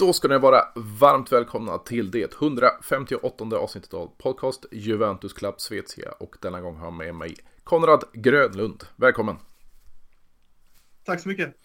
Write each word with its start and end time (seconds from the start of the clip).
Då 0.00 0.12
ska 0.12 0.28
ni 0.28 0.38
vara 0.38 0.64
varmt 0.74 1.32
välkomna 1.32 1.78
till 1.78 2.10
det 2.10 2.34
158 2.34 3.44
avsnittet 3.58 3.94
av 3.94 4.10
podcast 4.18 4.66
Juventus 4.72 5.32
Club 5.32 5.54
Svezia 5.60 6.10
och 6.18 6.36
denna 6.40 6.60
gång 6.60 6.76
har 6.76 6.86
jag 6.86 6.94
med 6.94 7.14
mig 7.14 7.34
Konrad 7.64 8.04
Grönlund. 8.12 8.84
Välkommen! 8.96 9.36
Tack 11.04 11.20
så 11.20 11.28
mycket! 11.28 11.56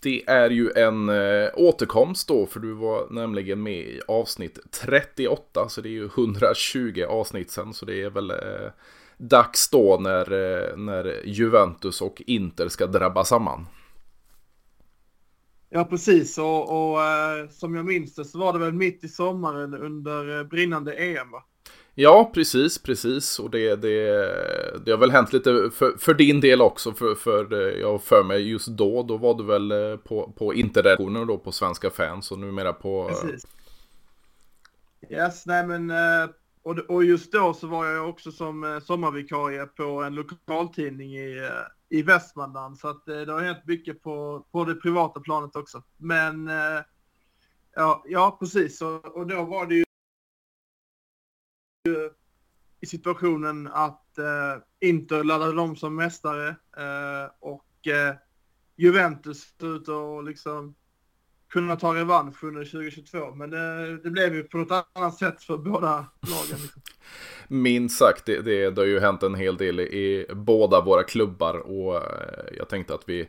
Det 0.00 0.28
är 0.28 0.50
ju 0.50 0.70
en 0.70 1.08
äh, 1.08 1.50
återkomst 1.54 2.28
då, 2.28 2.46
för 2.46 2.60
du 2.60 2.72
var 2.72 3.06
nämligen 3.10 3.62
med 3.62 3.80
i 3.80 4.00
avsnitt 4.08 4.58
38, 4.70 5.68
så 5.68 5.80
det 5.80 5.88
är 5.88 5.90
ju 5.90 6.06
120 6.06 7.04
avsnitt 7.08 7.50
sen, 7.50 7.74
så 7.74 7.86
det 7.86 8.02
är 8.02 8.10
väl 8.10 8.30
äh, 8.30 8.36
dags 9.16 9.70
då 9.70 9.98
när, 10.00 10.32
äh, 10.32 10.76
när 10.76 11.22
Juventus 11.24 12.00
och 12.00 12.22
Inter 12.26 12.68
ska 12.68 12.86
drabba 12.86 13.24
samman. 13.24 13.66
Ja, 15.70 15.84
precis. 15.84 16.38
Och, 16.38 16.92
och 16.92 17.02
eh, 17.02 17.48
som 17.50 17.74
jag 17.74 17.84
minns 17.84 18.14
det 18.14 18.24
så 18.24 18.38
var 18.38 18.52
det 18.52 18.58
väl 18.58 18.72
mitt 18.72 19.04
i 19.04 19.08
sommaren 19.08 19.74
under 19.74 20.38
eh, 20.38 20.44
brinnande 20.44 20.92
EM, 20.92 21.30
va? 21.30 21.44
Ja, 21.94 22.30
precis, 22.34 22.82
precis. 22.82 23.38
Och 23.38 23.50
det, 23.50 23.76
det, 23.76 24.10
det 24.84 24.90
har 24.90 24.98
väl 24.98 25.10
hänt 25.10 25.32
lite 25.32 25.70
för, 25.74 25.98
för 25.98 26.14
din 26.14 26.40
del 26.40 26.60
också. 26.60 26.92
För, 26.92 27.14
för 27.14 27.52
jag 27.80 28.02
för 28.02 28.24
mig 28.24 28.50
just 28.50 28.68
då, 28.68 29.02
då 29.02 29.16
var 29.16 29.34
du 29.34 29.44
väl 29.44 29.70
eh, 29.70 29.96
på, 29.96 30.32
på 30.36 30.54
interredaktionen 30.54 31.26
då 31.26 31.38
på 31.38 31.52
Svenska 31.52 31.90
fans 31.90 32.32
och 32.32 32.38
numera 32.38 32.72
på... 32.72 33.08
Precis. 33.08 33.46
Yes, 35.10 35.46
nej 35.46 35.66
men 35.66 35.92
och, 36.62 36.78
och 36.78 37.04
just 37.04 37.32
då 37.32 37.54
så 37.54 37.66
var 37.66 37.86
jag 37.86 38.08
också 38.08 38.32
som 38.32 38.80
sommarvikarie 38.84 39.66
på 39.66 40.02
en 40.02 40.14
lokaltidning 40.14 41.16
i 41.16 41.50
i 41.88 42.02
Västmanland. 42.02 42.78
Så 42.78 42.88
att 42.88 43.08
eh, 43.08 43.20
det 43.20 43.32
har 43.32 43.40
hänt 43.40 43.66
mycket 43.66 44.02
på, 44.02 44.46
på 44.50 44.64
det 44.64 44.74
privata 44.74 45.20
planet 45.20 45.56
också. 45.56 45.82
Men 45.96 46.48
eh, 46.48 46.80
ja, 47.74 48.04
ja, 48.06 48.36
precis. 48.40 48.82
Och, 48.82 49.16
och 49.16 49.26
då 49.26 49.44
var 49.44 49.66
det 49.66 49.74
ju 49.74 49.84
i 52.80 52.86
situationen 52.86 53.66
att 53.66 54.18
eh, 54.18 54.62
Inter 54.80 55.24
laddade 55.24 55.60
om 55.60 55.76
som 55.76 55.96
mästare 55.96 56.48
eh, 56.76 57.30
och 57.40 57.86
eh, 57.86 58.14
Juventus 58.76 59.54
ut 59.62 59.88
och 59.88 60.24
liksom 60.24 60.74
kunna 61.52 61.76
ta 61.76 61.94
revansch 61.94 62.44
under 62.44 62.64
2022. 62.64 63.34
Men 63.34 63.50
det, 63.50 63.96
det 64.02 64.10
blev 64.10 64.34
ju 64.34 64.42
på 64.42 64.58
något 64.58 64.88
annat 64.92 65.18
sätt 65.18 65.42
för 65.42 65.58
båda 65.58 66.06
lagen. 66.20 66.62
Liksom. 66.62 66.82
Minst 67.48 67.98
sagt, 67.98 68.26
det, 68.26 68.40
det, 68.40 68.70
det 68.70 68.80
har 68.80 68.86
ju 68.86 69.00
hänt 69.00 69.22
en 69.22 69.34
hel 69.34 69.56
del 69.56 69.80
i 69.80 70.26
båda 70.34 70.80
våra 70.80 71.02
klubbar 71.02 71.54
och 71.54 71.96
eh, 71.96 72.56
jag 72.56 72.68
tänkte 72.68 72.94
att 72.94 73.04
vi, 73.06 73.28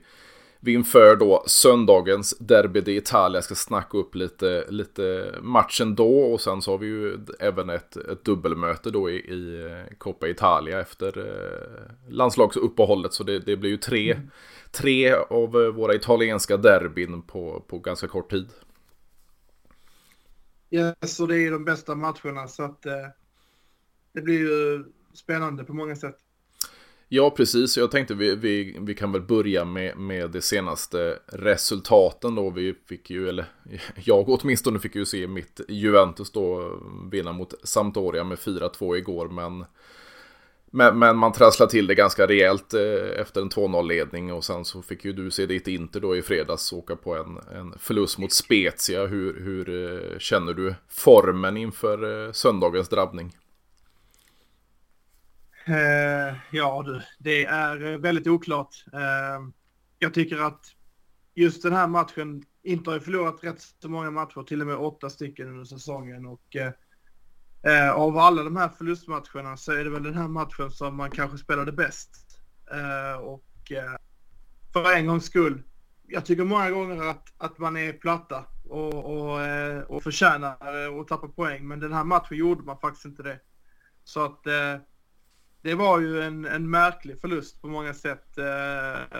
vi 0.59 0.73
inför 0.73 1.15
då 1.15 1.43
söndagens 1.47 2.37
Derby 2.39 2.81
d'Italia 2.81 3.41
ska 3.41 3.55
snacka 3.55 3.97
upp 3.97 4.15
lite, 4.15 4.65
lite 4.69 5.35
matchen 5.41 5.95
då 5.95 6.19
och 6.19 6.41
sen 6.41 6.61
så 6.61 6.71
har 6.71 6.77
vi 6.77 6.87
ju 6.87 7.17
även 7.39 7.69
ett, 7.69 7.97
ett 7.97 8.25
dubbelmöte 8.25 8.91
då 8.91 9.09
i, 9.09 9.15
i 9.15 9.65
eh, 9.65 9.97
Coppa 9.97 10.27
Italia 10.27 10.79
efter 10.79 11.17
eh, 11.17 12.13
landslagsuppehållet 12.13 13.13
så 13.13 13.23
det, 13.23 13.39
det 13.39 13.57
blir 13.57 13.69
ju 13.69 13.77
tre, 13.77 14.11
mm. 14.13 14.29
tre 14.71 15.13
av 15.13 15.51
våra 15.51 15.95
italienska 15.95 16.57
derbyn 16.57 17.21
på, 17.21 17.63
på 17.67 17.79
ganska 17.79 18.07
kort 18.07 18.29
tid. 18.29 18.49
Ja, 20.69 20.93
yes, 21.01 21.15
så 21.15 21.25
det 21.25 21.37
är 21.37 21.51
de 21.51 21.65
bästa 21.65 21.95
matcherna 21.95 22.47
så 22.47 22.63
att 22.63 22.85
eh 22.85 22.93
det 24.13 24.21
blir 24.21 24.39
ju 24.39 24.85
spännande 25.13 25.63
på 25.63 25.73
många 25.73 25.95
sätt. 25.95 26.17
Ja, 27.11 27.29
precis. 27.29 27.77
Jag 27.77 27.91
tänkte 27.91 28.13
vi, 28.13 28.35
vi, 28.35 28.77
vi 28.79 28.95
kan 28.95 29.11
väl 29.11 29.21
börja 29.21 29.65
med, 29.65 29.97
med 29.97 30.29
de 30.31 30.41
senaste 30.41 31.19
resultaten 31.27 32.35
då. 32.35 32.49
Vi 32.49 32.75
fick 32.89 33.09
ju, 33.09 33.29
eller 33.29 33.45
jag 33.95 34.29
åtminstone 34.29 34.79
fick 34.79 34.95
ju 34.95 35.05
se 35.05 35.27
mitt 35.27 35.61
Juventus 35.67 36.31
då 36.31 36.79
vinna 37.11 37.33
mot 37.33 37.53
Sampdoria 37.63 38.23
med 38.23 38.37
4-2 38.37 38.97
igår. 38.97 39.29
Men, 39.29 39.65
men, 40.71 40.99
men, 40.99 41.17
man 41.17 41.33
trasslade 41.33 41.71
till 41.71 41.87
det 41.87 41.95
ganska 41.95 42.27
rejält 42.27 42.73
eh, 42.73 43.21
efter 43.21 43.41
en 43.41 43.49
2-0-ledning 43.49 44.33
och 44.33 44.43
sen 44.43 44.65
så 44.65 44.81
fick 44.81 45.05
ju 45.05 45.13
du 45.13 45.31
se 45.31 45.45
ditt 45.45 45.67
Inter 45.67 45.99
då 45.99 46.15
i 46.15 46.21
fredags 46.21 46.73
åka 46.73 46.95
på 46.95 47.15
en, 47.15 47.39
en 47.59 47.79
förlust 47.79 48.17
mot 48.17 48.33
Spezia. 48.33 49.05
Hur, 49.05 49.39
hur 49.39 49.69
eh, 49.69 50.19
känner 50.19 50.53
du 50.53 50.75
formen 50.89 51.57
inför 51.57 52.25
eh, 52.27 52.31
söndagens 52.31 52.89
drabbning? 52.89 53.33
Eh, 55.69 56.35
ja 56.51 56.83
du, 56.85 57.01
det 57.19 57.45
är 57.45 57.85
eh, 57.85 57.97
väldigt 57.97 58.27
oklart. 58.27 58.85
Eh, 58.93 59.49
jag 59.99 60.13
tycker 60.13 60.39
att 60.39 60.65
just 61.35 61.63
den 61.63 61.73
här 61.73 61.87
matchen, 61.87 62.43
inte 62.63 62.89
har 62.89 62.99
förlorat 62.99 63.43
rätt 63.43 63.61
så 63.81 63.89
många 63.89 64.11
matcher, 64.11 64.43
till 64.43 64.61
och 64.61 64.67
med 64.67 64.75
åtta 64.75 65.09
stycken 65.09 65.47
under 65.47 65.65
säsongen. 65.65 66.25
Och 66.25 66.55
eh, 66.55 66.71
eh, 67.63 67.91
av 67.91 68.17
alla 68.17 68.43
de 68.43 68.55
här 68.55 68.69
förlustmatcherna 68.69 69.57
så 69.57 69.71
är 69.71 69.83
det 69.83 69.89
väl 69.89 70.03
den 70.03 70.17
här 70.17 70.27
matchen 70.27 70.71
som 70.71 70.95
man 70.95 71.11
kanske 71.11 71.37
spelade 71.37 71.71
bäst. 71.71 72.09
Eh, 72.71 73.19
och 73.21 73.71
eh, 73.71 73.95
för 74.73 74.93
en 74.95 75.07
gångs 75.07 75.25
skull, 75.25 75.63
jag 76.07 76.25
tycker 76.25 76.43
många 76.43 76.71
gånger 76.71 77.09
att, 77.09 77.33
att 77.37 77.57
man 77.57 77.77
är 77.77 77.93
platta 77.93 78.45
och, 78.69 78.93
och, 78.93 79.41
eh, 79.41 79.81
och 79.81 80.03
förtjänar 80.03 80.99
att 81.01 81.07
tappa 81.07 81.27
poäng. 81.27 81.67
Men 81.67 81.79
den 81.79 81.93
här 81.93 82.03
matchen 82.03 82.37
gjorde 82.37 82.63
man 82.63 82.79
faktiskt 82.79 83.05
inte 83.05 83.23
det. 83.23 83.39
Så 84.03 84.25
att 84.25 84.47
det 85.61 85.75
var 85.75 85.99
ju 85.99 86.21
en, 86.21 86.45
en 86.45 86.69
märklig 86.69 87.21
förlust 87.21 87.61
på 87.61 87.67
många 87.67 87.93
sätt. 87.93 88.37
Eh, 88.37 89.19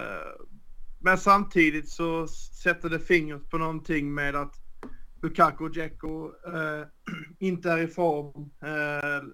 men 0.99 1.17
samtidigt 1.17 1.89
så 1.89 2.27
sätter 2.63 2.89
det 2.89 2.99
fingret 2.99 3.49
på 3.49 3.57
någonting 3.57 4.13
med 4.13 4.35
att 4.35 4.55
Lukaku 5.21 5.63
och 5.63 5.71
Dzeko 5.71 6.25
eh, 6.27 6.87
inte 7.39 7.71
är 7.71 7.77
i 7.77 7.87
form. 7.87 8.51
Eh, 8.61 9.29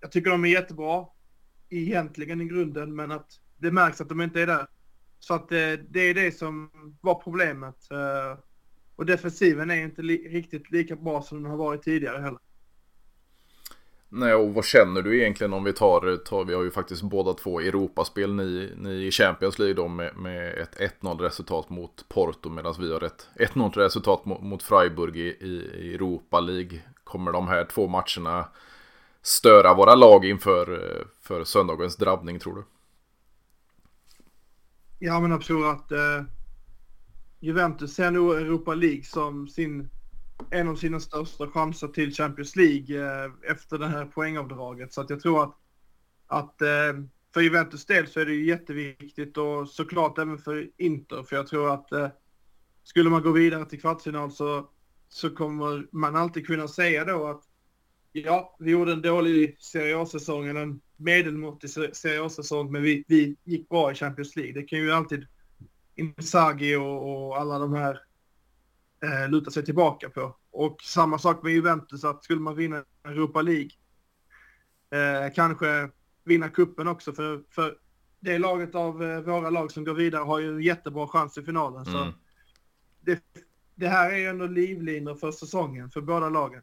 jag 0.00 0.12
tycker 0.12 0.30
de 0.30 0.44
är 0.44 0.48
jättebra 0.48 1.06
egentligen 1.70 2.40
i 2.40 2.44
grunden, 2.44 2.94
men 2.94 3.12
att 3.12 3.30
det 3.56 3.70
märks 3.70 4.00
att 4.00 4.08
de 4.08 4.20
inte 4.20 4.42
är 4.42 4.46
där. 4.46 4.66
Så 5.18 5.34
att 5.34 5.48
det, 5.48 5.76
det 5.76 6.00
är 6.00 6.14
det 6.14 6.32
som 6.32 6.70
var 7.00 7.14
problemet. 7.14 7.90
Eh, 7.90 8.38
och 8.96 9.06
defensiven 9.06 9.70
är 9.70 9.84
inte 9.84 10.02
li 10.02 10.28
riktigt 10.28 10.70
lika 10.70 10.96
bra 10.96 11.22
som 11.22 11.42
den 11.42 11.50
har 11.50 11.58
varit 11.58 11.82
tidigare 11.82 12.22
heller. 12.22 12.40
Nej, 14.12 14.34
och 14.34 14.54
vad 14.54 14.64
känner 14.64 15.02
du 15.02 15.20
egentligen 15.20 15.52
om 15.52 15.64
vi 15.64 15.72
tar, 15.72 16.16
tar 16.16 16.44
vi 16.44 16.54
har 16.54 16.62
ju 16.62 16.70
faktiskt 16.70 17.02
båda 17.02 17.34
två 17.34 17.60
Europaspel, 17.60 18.34
ni, 18.34 18.72
ni 18.76 19.06
i 19.06 19.10
Champions 19.10 19.58
League 19.58 19.74
då 19.74 19.88
med, 19.88 20.16
med 20.16 20.58
ett 20.58 21.00
1-0 21.00 21.18
resultat 21.18 21.70
mot 21.70 22.08
Porto 22.08 22.50
medan 22.50 22.74
vi 22.78 22.92
har 22.92 23.04
ett 23.04 23.28
1-0 23.34 23.72
resultat 23.72 24.24
mot, 24.24 24.42
mot 24.42 24.62
Freiburg 24.62 25.16
i, 25.16 25.20
i 25.20 25.94
Europa 25.94 26.40
League. 26.40 26.80
Kommer 27.04 27.32
de 27.32 27.48
här 27.48 27.64
två 27.64 27.88
matcherna 27.88 28.48
störa 29.22 29.74
våra 29.74 29.94
lag 29.94 30.24
inför 30.24 31.06
för 31.20 31.44
söndagens 31.44 31.96
drabbning 31.96 32.38
tror 32.38 32.54
du? 32.54 32.64
Ja 34.98 35.20
men 35.20 35.30
jag 35.30 35.42
tror 35.42 35.70
att 35.70 35.92
eh, 35.92 36.22
Juventus 37.40 37.94
ser 37.94 38.10
nog 38.10 38.34
Europa 38.34 38.74
League 38.74 39.04
som 39.04 39.48
sin 39.48 39.90
en 40.50 40.68
av 40.68 40.76
sina 40.76 41.00
största 41.00 41.46
chanser 41.46 41.88
till 41.88 42.12
Champions 42.12 42.56
League 42.56 43.24
eh, 43.24 43.30
efter 43.50 43.78
det 43.78 43.86
här 43.86 44.04
poängavdraget. 44.04 44.92
Så 44.92 45.00
att 45.00 45.10
jag 45.10 45.20
tror 45.20 45.42
att, 45.42 45.56
att 46.26 46.62
eh, 46.62 46.92
för 47.34 47.40
Juventus 47.40 47.86
del 47.86 48.06
så 48.06 48.20
är 48.20 48.26
det 48.26 48.32
ju 48.32 48.46
jätteviktigt 48.46 49.36
och 49.36 49.68
såklart 49.68 50.18
även 50.18 50.38
för 50.38 50.70
Inter. 50.76 51.22
För 51.22 51.36
jag 51.36 51.46
tror 51.46 51.74
att 51.74 51.92
eh, 51.92 52.08
skulle 52.82 53.10
man 53.10 53.22
gå 53.22 53.30
vidare 53.30 53.64
till 53.64 53.80
kvartsfinal 53.80 54.32
så, 54.32 54.68
så 55.08 55.30
kommer 55.30 55.86
man 55.96 56.16
alltid 56.16 56.46
kunna 56.46 56.68
säga 56.68 57.04
då 57.04 57.26
att 57.26 57.42
ja, 58.12 58.56
vi 58.58 58.70
gjorde 58.70 58.92
en 58.92 59.02
dålig 59.02 59.56
Serie 59.60 59.98
A-säsong 59.98 60.46
eller 60.46 60.60
en 60.60 60.80
medelmåttig 60.96 61.70
Serie 61.70 62.24
A-säsong, 62.24 62.72
men 62.72 62.82
vi, 62.82 63.04
vi 63.08 63.36
gick 63.44 63.68
bra 63.68 63.92
i 63.92 63.94
Champions 63.94 64.36
League. 64.36 64.52
Det 64.52 64.62
kan 64.62 64.78
ju 64.78 64.92
alltid 64.92 65.26
Inzaghi 65.94 66.76
och, 66.76 67.28
och 67.28 67.38
alla 67.38 67.58
de 67.58 67.74
här 67.74 68.00
eh, 69.04 69.30
luta 69.30 69.50
sig 69.50 69.64
tillbaka 69.64 70.10
på. 70.10 70.36
Och 70.50 70.82
samma 70.82 71.18
sak 71.18 71.42
med 71.42 71.52
Juventus, 71.52 72.04
att 72.04 72.24
skulle 72.24 72.40
man 72.40 72.56
vinna 72.56 72.84
Europa 73.04 73.42
League, 73.42 73.70
eh, 74.90 75.32
kanske 75.34 75.90
vinna 76.24 76.48
kuppen 76.48 76.88
också, 76.88 77.12
för, 77.12 77.42
för 77.50 77.76
det 78.20 78.38
laget 78.38 78.74
av 78.74 79.02
eh, 79.02 79.20
våra 79.20 79.50
lag 79.50 79.72
som 79.72 79.84
går 79.84 79.94
vidare 79.94 80.22
har 80.22 80.38
ju 80.38 80.48
en 80.48 80.62
jättebra 80.62 81.06
chans 81.08 81.38
i 81.38 81.42
finalen. 81.42 81.86
Mm. 81.86 81.92
Så 81.92 82.12
det, 83.00 83.22
det 83.74 83.88
här 83.88 84.12
är 84.12 84.16
ju 84.16 84.26
ändå 84.26 84.46
livlinor 84.46 85.14
för 85.14 85.32
säsongen 85.32 85.90
för 85.90 86.00
båda 86.00 86.28
lagen. 86.28 86.62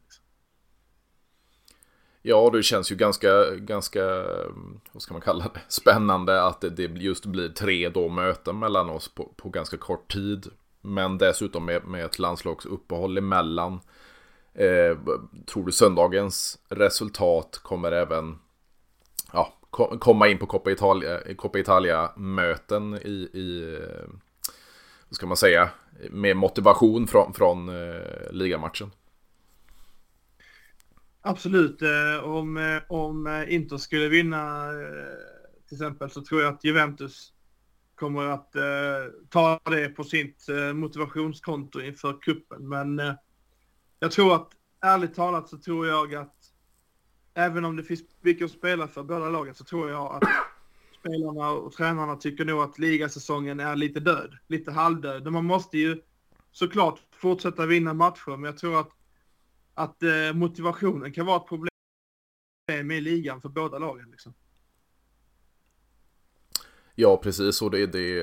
Ja, 2.22 2.50
det 2.50 2.62
känns 2.62 2.92
ju 2.92 2.96
ganska, 2.96 3.54
ganska, 3.54 4.04
vad 4.92 5.02
ska 5.02 5.14
man 5.14 5.22
kalla 5.22 5.44
det, 5.44 5.60
spännande 5.68 6.42
att 6.42 6.60
det, 6.60 6.70
det 6.70 6.82
just 6.82 7.26
blir 7.26 7.48
tre 7.48 7.88
då 7.88 8.08
möten 8.08 8.58
mellan 8.58 8.90
oss 8.90 9.08
på, 9.14 9.32
på 9.36 9.48
ganska 9.48 9.76
kort 9.76 10.12
tid. 10.12 10.46
Men 10.80 11.18
dessutom 11.18 11.64
med, 11.64 11.84
med 11.84 12.04
ett 12.04 12.18
landslagsuppehåll 12.18 13.18
emellan. 13.18 13.80
Eh, 14.54 14.98
tror 15.46 15.66
du 15.66 15.72
söndagens 15.72 16.58
resultat 16.68 17.60
kommer 17.62 17.92
även 17.92 18.38
ja, 19.32 19.54
komma 20.00 20.28
in 20.28 20.38
på 20.38 20.46
Coppa 20.46 20.70
Italia, 20.70 21.34
Coppa 21.36 21.58
Italia 21.58 22.12
möten 22.16 22.94
i, 22.94 23.30
i 23.32 23.74
eh, 23.74 24.08
ska 25.10 25.26
man 25.26 25.36
säga, 25.36 25.70
med 26.10 26.36
motivation 26.36 27.06
från, 27.06 27.34
från 27.34 27.68
eh, 27.68 28.30
ligamatchen. 28.30 28.90
Absolut, 31.20 31.82
eh, 31.82 32.24
om, 32.24 32.56
eh, 32.56 32.82
om 32.88 33.44
Inter 33.48 33.76
skulle 33.76 34.08
vinna 34.08 34.70
till 35.68 35.74
exempel 35.74 36.10
så 36.10 36.22
tror 36.22 36.42
jag 36.42 36.54
att 36.54 36.64
Juventus 36.64 37.32
kommer 37.98 38.26
att 38.26 38.56
eh, 38.56 38.62
ta 39.28 39.60
det 39.64 39.88
på 39.88 40.04
sitt 40.04 40.48
eh, 40.48 40.72
motivationskonto 40.72 41.80
inför 41.80 42.20
kuppen. 42.20 42.68
Men 42.68 42.98
eh, 42.98 43.14
jag 43.98 44.10
tror 44.10 44.34
att 44.34 44.48
ärligt 44.80 45.14
talat 45.14 45.48
så 45.48 45.58
tror 45.58 45.86
jag 45.86 46.14
att 46.14 46.36
även 47.34 47.64
om 47.64 47.76
det 47.76 47.82
finns 47.82 48.00
mycket 48.20 48.44
att 48.44 48.50
spela 48.50 48.88
för 48.88 49.02
båda 49.02 49.28
lagen 49.28 49.54
så 49.54 49.64
tror 49.64 49.90
jag 49.90 50.14
att 50.14 50.28
spelarna 51.00 51.50
och 51.50 51.72
tränarna 51.72 52.16
tycker 52.16 52.44
nog 52.44 52.60
att 52.60 52.78
ligasäsongen 52.78 53.60
är 53.60 53.76
lite 53.76 54.00
död, 54.00 54.38
lite 54.46 54.72
halvdöd. 54.72 55.32
Man 55.32 55.44
måste 55.44 55.78
ju 55.78 56.02
såklart 56.52 57.00
fortsätta 57.12 57.66
vinna 57.66 57.94
matcher, 57.94 58.30
men 58.30 58.44
jag 58.44 58.58
tror 58.58 58.80
att 58.80 58.90
att 59.74 60.02
eh, 60.02 60.32
motivationen 60.34 61.12
kan 61.12 61.26
vara 61.26 61.36
ett 61.36 61.48
problem 61.48 61.68
med 62.84 63.02
ligan 63.02 63.40
för 63.40 63.48
båda 63.48 63.78
lagen. 63.78 64.10
Liksom. 64.10 64.34
Ja, 67.00 67.16
precis. 67.16 67.62
Och 67.62 67.70
det, 67.70 67.86
det, 67.86 68.20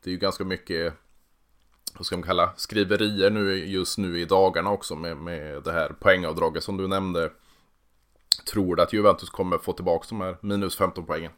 det 0.00 0.10
är 0.10 0.10
ju 0.10 0.16
ganska 0.16 0.44
mycket, 0.44 0.94
vad 1.94 2.06
ska 2.06 2.16
man 2.16 2.22
kalla, 2.22 2.52
skriverier 2.56 3.30
nu 3.30 3.66
just 3.66 3.98
nu 3.98 4.20
i 4.20 4.24
dagarna 4.24 4.70
också 4.70 4.96
med, 4.96 5.16
med 5.16 5.62
det 5.62 5.72
här 5.72 5.88
poängavdraget 6.00 6.64
som 6.64 6.76
du 6.76 6.88
nämnde. 6.88 7.32
Tror 8.52 8.76
du 8.76 8.82
att 8.82 8.92
Juventus 8.92 9.30
kommer 9.30 9.58
få 9.58 9.72
tillbaka 9.72 10.06
de 10.08 10.20
här 10.20 10.36
minus 10.40 10.76
15 10.76 11.06
poängen? 11.06 11.32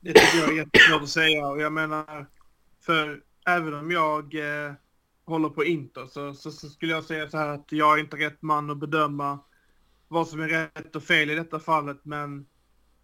Det 0.00 0.12
tycker 0.12 0.38
jag 0.38 0.48
är 0.48 0.56
jättesvårt 0.56 1.02
att 1.02 1.08
säga 1.08 1.46
och 1.46 1.60
jag 1.60 1.72
menar, 1.72 2.26
för 2.80 3.22
även 3.46 3.74
om 3.74 3.90
jag 3.90 4.34
eh, 4.34 4.72
håller 5.24 5.48
på 5.48 5.64
Inter 5.64 6.06
så, 6.06 6.34
så, 6.34 6.50
så, 6.50 6.68
skulle 6.68 6.92
jag 6.92 7.04
säga 7.04 7.30
så 7.30 7.36
här 7.36 7.48
att 7.48 7.72
jag 7.72 7.98
är 7.98 8.00
inte 8.02 8.16
rätt 8.16 8.42
man 8.42 8.70
att 8.70 8.78
bedöma 8.78 9.38
vad 10.08 10.28
som 10.28 10.40
är 10.40 10.48
rätt 10.48 10.96
och 10.96 11.02
fel 11.02 11.30
i 11.30 11.34
detta 11.34 11.60
fallet. 11.60 11.98
Men 12.02 12.46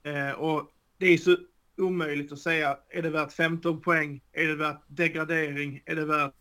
eh, 0.02 0.30
och 0.30 0.72
det 0.98 1.06
är 1.06 1.18
så 1.18 1.36
omöjligt 1.76 2.32
att 2.32 2.38
säga, 2.38 2.78
är 2.88 3.02
det 3.02 3.10
värt 3.10 3.32
15 3.32 3.80
poäng? 3.80 4.22
Är 4.32 4.46
det 4.46 4.56
värt 4.56 4.82
degradering? 4.86 5.82
Är 5.86 5.96
det 5.96 6.04
värt, 6.04 6.34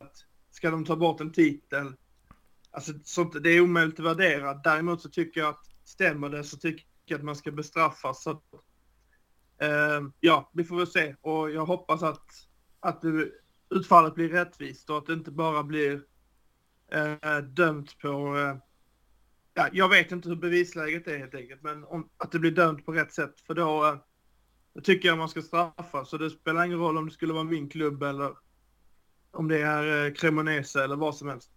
ska 0.52 0.72
de 0.72 0.86
ta 0.86 0.96
bort 0.96 1.22
en 1.22 1.32
titel? 1.32 1.94
Alltså 2.72 2.94
sånt, 3.04 3.44
det 3.44 3.50
är 3.50 3.62
omöjligt 3.62 4.00
att 4.00 4.06
värdera. 4.06 4.54
Däremot 4.54 5.02
så 5.02 5.10
tycker 5.10 5.42
jag 5.42 5.50
att 5.50 5.66
stämmer 5.84 6.30
det 6.30 6.44
så 6.44 6.58
tycker 6.58 6.86
jag 7.06 7.18
att 7.18 7.24
man 7.26 7.36
ska 7.36 7.52
bestraffas. 7.52 8.24
Så, 8.24 8.32
eh, 9.62 10.02
ja, 10.20 10.52
vi 10.54 10.64
får 10.64 10.78
väl 10.78 10.88
se 10.88 11.16
och 11.22 11.52
jag 11.52 11.66
hoppas 11.66 12.04
att, 12.04 12.26
att 12.80 13.02
det 13.02 13.30
utfallet 13.70 14.16
blir 14.16 14.30
rättvist 14.30 14.90
och 14.90 14.98
att 14.98 15.06
det 15.06 15.14
inte 15.14 15.32
bara 15.32 15.64
blir 15.64 16.02
eh, 16.92 17.38
dömt 17.38 17.98
på... 18.00 18.38
Eh, 18.38 18.58
ja, 19.54 19.70
jag 19.72 19.90
vet 19.90 20.12
inte 20.12 20.30
hur 20.30 20.36
bevisläget 20.36 21.08
är 21.08 21.18
helt 21.18 21.36
enkelt, 21.36 21.64
men 21.64 21.84
om, 21.84 22.10
att 22.18 22.32
det 22.32 22.40
blir 22.40 22.52
dömt 22.52 22.86
på 22.86 22.92
rätt 22.92 23.14
sätt. 23.14 23.42
För 23.42 23.54
då, 23.54 23.86
eh, 23.86 23.98
det 24.76 24.82
tycker 24.82 25.08
jag 25.08 25.18
man 25.18 25.30
ska 25.30 25.42
straffa. 25.42 26.06
Så 26.06 26.18
det 26.18 26.30
spelar 26.30 26.66
ingen 26.66 26.80
roll 26.80 26.98
om 26.98 27.06
det 27.06 27.12
skulle 27.12 27.34
vara 27.34 27.44
min 27.44 27.70
klubb 27.70 28.04
eller 28.04 28.32
om 29.32 29.48
det 29.48 29.62
är 29.62 30.06
eh, 30.06 30.14
Cremonese 30.14 30.84
eller 30.84 30.96
vad 30.96 31.16
som 31.16 31.30
helst. 31.30 31.50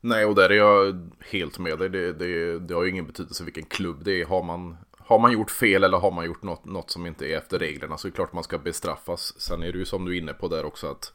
Nej, 0.00 0.24
och 0.24 0.34
där 0.34 0.50
är 0.50 0.54
jag 0.54 1.10
helt 1.30 1.58
med 1.58 1.78
dig. 1.78 1.88
Det, 1.88 2.12
det, 2.12 2.58
det 2.58 2.74
har 2.74 2.84
ju 2.84 2.90
ingen 2.90 3.06
betydelse 3.06 3.44
vilken 3.44 3.64
klubb 3.64 4.04
det 4.04 4.20
är. 4.20 4.26
Har 4.26 4.42
man 4.42 4.76
har 5.08 5.18
man 5.18 5.32
gjort 5.32 5.50
fel 5.50 5.84
eller 5.84 5.98
har 5.98 6.10
man 6.10 6.26
gjort 6.26 6.42
något, 6.42 6.64
något 6.64 6.90
som 6.90 7.06
inte 7.06 7.26
är 7.26 7.38
efter 7.38 7.58
reglerna 7.58 7.98
så 7.98 8.08
är 8.08 8.10
det 8.10 8.16
klart 8.16 8.32
man 8.32 8.44
ska 8.44 8.58
bestraffas. 8.58 9.40
Sen 9.40 9.62
är 9.62 9.72
det 9.72 9.78
ju 9.78 9.84
som 9.84 10.04
du 10.04 10.16
är 10.16 10.20
inne 10.20 10.34
på 10.34 10.48
där 10.48 10.64
också 10.64 10.86
att 10.86 11.12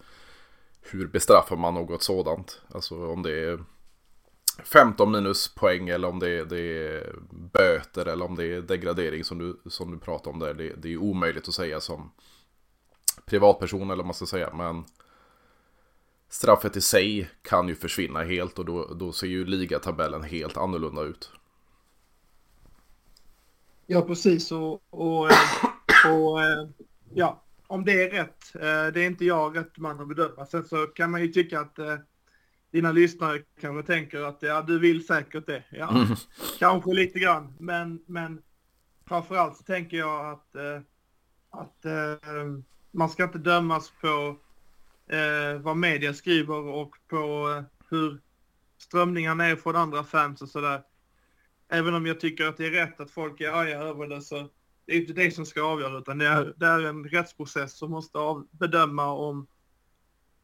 hur 0.82 1.08
bestraffar 1.08 1.56
man 1.56 1.74
något 1.74 2.04
sådant? 2.04 2.62
Alltså 2.74 3.08
om 3.08 3.24
det 3.24 3.40
är 3.40 3.60
15 4.64 5.12
minuspoäng 5.12 5.90
eller 5.90 6.08
om 6.08 6.20
det 6.20 6.30
är, 6.30 6.46
det 6.46 6.60
är 6.60 7.16
böter 7.30 8.06
eller 8.06 8.26
om 8.26 8.36
det 8.36 8.46
är 8.46 8.62
degradering 8.62 9.24
som 9.24 9.38
du, 9.38 9.70
som 9.70 9.92
du 9.92 9.98
pratar 9.98 10.32
om 10.32 10.40
där. 10.40 10.54
Det, 10.54 10.74
det 10.74 10.94
är 10.94 10.98
omöjligt 10.98 11.48
att 11.48 11.54
säga 11.54 11.82
som 11.82 12.12
privatperson 13.26 13.82
eller 13.82 13.96
vad 13.96 14.06
man 14.06 14.14
ska 14.14 14.26
säga. 14.26 14.54
Men 14.54 14.86
straffet 16.30 16.78
i 16.78 16.82
sig 16.82 17.30
kan 17.42 17.68
ju 17.68 17.76
försvinna 17.76 18.24
helt 18.24 18.60
och 18.60 18.66
då, 18.66 18.94
då 18.94 19.12
ser 19.12 19.28
ju 19.28 19.46
ligatabellen 19.46 20.24
helt 20.24 20.58
annorlunda 20.58 21.02
ut. 21.02 21.32
Ja, 23.88 24.02
precis. 24.02 24.52
Och, 24.52 24.82
och, 24.90 25.32
eh, 25.32 26.14
och, 26.14 26.44
eh, 26.44 26.68
ja, 27.14 27.44
om 27.68 27.86
det 27.86 28.04
är 28.04 28.10
rätt, 28.10 28.56
eh, 28.56 28.94
det 28.94 29.02
är 29.02 29.06
inte 29.06 29.26
jag 29.26 29.58
rätt 29.58 29.78
man 29.78 30.00
att 30.00 30.08
bedöma. 30.08 30.46
Sen 30.46 30.64
så 30.64 30.88
kan 30.88 31.12
man 31.12 31.22
ju 31.22 31.28
tycka 31.28 31.60
att 31.60 31.80
dina 32.74 32.92
lyssnare 32.92 33.42
kanske 33.62 33.94
tänker 33.94 34.22
att 34.22 34.38
ja, 34.42 34.62
du 34.62 34.80
vill 34.80 35.06
säkert 35.06 35.48
det. 35.48 35.64
Ja, 35.70 35.90
mm. 35.90 36.08
kanske 36.60 36.94
lite 36.94 37.20
grann. 37.20 37.54
Men, 37.60 38.04
men 38.06 38.42
framförallt 39.08 39.58
så 39.58 39.64
tänker 39.64 39.98
jag 39.98 40.32
att, 40.32 40.56
att 41.50 41.86
man 42.92 43.10
ska 43.10 43.24
inte 43.24 43.38
dömas 43.38 43.94
på 44.02 44.38
vad 45.62 45.78
media 45.78 46.14
skriver 46.14 46.56
och 46.56 46.96
på 47.08 47.64
hur 47.90 48.20
strömningarna 48.78 49.46
är 49.46 49.56
från 49.56 49.76
andra 49.76 50.04
fans 50.04 50.42
och 50.42 50.50
sådär. 50.50 50.82
Även 51.70 51.94
om 51.94 52.06
jag 52.06 52.20
tycker 52.20 52.46
att 52.46 52.58
det 52.58 52.66
är 52.66 52.72
rätt 52.72 53.00
att 53.00 53.12
folk 53.12 53.42
är 53.42 53.50
arga 53.50 53.80
över 53.80 54.08
det 54.08 54.22
så 54.22 54.50
det 54.86 54.94
är 54.94 54.98
inte 54.98 55.14
det 55.14 55.32
som 55.32 55.46
ska 55.46 55.64
avgöra 55.64 55.98
utan 55.98 56.18
det 56.18 56.28
är, 56.28 56.54
det 56.58 56.66
är 56.66 56.80
en 56.80 57.04
rättsprocess 57.04 57.78
som 57.78 57.92
måste 57.92 58.18
av, 58.18 58.48
bedöma 58.52 59.06
om, 59.12 59.48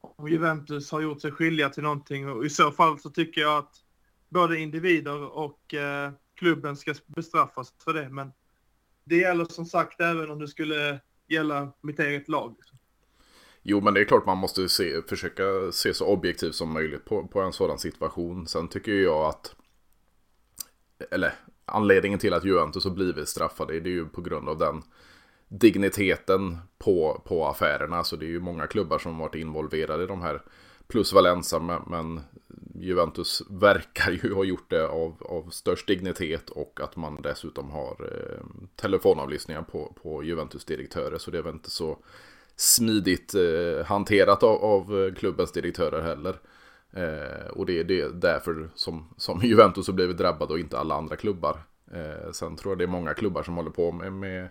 om 0.01 0.27
Juventus 0.27 0.91
har 0.91 1.01
gjort 1.01 1.21
sig 1.21 1.31
skyldiga 1.31 1.69
till 1.69 1.83
någonting 1.83 2.29
och 2.29 2.45
i 2.45 2.49
så 2.49 2.71
fall 2.71 2.99
så 2.99 3.09
tycker 3.09 3.41
jag 3.41 3.57
att 3.57 3.75
både 4.29 4.59
individer 4.59 5.23
och 5.23 5.73
eh, 5.73 6.11
klubben 6.35 6.75
ska 6.75 6.93
bestraffas 7.05 7.73
för 7.83 7.93
det. 7.93 8.09
Men 8.09 8.31
det 9.03 9.17
gäller 9.17 9.45
som 9.45 9.65
sagt 9.65 10.01
även 10.01 10.31
om 10.31 10.39
det 10.39 10.47
skulle 10.47 10.99
gälla 11.27 11.71
mitt 11.81 11.99
eget 11.99 12.27
lag. 12.27 12.55
Jo, 13.61 13.81
men 13.81 13.93
det 13.93 14.01
är 14.01 14.05
klart 14.05 14.25
man 14.25 14.37
måste 14.37 14.69
se, 14.69 15.01
försöka 15.01 15.43
se 15.71 15.93
så 15.93 16.05
objektivt 16.05 16.55
som 16.55 16.73
möjligt 16.73 17.05
på, 17.05 17.27
på 17.27 17.41
en 17.41 17.53
sådan 17.53 17.79
situation. 17.79 18.47
Sen 18.47 18.67
tycker 18.67 18.91
jag 18.91 19.25
att 19.25 19.55
eller 21.11 21.33
anledningen 21.65 22.19
till 22.19 22.33
att 22.33 22.45
Juventus 22.45 22.83
har 22.83 22.91
blivit 22.91 23.29
straffade 23.29 23.79
det 23.79 23.89
är 23.89 23.91
ju 23.91 24.05
på 24.05 24.21
grund 24.21 24.49
av 24.49 24.57
den 24.57 24.83
digniteten 25.49 26.57
på, 26.77 27.21
på 27.25 27.47
affärerna. 27.47 28.03
Så 28.03 28.15
det 28.15 28.25
är 28.25 28.29
ju 28.29 28.39
många 28.39 28.67
klubbar 28.67 28.99
som 28.99 29.17
varit 29.17 29.35
involverade 29.35 30.03
i 30.03 30.07
de 30.07 30.21
här. 30.21 30.41
Plus 30.87 31.13
Valenza, 31.13 31.59
men, 31.59 31.81
men 31.87 32.21
Juventus 32.75 33.41
verkar 33.49 34.11
ju 34.11 34.33
ha 34.33 34.43
gjort 34.43 34.69
det 34.69 34.87
av, 34.87 35.15
av 35.19 35.49
störst 35.49 35.87
dignitet 35.87 36.49
och 36.49 36.79
att 36.83 36.95
man 36.95 37.21
dessutom 37.21 37.71
har 37.71 37.91
eh, 38.01 38.45
telefonavlyssningar 38.75 39.61
på, 39.61 39.93
på 40.03 40.23
Juventus-direktörer. 40.23 41.17
Så 41.17 41.31
det 41.31 41.37
är 41.37 41.41
väl 41.41 41.53
inte 41.53 41.69
så 41.69 41.97
smidigt 42.55 43.35
eh, 43.35 43.85
hanterat 43.85 44.43
av, 44.43 44.63
av 44.63 45.15
klubbens 45.15 45.51
direktörer 45.51 46.01
heller. 46.01 46.35
Eh, 46.91 47.47
och 47.47 47.65
det 47.65 47.79
är 47.79 47.83
det 47.83 48.21
därför 48.21 48.69
som, 48.75 49.13
som 49.17 49.39
Juventus 49.43 49.87
har 49.87 49.93
blivit 49.93 50.17
drabbad 50.17 50.51
och 50.51 50.59
inte 50.59 50.79
alla 50.79 50.95
andra 50.95 51.15
klubbar. 51.15 51.63
Eh, 51.91 52.31
sen 52.31 52.55
tror 52.55 52.71
jag 52.71 52.77
det 52.77 52.83
är 52.85 52.87
många 52.87 53.13
klubbar 53.13 53.43
som 53.43 53.57
håller 53.57 53.71
på 53.71 53.91
med, 53.91 54.13
med, 54.13 54.49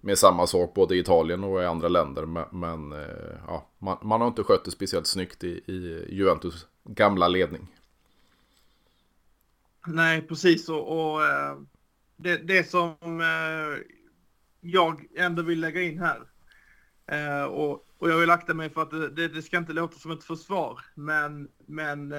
med 0.00 0.18
samma 0.18 0.46
sak 0.46 0.74
både 0.74 0.96
i 0.96 0.98
Italien 0.98 1.44
och 1.44 1.62
i 1.62 1.66
andra 1.66 1.88
länder. 1.88 2.26
Men, 2.52 2.92
eh, 2.92 3.38
ja, 3.46 3.66
man, 3.78 3.98
man, 4.02 4.20
har 4.20 4.28
inte 4.28 4.42
skött 4.42 4.64
det 4.64 4.70
speciellt 4.70 5.06
snyggt 5.06 5.44
i, 5.44 5.48
i 5.66 6.06
Juventus 6.08 6.66
gamla 6.84 7.28
ledning. 7.28 7.66
Nej, 9.86 10.22
precis. 10.22 10.68
Och, 10.68 11.12
och 11.12 11.24
eh, 11.24 11.58
det, 12.16 12.36
det 12.36 12.70
som 12.70 13.20
eh, 13.20 13.94
jag 14.60 15.06
ändå 15.16 15.42
vill 15.42 15.60
lägga 15.60 15.82
in 15.82 15.98
här. 15.98 16.20
Och 17.48 17.86
och 18.00 18.10
jag 18.10 18.18
vill 18.18 18.30
akta 18.30 18.54
mig 18.54 18.70
för 18.70 18.82
att 18.82 18.90
det, 18.90 19.28
det, 19.28 19.42
ska 19.42 19.58
inte 19.58 19.72
låta 19.72 19.98
som 19.98 20.10
ett 20.10 20.24
försvar. 20.24 20.80
Men, 20.94 21.48
men 21.66 22.14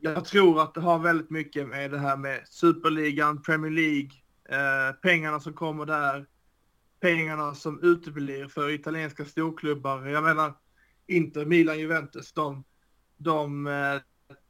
jag 0.00 0.24
tror 0.24 0.62
att 0.62 0.74
det 0.74 0.80
har 0.80 0.98
väldigt 0.98 1.30
mycket 1.30 1.68
med 1.68 1.90
det 1.90 1.98
här 1.98 2.16
med 2.16 2.48
superligan, 2.48 3.42
Premier 3.42 3.70
League, 3.70 4.10
eh, 4.48 4.92
pengarna 5.02 5.40
som 5.40 5.52
kommer 5.52 5.86
där, 5.86 6.26
pengarna 7.00 7.54
som 7.54 7.82
uteblir 7.82 8.48
för 8.48 8.70
italienska 8.70 9.24
storklubbar. 9.24 10.06
Jag 10.06 10.24
menar, 10.24 10.54
Inter, 11.06 11.44
Milan, 11.44 11.78
Juventus, 11.78 12.32
de, 12.32 12.64
de 13.16 13.66
eh, 13.66 14.00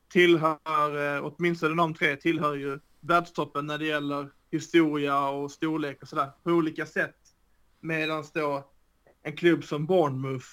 tillhör, 0.09 1.17
eh, 1.17 1.25
åtminstone 1.25 1.75
de 1.75 1.95
tre 1.95 2.17
tillhör 2.17 2.55
ju 2.55 2.79
världstoppen 3.01 3.67
när 3.67 3.79
det 3.79 3.87
gäller 3.87 4.31
historia 4.51 5.29
och 5.29 5.51
storlek 5.51 6.03
och 6.03 6.09
sådär 6.09 6.31
på 6.43 6.51
olika 6.51 6.87
sätt. 6.87 7.17
Medan 7.81 8.25
då 8.35 8.71
en 9.23 9.37
klubb 9.37 9.65
som 9.65 9.87
Bournemouth 9.87 10.47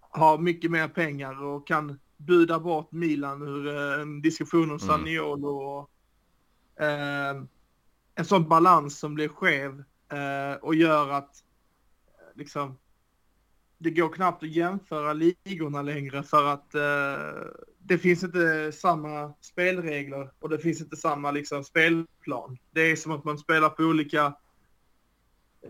har 0.00 0.38
mycket 0.38 0.70
mer 0.70 0.88
pengar 0.88 1.42
och 1.44 1.66
kan 1.66 2.00
buda 2.16 2.58
bort 2.58 2.92
Milan 2.92 3.42
ur 3.42 3.68
en 4.00 4.22
diskussion 4.22 4.62
om 4.62 4.68
mm. 4.68 4.78
Saniolo. 4.78 5.48
Och, 5.48 5.90
eh, 6.84 7.42
en 8.18 8.24
sån 8.24 8.48
balans 8.48 8.98
som 8.98 9.14
blir 9.14 9.28
skev 9.28 9.84
eh, 10.12 10.56
och 10.60 10.74
gör 10.74 11.10
att 11.10 11.44
eh, 12.06 12.38
liksom 12.38 12.78
det 13.78 13.90
går 13.90 14.08
knappt 14.08 14.42
att 14.42 14.48
jämföra 14.48 15.12
ligorna 15.12 15.82
längre 15.82 16.22
för 16.22 16.44
att 16.44 16.74
eh, 16.74 17.46
det 17.78 17.98
finns 17.98 18.22
inte 18.22 18.72
samma 18.72 19.34
spelregler 19.40 20.30
och 20.38 20.48
det 20.48 20.58
finns 20.58 20.80
inte 20.80 20.96
samma 20.96 21.30
liksom, 21.30 21.64
spelplan. 21.64 22.58
Det 22.70 22.80
är 22.80 22.96
som 22.96 23.12
att 23.12 23.24
man 23.24 23.38
spelar 23.38 23.68
på 23.68 23.82
olika 23.82 24.34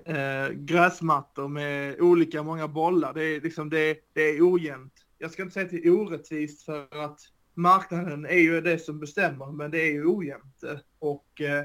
eh, 0.04 0.48
gräsmattor 0.50 1.48
med 1.48 2.00
olika 2.00 2.42
många 2.42 2.68
bollar. 2.68 3.14
Det 3.14 3.24
är, 3.24 3.40
liksom, 3.40 3.70
det, 3.70 3.98
det 4.12 4.22
är 4.22 4.52
ojämnt. 4.52 4.94
Jag 5.18 5.30
ska 5.30 5.42
inte 5.42 5.54
säga 5.54 5.66
att 5.66 5.72
det 5.72 5.86
är 5.86 6.00
orättvist 6.00 6.62
för 6.62 7.04
att 7.04 7.20
marknaden 7.54 8.26
är 8.26 8.40
ju 8.40 8.60
det 8.60 8.78
som 8.78 9.00
bestämmer, 9.00 9.52
men 9.52 9.70
det 9.70 9.78
är 9.78 9.92
ju 9.92 10.06
ojämnt. 10.06 10.64
Och 10.98 11.40
eh, 11.40 11.64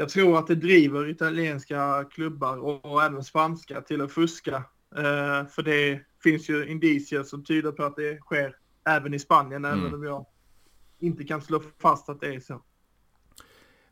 jag 0.00 0.08
tror 0.08 0.38
att 0.38 0.46
det 0.46 0.54
driver 0.54 1.08
italienska 1.08 2.04
klubbar 2.10 2.56
och, 2.56 2.84
och 2.84 3.02
även 3.02 3.24
spanska 3.24 3.80
till 3.80 4.00
att 4.00 4.12
fuska. 4.12 4.56
Eh, 4.96 5.46
för 5.46 5.62
det 5.62 6.00
finns 6.22 6.50
ju 6.50 6.66
indicier 6.66 7.22
som 7.22 7.44
tyder 7.44 7.72
på 7.72 7.84
att 7.84 7.96
det 7.96 8.18
sker 8.20 8.56
även 8.88 9.14
i 9.14 9.18
Spanien, 9.18 9.64
mm. 9.64 9.80
även 9.80 9.94
om 9.94 10.04
jag 10.04 10.26
inte 10.98 11.24
kan 11.24 11.42
slå 11.42 11.62
fast 11.78 12.08
att 12.08 12.20
det 12.20 12.34
är 12.34 12.40
så. 12.40 12.62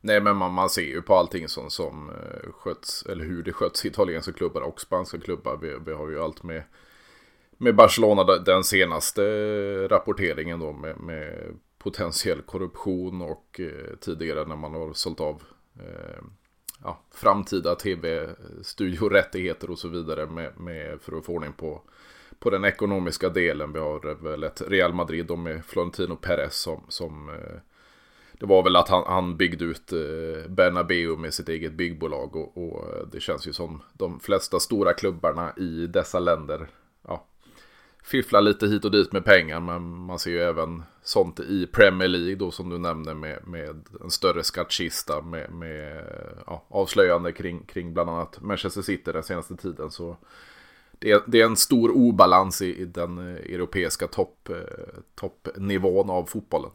Nej, 0.00 0.20
men 0.20 0.36
man, 0.36 0.52
man 0.52 0.70
ser 0.70 0.82
ju 0.82 1.02
på 1.02 1.14
allting 1.14 1.48
som, 1.48 1.70
som 1.70 2.10
uh, 2.10 2.52
sköts, 2.52 3.06
eller 3.06 3.24
hur 3.24 3.42
det 3.42 3.52
sköts 3.52 3.84
i 3.84 3.88
italienska 3.88 4.32
klubbar 4.32 4.60
och 4.60 4.80
spanska 4.80 5.18
klubbar. 5.18 5.58
Vi, 5.62 5.76
vi 5.86 5.92
har 5.92 6.10
ju 6.10 6.22
allt 6.22 6.42
med, 6.42 6.62
med 7.56 7.76
Barcelona, 7.76 8.24
den 8.24 8.64
senaste 8.64 9.22
rapporteringen 9.88 10.60
då 10.60 10.72
med, 10.72 11.00
med 11.00 11.56
potentiell 11.78 12.42
korruption 12.42 13.22
och 13.22 13.60
uh, 13.60 13.96
tidigare 14.00 14.44
när 14.44 14.56
man 14.56 14.74
har 14.74 14.92
sålt 14.92 15.20
av 15.20 15.42
Eh, 15.80 16.22
ja, 16.82 17.00
framtida 17.10 17.74
tv-studiorättigheter 17.74 19.70
och 19.70 19.78
så 19.78 19.88
vidare 19.88 20.26
med, 20.26 20.60
med, 20.60 21.00
för 21.00 21.18
att 21.18 21.24
få 21.24 21.32
ordning 21.32 21.52
på, 21.52 21.82
på 22.38 22.50
den 22.50 22.64
ekonomiska 22.64 23.28
delen. 23.28 23.72
Vi 23.72 23.78
har 23.78 24.14
väl 24.22 24.44
ett 24.44 24.62
Real 24.66 24.94
Madrid 24.94 25.30
och 25.30 25.38
med 25.38 25.64
Florentino 25.64 26.16
Perez 26.16 26.56
som, 26.56 26.82
som 26.88 27.28
eh, 27.28 27.60
det 28.32 28.46
var 28.46 28.62
väl 28.62 28.76
att 28.76 28.88
han, 28.88 29.04
han 29.06 29.36
byggde 29.36 29.64
ut 29.64 29.92
eh, 29.92 30.50
Bernabeu 30.50 31.16
med 31.16 31.34
sitt 31.34 31.48
eget 31.48 31.72
byggbolag 31.72 32.36
och, 32.36 32.56
och, 32.56 33.08
det 33.12 33.20
känns 33.20 33.46
ju 33.48 33.52
som 33.52 33.82
de 33.92 34.20
flesta 34.20 34.60
stora 34.60 34.92
klubbarna 34.92 35.52
i 35.56 35.86
dessa 35.86 36.18
länder 36.20 36.68
ja, 37.08 37.26
fifflar 38.06 38.40
lite 38.40 38.66
hit 38.66 38.84
och 38.84 38.90
dit 38.90 39.12
med 39.12 39.24
pengar 39.24 39.60
men 39.60 39.82
man 39.82 40.18
ser 40.18 40.30
ju 40.30 40.40
även 40.40 40.82
sånt 41.02 41.40
i 41.40 41.66
Premier 41.66 42.08
League 42.08 42.34
då 42.34 42.50
som 42.50 42.68
du 42.68 42.78
nämnde 42.78 43.14
med, 43.14 43.46
med 43.46 43.84
en 44.00 44.10
större 44.10 44.44
skattkista 44.44 45.22
med, 45.22 45.50
med 45.50 46.04
ja, 46.46 46.64
avslöjande 46.68 47.32
kring, 47.32 47.62
kring 47.66 47.94
bland 47.94 48.10
annat 48.10 48.40
Manchester 48.40 48.82
City 48.82 49.12
den 49.12 49.22
senaste 49.22 49.56
tiden 49.56 49.90
så 49.90 50.16
det 50.98 51.10
är, 51.10 51.22
det 51.26 51.40
är 51.40 51.46
en 51.46 51.56
stor 51.56 51.90
obalans 51.90 52.62
i, 52.62 52.76
i 52.76 52.84
den 52.84 53.18
eh, 53.18 53.54
europeiska 53.54 54.06
topp, 54.06 54.48
eh, 54.48 54.56
toppnivån 55.14 56.10
av 56.10 56.24
fotbollen. 56.24 56.70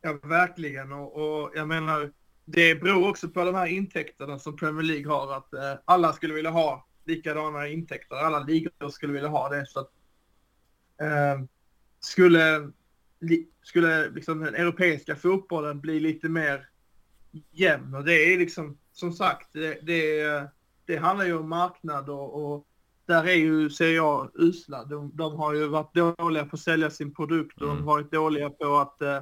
Ja, 0.00 0.18
verkligen. 0.22 0.92
Och, 0.92 1.16
och, 1.16 1.50
jag 1.54 1.68
menar, 1.68 2.10
det 2.44 2.74
beror 2.74 3.08
också 3.08 3.28
på 3.28 3.44
de 3.44 3.54
här 3.54 3.66
intäkterna 3.66 4.38
som 4.38 4.56
Premier 4.56 4.82
League 4.82 5.12
har. 5.12 5.36
Att 5.36 5.54
eh, 5.54 5.74
alla 5.84 6.12
skulle 6.12 6.34
vilja 6.34 6.50
ha 6.50 6.86
likadana 7.10 7.68
intäkter. 7.68 8.16
Alla 8.16 8.40
ligor 8.40 8.88
skulle 8.88 9.12
vilja 9.12 9.28
ha 9.28 9.48
det. 9.48 9.66
Så 9.66 9.80
att, 9.80 9.90
eh, 11.00 11.44
skulle 12.00 12.70
skulle 13.62 14.10
liksom 14.10 14.40
den 14.40 14.54
europeiska 14.54 15.16
fotbollen 15.16 15.80
bli 15.80 16.00
lite 16.00 16.28
mer 16.28 16.68
jämn. 17.50 17.94
Och 17.94 18.04
det 18.04 18.12
är 18.12 18.38
liksom, 18.38 18.78
som 18.92 19.12
sagt, 19.12 19.48
det, 19.52 19.86
det, 19.86 20.48
det 20.86 20.96
handlar 20.96 21.26
ju 21.26 21.38
om 21.38 21.48
marknad 21.48 22.08
och, 22.08 22.52
och 22.52 22.66
där 23.06 23.24
är 23.24 23.34
ju, 23.34 23.70
ser 23.70 23.94
jag, 23.94 24.30
usla. 24.34 24.84
De, 24.84 25.16
de, 25.16 25.36
har 25.36 25.54
ju 25.54 25.68
varit 25.68 25.94
dåliga 25.94 26.44
på 26.44 26.56
att 26.56 26.60
sälja 26.60 26.90
sin 26.90 27.14
produkt 27.14 27.60
och 27.60 27.68
mm. 27.68 27.76
de 27.76 27.86
har 27.86 27.94
varit 27.94 28.12
dåliga 28.12 28.50
på 28.50 28.76
att 28.76 29.02
eh, 29.02 29.20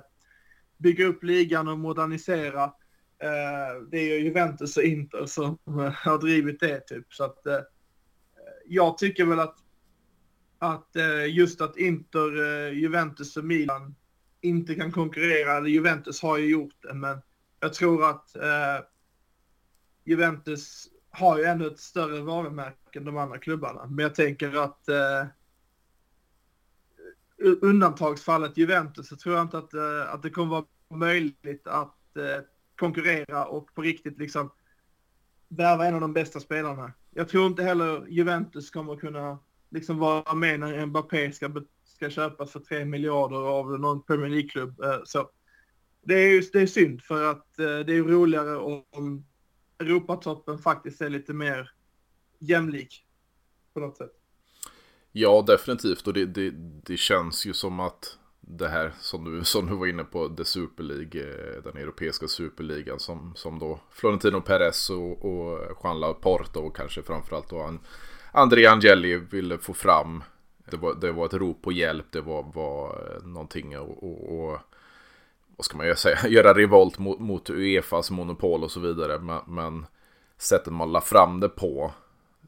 bygga 0.76 1.07
upp 1.07 1.25
ligan 1.25 1.68
och 1.68 1.78
modernisera. 1.78 2.64
Eh, 3.18 3.83
det 3.90 3.99
är 3.99 4.18
ju 4.18 4.25
Juventus 4.25 4.76
och 4.76 4.83
Inter 4.83 5.26
som 5.26 5.59
har 5.95 6.18
drivit 6.18 6.61
det 6.61 6.80
typ. 6.80 7.12
Så 7.12 7.25
att 7.25 7.47
eh, 7.47 7.59
jag 8.69 8.99
tycker 8.99 9.25
väl 9.25 9.41
att, 9.41 9.57
att 10.59 10.97
eh, 10.97 11.37
just 11.37 11.61
att 11.61 11.77
Inter, 11.77 12.67
eh, 12.67 12.79
Juventus 12.79 13.37
och 13.37 13.45
Milan 13.45 13.95
inte 14.41 14.75
kan 14.75 14.93
konkurrera, 14.93 15.57
eller 15.57 15.69
Juventus 15.69 16.23
har 16.23 16.39
ju 16.39 16.51
gjort 16.51 16.75
det, 16.83 16.95
men 16.95 17.19
jag 17.61 17.75
tror 17.75 18.11
att 18.11 18.37
eh, 18.37 18.85
Juventus 20.05 20.89
har 21.11 21.39
ju 21.39 21.45
ändå 21.45 21.67
ett 21.67 21.79
större 21.79 22.21
varumärke 22.21 22.99
än 22.99 23.05
de 23.05 23.17
andra 23.17 23.39
klubbarna. 23.39 23.87
Men 23.87 23.99
jag 23.99 24.15
tänker 24.15 24.65
att 24.65 24.89
eh, 24.89 25.27
undantagsfallet 27.61 28.57
Juventus 28.57 29.09
så 29.09 29.17
tror 29.17 29.35
jag 29.35 29.45
inte 29.45 29.59
att, 29.59 29.75
eh, 29.75 30.15
att 30.15 30.23
det 30.23 30.31
kommer 30.31 30.51
vara 30.51 30.65
möjligt 30.91 31.67
att 31.67 32.17
eh, 32.17 32.45
konkurrera 32.77 33.47
och 33.47 33.75
på 33.75 33.83
riktigt 33.83 34.19
liksom 34.19 34.51
värva 35.49 35.87
en 35.87 35.95
av 35.95 36.00
de 36.00 36.12
bästa 36.12 36.40
spelarna. 36.40 36.93
Jag 37.11 37.28
tror 37.28 37.47
inte 37.47 37.62
heller 37.62 38.07
Juventus 38.09 38.71
kommer 38.71 38.97
kunna 38.97 39.38
liksom 39.71 39.99
vara 39.99 40.35
med 40.35 40.61
när 40.61 40.87
Mbappé 40.87 41.33
ska, 41.33 41.62
ska 41.85 42.11
köpas 42.11 42.52
för 42.52 42.61
3 42.61 42.85
miljarder 42.85 43.37
av 43.37 43.81
någon 43.81 44.02
Premier 44.02 44.31
League-klubb. 44.31 44.81
Eh, 44.81 45.00
så 45.05 45.31
det 46.02 46.14
är, 46.14 46.28
ju, 46.28 46.40
det 46.52 46.61
är 46.61 46.67
synd 46.67 47.02
för 47.02 47.31
att 47.31 47.59
eh, 47.59 47.78
det 47.78 47.97
är 47.97 48.02
roligare 48.02 48.57
om 48.57 49.25
Europatoppen 49.78 50.59
faktiskt 50.59 51.00
är 51.00 51.11
lite 51.11 51.33
mer 51.33 51.73
jämlik 52.38 53.05
på 53.75 53.81
något 53.81 53.97
sätt. 53.97 54.12
Ja, 55.12 55.45
definitivt. 55.47 56.07
Och 56.07 56.12
det, 56.12 56.26
det, 56.26 56.50
det 56.85 56.97
känns 56.97 57.47
ju 57.47 57.52
som 57.52 57.81
att 57.81 58.19
det 58.50 58.69
här 58.69 58.93
som 59.00 59.25
du, 59.25 59.45
som 59.45 59.67
du 59.67 59.76
var 59.76 59.87
inne 59.87 60.05
på, 60.05 60.28
The 60.28 60.45
Super 60.45 60.83
League, 60.83 61.23
eh, 61.23 61.62
den 61.62 61.76
europeiska 61.76 62.28
superligan 62.28 62.99
som, 62.99 63.33
som 63.37 63.59
då 63.59 63.81
Florentino 63.90 64.40
Perez 64.40 64.90
och, 64.90 65.25
och 65.25 65.61
Juan 65.83 66.00
Laporta 66.00 66.61
och 66.61 66.76
kanske 66.76 67.02
framförallt 67.02 67.50
då 67.50 67.78
André 68.33 68.67
Angeli 68.67 69.17
ville 69.17 69.59
få 69.59 69.73
fram. 69.73 70.23
Det 70.71 70.76
var, 70.76 70.95
det 70.95 71.12
var 71.12 71.26
ett 71.26 71.35
rop 71.35 71.62
på 71.62 71.73
hjälp, 71.73 72.07
det 72.11 72.21
var, 72.21 72.43
var 72.55 72.88
eh, 72.88 73.26
någonting 73.26 73.78
och, 73.78 74.05
och, 74.05 74.38
och 74.38 74.59
vad 75.57 75.64
ska 75.64 75.76
man 75.76 75.97
säga, 75.97 76.19
göra 76.28 76.55
revolt 76.55 76.99
mot, 76.99 77.19
mot 77.19 77.50
Uefas 77.50 78.11
monopol 78.11 78.64
och 78.64 78.71
så 78.71 78.81
vidare. 78.81 79.19
Men, 79.19 79.40
men 79.47 79.87
sättet 80.37 80.73
man 80.73 80.93
la 80.93 81.00
fram 81.00 81.40
det 81.40 81.49
på 81.49 81.93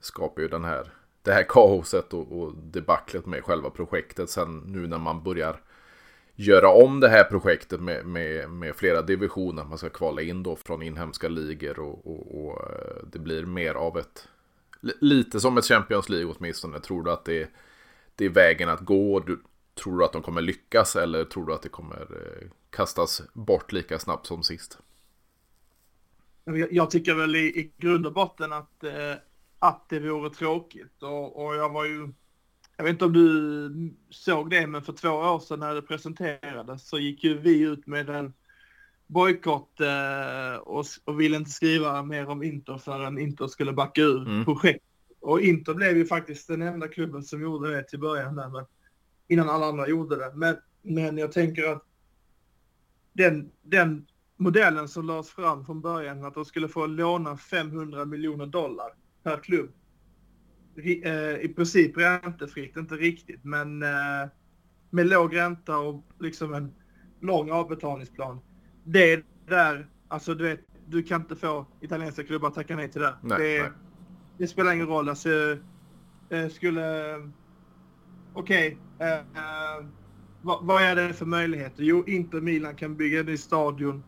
skapar 0.01 0.43
ju 0.43 0.49
den 0.49 0.65
här 0.65 0.93
det 1.23 1.33
här 1.33 1.47
kaoset 1.49 2.15
och, 2.15 2.41
och 2.41 2.55
debaclet 2.55 3.27
med 3.27 3.45
själva 3.45 3.71
projektet. 3.71 4.31
Sen 4.31 4.59
nu 4.59 4.87
när 4.87 4.99
man 4.99 5.23
börjar 5.23 5.61
göra 6.47 6.71
om 6.71 7.01
det 7.01 7.09
här 7.09 7.25
projektet 7.25 7.81
med, 7.81 8.07
med, 8.07 8.51
med 8.51 8.77
flera 8.77 9.03
divisioner. 9.03 9.65
Man 9.65 9.79
ska 9.79 9.89
kvala 9.89 10.23
in 10.23 10.43
då 10.43 10.57
från 10.57 10.83
inhemska 10.83 11.29
ligor 11.29 11.79
och, 11.79 12.07
och, 12.07 12.45
och 12.45 12.71
eh, 12.71 13.05
det 13.13 13.19
blir 13.19 13.47
mer 13.47 13.75
av 13.75 13.99
ett 13.99 14.29
lite 14.81 15.41
som 15.41 15.59
ett 15.59 15.65
Champions 15.65 16.09
League 16.09 16.35
åtminstone. 16.39 16.81
Tror 16.81 17.03
du 17.03 17.11
att 17.13 17.25
det, 17.25 17.51
det 18.15 18.25
är 18.25 18.29
vägen 18.29 18.69
att 18.69 18.81
gå? 18.81 19.21
Du, 19.21 19.41
tror 19.75 19.99
du 19.99 20.05
att 20.05 20.13
de 20.13 20.23
kommer 20.23 20.41
lyckas 20.41 20.97
eller 20.97 21.25
tror 21.25 21.47
du 21.47 21.55
att 21.55 21.63
det 21.63 21.69
kommer 21.69 22.01
eh, 22.01 22.49
kastas 22.71 23.23
bort 23.33 23.73
lika 23.73 23.99
snabbt 23.99 24.27
som 24.27 24.43
sist? 24.43 24.79
Jag 26.71 26.91
tycker 26.91 27.15
väl 27.15 27.37
i, 27.37 27.39
i 27.39 27.73
grund 27.77 28.07
och 28.07 28.13
botten 28.13 28.53
att 28.53 28.85
eh, 28.85 29.15
att 29.61 29.89
det 29.89 30.01
vore 30.01 30.31
tråkigt. 30.31 31.03
Och, 31.03 31.45
och, 31.45 31.55
jag 31.55 31.71
var 31.71 31.85
ju, 31.85 32.09
jag 32.81 32.85
vet 32.85 32.93
inte 32.93 33.05
om 33.05 33.13
du 33.13 33.95
såg 34.11 34.51
det, 34.51 34.67
men 34.67 34.83
för 34.83 34.93
två 34.93 35.09
år 35.09 35.41
sedan 35.41 35.61
när 35.61 35.75
det 35.75 35.83
presenterades 35.83 36.89
så 36.89 36.99
gick 36.99 37.25
ju 37.25 37.39
vi 37.39 37.61
ut 37.61 37.87
med 37.87 38.11
en 38.11 38.33
bojkott 39.07 39.81
eh, 39.81 40.61
och, 40.61 40.85
och 41.05 41.21
ville 41.21 41.37
inte 41.37 41.51
skriva 41.51 42.03
mer 42.03 42.29
om 42.29 42.43
Inter 42.43 42.79
förrän 42.79 43.19
Inter 43.19 43.47
skulle 43.47 43.73
backa 43.73 44.01
ur 44.01 44.29
mm. 44.29 44.45
projektet. 44.45 44.89
Och 45.21 45.41
Inter 45.41 45.75
blev 45.75 45.97
ju 45.97 46.07
faktiskt 46.07 46.49
den 46.49 46.63
enda 46.63 46.89
klubben 46.89 47.23
som 47.23 47.43
gjorde 47.43 47.77
det 47.77 47.83
till 47.83 48.01
början 48.01 48.37
där, 48.37 48.49
men 48.49 48.65
innan 49.29 49.49
alla 49.49 49.67
andra 49.67 49.89
gjorde 49.89 50.17
det. 50.17 50.33
Men, 50.35 50.57
men 50.83 51.19
jag 51.19 51.33
tänker 51.33 51.65
att 51.73 51.83
den, 53.13 53.51
den 53.63 54.07
modellen 54.37 54.89
som 54.89 55.07
lades 55.07 55.31
fram 55.31 55.67
från 55.67 55.81
början, 55.81 56.25
att 56.25 56.35
de 56.35 56.45
skulle 56.45 56.69
få 56.69 56.87
låna 56.87 57.37
500 57.37 58.05
miljoner 58.05 58.47
dollar 58.47 58.95
per 59.23 59.37
klubb. 59.37 59.71
Eh, 60.77 61.41
I 61.41 61.53
princip 61.57 61.99
räntefritt, 61.99 62.77
inte 62.77 62.95
riktigt, 62.95 63.45
men 63.45 63.83
eh, 63.83 64.29
med 64.91 65.07
låg 65.07 65.37
ränta 65.37 65.79
och 65.79 66.05
liksom 66.21 66.55
en 66.55 66.75
lång 67.21 67.51
avbetalningsplan. 67.51 68.41
Det 68.85 69.13
är 69.13 69.25
där, 69.49 69.87
alltså 70.09 70.35
du 70.35 70.45
vet, 70.45 70.61
du 70.87 71.03
kan 71.03 71.21
inte 71.21 71.37
få 71.37 71.67
italienska 71.81 72.25
klubbar 72.25 72.49
att 72.49 72.55
tacka 72.55 72.77
nej 72.77 72.91
till 72.91 73.01
det. 73.01 73.15
Nej, 73.23 73.39
det, 73.39 73.63
nej. 73.63 73.71
det 74.39 74.47
spelar 74.47 74.73
ingen 74.73 74.87
roll. 74.87 75.09
Alltså, 75.09 75.31
eh, 76.31 76.49
skulle... 76.49 77.15
Okej. 78.33 78.79
Okay, 78.97 79.09
eh, 79.09 79.85
vad, 80.43 80.67
vad, 80.67 80.83
är 80.83 80.97
det 80.97 81.13
för 81.13 81.27
möjligheter? 81.27 81.83
Jo, 81.83 82.05
Inter 82.07 82.41
Milan 82.41 82.77
kan 82.77 82.97
bygga 82.97 83.21
en 83.21 83.27
ny 83.27 83.37
stadion. 83.37 84.05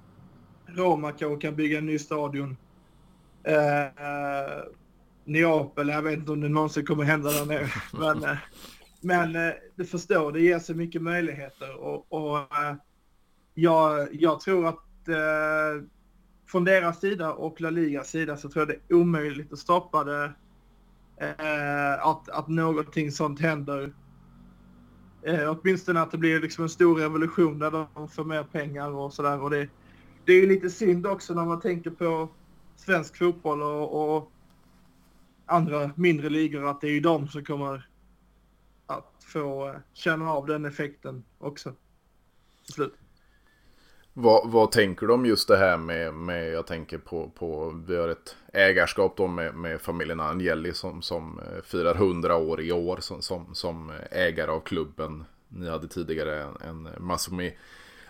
Roma 0.66 1.12
kan 1.12 1.56
bygga 1.56 1.78
en 1.78 1.86
ny 1.86 1.98
stadion. 1.98 2.56
Eh, 3.44 3.86
Neapel. 5.24 5.88
Jag 5.88 6.02
vet 6.02 6.18
inte 6.18 6.32
om 6.32 6.40
det 6.40 6.48
någonsin 6.48 6.86
kommer 6.86 7.04
hända 7.04 7.30
där 7.30 7.46
nere. 7.46 7.68
Men, 7.92 8.24
eh, 8.24 8.36
men 9.04 9.36
eh, 9.36 9.52
du 9.76 9.84
förstår, 9.84 10.32
det 10.32 10.40
ger 10.40 10.58
så 10.58 10.74
mycket 10.74 11.02
möjligheter. 11.02 11.76
Och, 11.76 12.12
och 12.12 12.38
eh, 12.38 12.74
jag, 13.54 14.08
jag 14.12 14.40
tror 14.40 14.66
att 14.66 15.08
eh, 15.08 15.84
från 16.46 16.64
deras 16.64 17.00
sida 17.00 17.32
och 17.32 17.60
La 17.60 17.70
Ligas 17.70 18.10
sida 18.10 18.36
så 18.36 18.48
tror 18.48 18.60
jag 18.60 18.68
det 18.68 18.94
är 18.94 18.98
omöjligt 18.98 19.52
att 19.52 19.58
stoppa 19.58 20.04
det. 20.04 20.32
Eh, 21.20 22.06
att, 22.06 22.28
att 22.28 22.48
någonting 22.48 23.12
sånt 23.12 23.40
händer. 23.40 23.92
Eh, 25.22 25.50
åtminstone 25.50 26.00
att 26.00 26.10
det 26.10 26.18
blir 26.18 26.40
liksom 26.40 26.64
en 26.64 26.70
stor 26.70 26.96
revolution 26.96 27.58
där 27.58 27.70
de 27.94 28.08
får 28.08 28.24
mer 28.24 28.42
pengar 28.42 28.90
och 28.90 29.12
sådär. 29.12 29.50
Det, 29.50 29.68
det 30.24 30.32
är 30.32 30.40
ju 30.40 30.46
lite 30.46 30.70
synd 30.70 31.06
också 31.06 31.34
när 31.34 31.44
man 31.44 31.60
tänker 31.60 31.90
på 31.90 32.28
svensk 32.76 33.16
fotboll 33.16 33.62
och, 33.62 34.16
och 34.16 34.32
andra 35.46 35.90
mindre 35.96 36.28
ligor 36.28 36.66
att 36.66 36.80
det 36.80 36.86
är 36.86 36.92
ju 36.92 37.00
de 37.00 37.28
som 37.28 37.44
kommer 37.44 37.88
att 38.86 39.24
få 39.32 39.68
eh, 39.68 39.74
känna 39.92 40.32
av 40.32 40.46
den 40.46 40.64
effekten 40.64 41.24
också. 41.38 41.72
Till 42.64 42.74
slut. 42.74 42.94
Vad, 44.14 44.50
vad, 44.50 44.72
tänker 44.72 45.06
du 45.06 45.12
om 45.12 45.26
just 45.26 45.48
det 45.48 45.56
här 45.56 45.76
med, 45.76 46.14
med 46.14 46.52
jag 46.52 46.66
tänker 46.66 46.98
på, 46.98 47.30
på 47.30 47.82
vi 47.86 47.96
har 47.96 48.08
ett 48.08 48.36
ägarskap 48.52 49.16
då 49.16 49.26
med, 49.26 49.54
med 49.54 49.80
familjen 49.80 50.20
Angeli 50.20 50.72
som, 50.72 51.02
som 51.02 51.38
eh, 51.38 51.62
firar 51.62 51.94
100 51.94 52.36
år 52.36 52.60
i 52.60 52.72
år 52.72 52.96
som, 53.00 53.22
som, 53.22 53.54
som 53.54 53.90
eh, 53.90 53.96
ägare 54.10 54.50
av 54.50 54.60
klubben. 54.60 55.24
Ni 55.48 55.68
hade 55.68 55.88
tidigare 55.88 56.42
en, 56.42 56.56
en 56.68 56.88
Masumi 56.98 57.54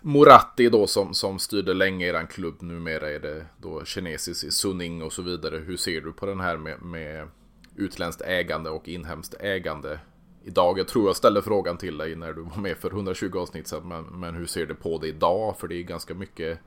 Moratti 0.02 0.68
då 0.68 0.86
som, 0.86 1.14
som 1.14 1.38
styrde 1.38 1.74
länge 1.74 2.08
i 2.08 2.12
den 2.12 2.26
klubb. 2.26 2.62
Numera 2.62 3.10
är 3.10 3.20
det 3.20 3.46
då 3.56 3.84
kinesisk 3.84 4.52
Suning 4.52 5.02
och 5.02 5.12
så 5.12 5.22
vidare. 5.22 5.56
Hur 5.56 5.76
ser 5.76 6.00
du 6.00 6.12
på 6.12 6.26
den 6.26 6.40
här 6.40 6.56
med, 6.56 6.82
med 6.82 7.28
utländskt 7.76 8.22
ägande 8.22 8.70
och 8.70 8.88
inhemskt 8.88 9.34
ägande 9.40 10.00
idag? 10.44 10.78
Jag 10.78 10.88
tror 10.88 11.06
jag 11.06 11.16
ställde 11.16 11.42
frågan 11.42 11.76
till 11.76 11.98
dig 11.98 12.16
när 12.16 12.32
du 12.32 12.42
var 12.42 12.56
med 12.56 12.76
för 12.76 12.90
120 12.90 13.38
avsnitt 13.38 13.68
sedan. 13.68 13.88
Men, 13.88 14.04
men 14.04 14.34
hur 14.34 14.46
ser 14.46 14.66
du 14.66 14.74
på 14.74 14.98
det 14.98 15.08
idag? 15.08 15.58
För 15.58 15.68
det 15.68 15.74
är 15.74 15.82
ganska 15.82 16.14
mycket 16.14 16.58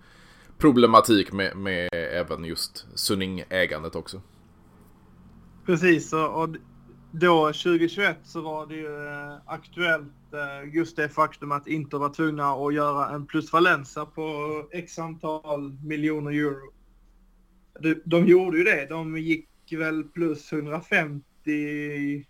problematik 0.58 1.32
med, 1.32 1.58
med 1.58 1.90
även 1.92 2.46
just 2.46 2.86
Suning-ägandet 2.96 3.96
också. 3.96 4.22
Precis, 5.66 6.14
och 6.14 6.50
då 7.20 7.46
2021 7.46 8.18
så 8.24 8.42
var 8.42 8.68
det 8.68 8.76
ju 8.76 9.08
eh, 9.08 9.38
aktuellt 9.46 10.34
eh, 10.34 10.76
just 10.76 10.96
det 10.96 11.10
faktum 11.10 11.52
att 11.52 11.68
Inter 11.68 11.98
var 11.98 12.10
tvungna 12.10 12.52
att 12.52 12.74
göra 12.74 13.10
en 13.10 13.26
plus 13.26 13.54
Valenza 13.54 14.06
på 14.06 14.50
x 14.72 15.00
antal 15.00 15.78
miljoner 15.84 16.32
euro. 16.32 16.74
De, 17.80 18.02
de 18.06 18.26
gjorde 18.26 18.58
ju 18.58 18.64
det. 18.64 18.86
De 18.90 19.18
gick 19.18 19.50
väl 19.72 20.04
plus 20.04 20.54
150 20.54 21.24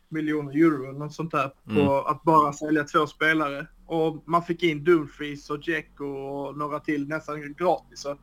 miljoner 0.10 0.52
euro 0.52 0.92
något 0.92 1.14
sånt 1.14 1.32
där 1.32 1.52
på 1.64 1.72
mm. 1.72 1.88
att 1.88 2.24
bara 2.24 2.54
sälja 2.54 2.84
två 2.84 3.08
spelare. 3.08 3.68
Och 3.86 4.24
man 4.26 4.44
fick 4.44 4.64
in 4.64 4.84
Dumfries 4.84 5.50
och 5.50 5.60
Dzeko 5.60 6.06
och 6.06 6.58
några 6.58 6.80
till 6.80 7.08
nästan 7.08 7.54
gratis. 7.54 8.00
Så 8.00 8.18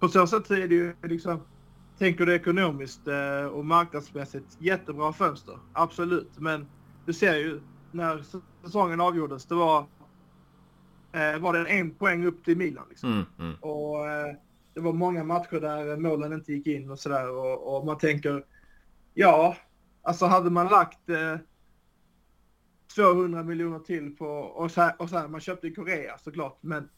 på 0.00 0.08
så 0.08 0.26
sätt 0.26 0.50
är 0.50 0.68
det 0.68 0.74
ju 0.74 0.94
liksom 1.02 1.40
tänker 1.98 2.26
du 2.26 2.34
ekonomiskt 2.34 3.08
eh, 3.08 3.44
och 3.44 3.64
marknadsmässigt 3.64 4.56
jättebra 4.58 5.12
fönster. 5.12 5.58
Absolut, 5.72 6.38
men 6.38 6.66
du 7.06 7.12
ser 7.12 7.36
ju 7.36 7.60
när 7.92 8.24
säsongen 8.64 9.00
avgjordes, 9.00 9.46
det 9.46 9.54
var, 9.54 9.78
eh, 11.12 11.38
var 11.38 11.52
det 11.52 11.66
en 11.66 11.94
poäng 11.94 12.26
upp 12.26 12.44
till 12.44 12.56
Milan. 12.56 12.84
Liksom. 12.88 13.12
Mm, 13.12 13.24
mm. 13.38 13.54
Och 13.60 14.08
eh, 14.08 14.34
det 14.74 14.80
var 14.80 14.92
många 14.92 15.24
matcher 15.24 15.60
där 15.60 15.96
målen 15.96 16.32
inte 16.32 16.52
gick 16.52 16.66
in 16.66 16.90
och 16.90 16.98
sådär. 16.98 17.30
Och, 17.30 17.76
och, 17.76 17.86
man 17.86 17.98
tänker, 17.98 18.44
ja, 19.14 19.56
alltså 20.02 20.26
hade 20.26 20.50
man 20.50 20.66
lagt 20.66 21.08
eh, 21.08 21.36
200 22.94 23.42
miljoner 23.42 23.78
till 23.78 24.16
på, 24.16 24.26
och 24.26 24.70
så, 24.70 24.80
här, 24.80 24.94
och 24.98 25.08
så 25.08 25.18
här, 25.18 25.28
man 25.28 25.40
köpte 25.40 25.66
i 25.66 25.74
Korea 25.74 26.18
såklart, 26.18 26.58
men 26.60 26.88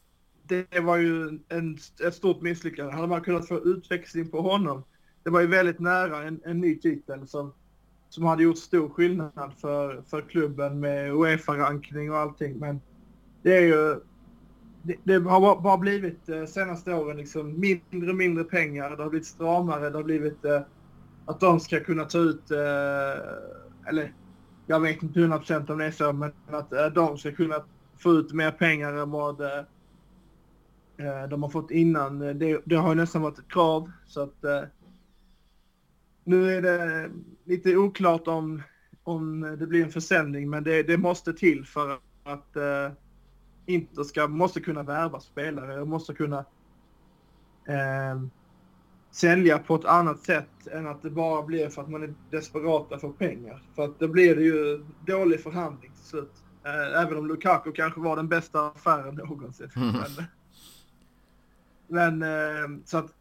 det 0.43 0.79
var 0.79 0.97
ju 0.97 1.39
en, 1.49 1.77
ett 2.03 2.15
stort 2.15 2.41
misslyckande. 2.41 2.93
Hade 2.93 3.07
man 3.07 3.21
kunnat 3.21 3.47
få 3.47 3.59
utväxling 3.59 4.31
på 4.31 4.41
honom, 4.41 4.83
det 5.23 5.29
var 5.29 5.41
ju 5.41 5.47
väldigt 5.47 5.79
nära 5.79 6.23
en, 6.23 6.39
en 6.45 6.61
ny 6.61 6.79
titel 6.79 7.27
som, 7.27 7.53
som 8.09 8.25
hade 8.25 8.43
gjort 8.43 8.57
stor 8.57 8.89
skillnad 8.89 9.53
för, 9.57 10.01
för 10.01 10.21
klubben 10.21 10.79
med 10.79 11.11
Uefa-rankning 11.11 12.11
och 12.11 12.17
allting. 12.17 12.59
Men 12.59 12.81
det 13.41 13.57
är 13.57 13.61
ju 13.61 13.99
det, 14.83 14.95
det 15.03 15.29
har 15.29 15.61
bara 15.61 15.77
blivit 15.77 16.29
eh, 16.29 16.45
senaste 16.45 16.93
åren 16.93 17.17
liksom 17.17 17.59
mindre 17.59 18.09
och 18.09 18.15
mindre 18.15 18.43
pengar. 18.43 18.89
Det 18.89 19.03
har 19.03 19.09
blivit 19.09 19.27
stramare. 19.27 19.89
Det 19.89 19.97
har 19.97 20.03
blivit 20.03 20.45
eh, 20.45 20.61
att 21.25 21.39
de 21.39 21.59
ska 21.59 21.79
kunna 21.79 22.05
ta 22.05 22.17
ut, 22.17 22.51
eh, 22.51 23.89
eller 23.89 24.13
jag 24.67 24.79
vet 24.79 25.03
inte 25.03 25.19
100 25.19 25.37
procent 25.37 25.69
om 25.69 25.77
det 25.77 25.85
är 25.85 25.91
så, 25.91 26.13
men 26.13 26.31
att 26.47 26.73
eh, 26.73 26.85
de 26.85 27.17
ska 27.17 27.31
kunna 27.31 27.63
få 27.97 28.11
ut 28.11 28.33
mer 28.33 28.51
pengar 28.51 28.93
än 28.93 29.11
vad 29.11 29.41
eh, 29.41 29.57
eh 30.97 31.29
de 31.29 31.43
har 31.43 31.49
fått 31.49 31.71
innan. 31.71 32.21
Eh, 32.21 32.35
det, 32.35 32.61
det 32.65 32.75
har 32.75 32.89
ju 32.89 32.95
nästan 32.95 33.21
varit 33.21 33.39
ett 33.39 33.51
krav. 33.51 33.91
Så 34.07 34.21
att 34.21 34.43
eh, 34.43 34.61
nu 36.23 36.51
är 36.51 36.61
det 36.61 37.11
lite 37.45 37.77
oklart 37.77 38.27
om, 38.27 38.61
om 39.03 39.41
det 39.59 39.67
blir 39.67 39.83
en 39.83 39.91
försäljning, 39.91 40.49
men 40.49 40.63
det, 40.63 40.83
det 40.83 40.97
måste 40.97 41.33
till 41.33 41.65
för 41.65 41.99
att 42.23 42.55
eh, 42.55 42.91
Inter 43.65 44.03
ska, 44.03 44.27
måste 44.27 44.61
kunna 44.61 44.83
värva 44.83 45.19
spelare 45.19 45.81
och 45.81 45.87
måste 45.87 46.13
kunna 46.13 46.39
eh, 47.67 48.21
sälja 49.11 49.59
på 49.59 49.75
ett 49.75 49.85
annat 49.85 50.19
sätt 50.19 50.67
än 50.71 50.87
att 50.87 51.01
det 51.01 51.09
bara 51.09 51.41
blir 51.41 51.69
för 51.69 51.81
att 51.81 51.89
man 51.89 52.03
är 52.03 52.13
desperata 52.29 52.99
för 52.99 53.09
pengar. 53.09 53.63
För 53.75 53.83
att 53.83 53.99
då 53.99 54.07
blir 54.07 54.35
det 54.35 54.43
ju 54.43 54.85
dålig 55.05 55.41
förhandling 55.43 55.91
till 55.91 56.05
slut. 56.05 56.33
Eh, 56.63 57.01
även 57.01 57.17
om 57.17 57.27
Lukaku 57.27 57.71
kanske 57.71 57.99
var 57.99 58.15
den 58.15 58.27
bästa 58.27 58.67
affären 58.67 59.15
någonsin. 59.15 59.69
Mm. 59.75 59.95
Men, 61.87 62.19
men 62.19 62.21
eh, 62.21 62.81
så 62.85 62.97
att 62.97 63.13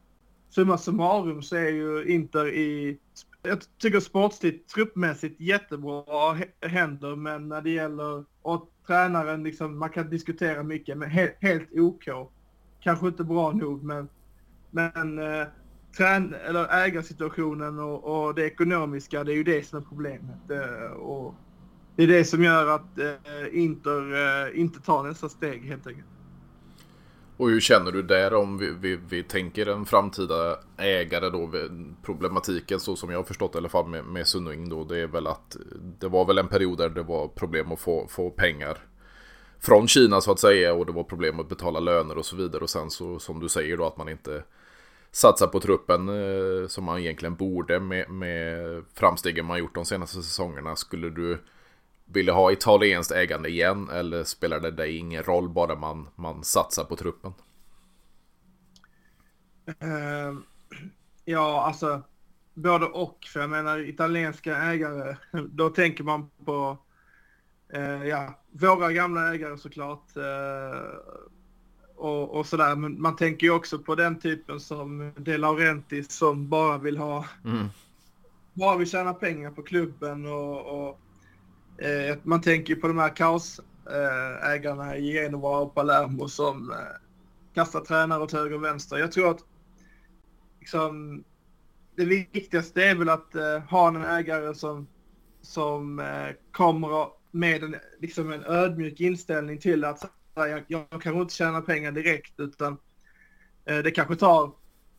summa 0.51 0.79
summarum 0.79 1.43
så 1.43 1.57
är 1.57 1.71
ju 1.71 2.05
Inter 2.05 2.47
i, 2.47 2.99
jag 3.43 3.59
tycker 3.79 4.01
sportsligt, 4.01 4.69
truppmässigt 4.69 5.41
jättebra 5.41 6.37
händer, 6.61 7.17
men 7.17 7.49
när 7.49 7.63
det 7.63 7.71
gäller, 7.71 8.25
och 8.43 8.71
tränaren 8.87 9.43
liksom, 9.43 9.79
man 9.79 9.91
kan 9.91 10.11
diskutera 10.11 10.63
mycket, 10.63 10.99
men 10.99 11.11
helt, 11.11 11.37
helt 11.41 11.73
OK. 11.73 12.05
Kanske 12.81 13.07
inte 13.07 13.25
bra 13.25 13.53
nog, 13.53 13.83
men, 13.83 14.09
men 14.71 15.19
eh, 15.19 15.47
trän, 15.97 16.35
eller 16.35 16.85
ägarsituationen 16.85 17.79
och, 17.79 18.27
och 18.27 18.35
det 18.35 18.47
ekonomiska, 18.47 19.25
det 19.25 19.33
är 19.33 19.37
ju 19.37 19.45
det 19.45 19.67
som 19.67 19.79
är 19.79 19.83
problemet. 19.83 20.51
Eh, 20.51 20.93
och 20.93 21.35
det 21.97 22.03
är 22.03 22.07
det 22.07 22.25
som 22.25 22.45
gör 22.45 22.67
att 22.67 22.99
eh, 22.99 23.59
Inter 23.61 24.13
eh, 24.47 24.61
inte 24.61 24.81
tar 24.81 25.03
nästa 25.03 25.29
steg 25.29 25.65
helt 25.65 25.87
enkelt. 25.87 26.07
Och 27.41 27.51
hur 27.51 27.61
känner 27.61 27.93
du 27.93 28.03
där 28.03 28.35
om 28.35 28.59
vi, 28.59 28.71
vi, 28.81 28.99
vi 29.09 29.23
tänker 29.23 29.67
en 29.67 29.87
framtida 29.87 30.59
ägare 30.77 31.31
då? 31.31 31.51
Problematiken 32.03 32.81
så 32.81 32.97
som 32.97 33.11
jag 33.11 33.19
har 33.19 33.25
förstått 33.25 33.55
i 33.55 33.59
alla 33.59 33.69
fall 33.69 33.89
med, 33.89 34.05
med 34.05 34.27
Sunning 34.27 34.69
då. 34.69 34.85
Det 34.85 34.99
är 34.99 35.07
väl 35.07 35.27
att 35.27 35.57
det 35.99 36.09
var 36.09 36.25
väl 36.25 36.39
en 36.39 36.49
period 36.49 36.79
där 36.79 36.89
det 36.89 37.03
var 37.03 37.29
problem 37.29 37.73
att 37.73 37.81
få, 37.81 38.07
få 38.09 38.31
pengar 38.31 38.79
från 39.59 39.89
Kina 39.89 40.21
så 40.21 40.33
att 40.33 40.39
säga. 40.39 40.75
Och 40.75 40.87
det 40.87 40.93
var 40.93 41.05
problem 41.05 41.41
att 41.41 41.49
betala 41.49 41.81
löner 41.81 42.19
och 42.19 42.27
så 42.27 42.37
vidare. 42.37 42.63
Och 42.63 42.71
sen 42.71 42.91
så 42.91 43.19
som 43.19 43.41
du 43.41 43.49
säger 43.49 43.77
då 43.77 43.87
att 43.87 43.97
man 43.97 44.09
inte 44.09 44.43
satsar 45.11 45.47
på 45.47 45.61
truppen 45.61 46.09
eh, 46.09 46.69
som 46.69 46.85
man 46.85 46.99
egentligen 46.99 47.35
borde 47.35 47.81
med, 47.81 48.11
med 48.11 48.85
framstegen 48.95 49.47
man 49.47 49.59
gjort 49.59 49.75
de 49.75 49.85
senaste 49.85 50.23
säsongerna. 50.23 50.77
Skulle 50.77 51.11
du 51.11 51.39
vill 52.13 52.27
du 52.27 52.33
ha 52.33 52.53
italienskt 52.53 53.13
ägande 53.13 53.49
igen 53.49 53.89
eller 53.89 54.25
spelar 54.25 54.61
det 54.61 54.71
dig 54.71 54.97
ingen 54.97 55.23
roll 55.23 55.49
bara 55.49 55.77
man, 55.77 56.09
man 56.17 56.45
satsar 56.45 56.85
på 56.85 56.97
truppen? 56.97 57.33
Uh, 59.69 60.39
ja, 61.25 61.67
alltså 61.67 62.03
både 62.55 62.87
och. 62.87 63.27
För 63.33 63.41
jag 63.41 63.51
menar 63.51 63.89
italienska 63.89 64.57
ägare, 64.57 65.17
då 65.49 65.71
tänker 65.71 66.05
man 66.05 66.31
på 66.45 66.79
uh, 67.77 68.07
ja, 68.07 68.41
våra 68.51 68.93
gamla 68.93 69.35
ägare 69.35 69.59
såklart. 69.59 70.17
Uh, 70.17 70.23
och, 71.97 72.31
och 72.31 72.47
sådär. 72.47 72.77
Men 72.77 73.03
man 73.03 73.17
tänker 73.17 73.47
ju 73.47 73.53
också 73.53 73.79
på 73.79 73.95
den 73.95 74.19
typen 74.21 74.61
som 74.61 75.13
De 75.17 75.37
Laurentiis 75.37 76.13
som 76.13 76.49
bara 76.49 76.79
vill 76.79 76.97
ha, 76.97 77.25
mm. 77.45 77.69
bara 78.53 78.77
vill 78.77 78.91
tjäna 78.91 79.15
pengar 79.15 79.51
på 79.51 79.63
klubben 79.63 80.27
och, 80.27 80.89
och 80.89 81.01
Eh, 81.81 82.17
man 82.23 82.41
tänker 82.41 82.75
på 82.75 82.89
de 82.89 82.99
här 82.99 83.17
kaosägarna 83.17 84.95
eh, 84.95 85.05
i 85.05 85.13
Genova 85.13 85.59
och 85.59 85.75
Palermo 85.75 86.29
som 86.29 86.71
eh, 86.71 86.77
kastar 87.55 87.81
tränare 87.81 88.23
åt 88.23 88.33
höger 88.33 88.55
och 88.55 88.65
vänster. 88.65 88.97
Jag 88.97 89.13
tror 89.13 89.31
att 89.31 89.45
liksom, 90.61 91.25
det 91.97 92.05
viktigaste 92.05 92.85
är 92.85 92.95
väl 92.95 93.09
att 93.09 93.35
eh, 93.35 93.59
ha 93.59 93.89
en 93.89 94.05
ägare 94.05 94.55
som, 94.55 94.87
som 95.43 95.99
eh, 95.99 96.29
kommer 96.51 97.09
med 97.31 97.63
en, 97.63 97.77
liksom 98.01 98.33
en 98.33 98.45
ödmjuk 98.45 99.01
inställning 99.01 99.59
till 99.59 99.85
att 99.85 100.13
jag, 100.35 100.65
jag 100.67 100.87
kanske 100.91 101.21
inte 101.21 101.35
tjäna 101.35 101.61
pengar 101.61 101.93
direkt 101.93 102.41
utan 102.41 102.77
eh, 103.65 103.79
det 103.79 103.91
kanske 103.91 104.17
tar 104.17 104.53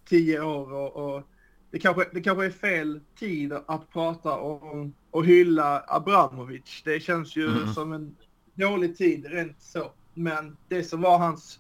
tio 0.06 0.42
år 0.42 0.74
och, 0.74 1.16
och 1.16 1.24
det 1.72 1.80
kanske, 1.80 2.06
det 2.14 2.22
kanske 2.22 2.46
är 2.46 2.50
fel 2.50 3.02
tid 3.16 3.54
att 3.54 3.90
prata 3.90 4.38
om 4.38 4.94
och 5.12 5.26
hylla 5.26 5.84
Abramovic. 5.88 6.82
Det 6.86 7.00
känns 7.00 7.36
ju 7.36 7.48
mm. 7.48 7.74
som 7.74 7.94
en 7.94 8.16
dålig 8.54 8.98
tid 8.98 9.26
rent 9.26 9.62
så. 9.62 9.92
Men 10.14 10.58
det 10.68 10.84
som 10.84 11.02
var 11.02 11.18
hans 11.18 11.60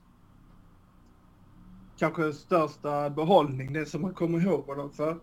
kanske 1.98 2.34
största 2.34 3.10
behållning, 3.10 3.74
det 3.74 3.86
som 3.86 4.02
man 4.02 4.14
kommer 4.14 4.42
ihåg 4.42 4.66
honom 4.66 4.92
för. 4.92 5.20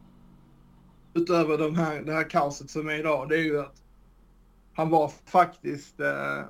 Utöver 1.14 1.59
de 1.59 1.75
här, 1.75 2.03
det 2.03 2.12
här 2.12 2.31
kaoset 2.31 2.71
som 2.71 2.88
är 2.88 2.99
idag, 2.99 3.29
det 3.29 3.37
är 3.37 3.43
ju 3.43 3.61
att 3.61 3.83
han 4.73 4.91
var 4.91 5.09
faktiskt 5.09 6.01
eh, 6.01 6.45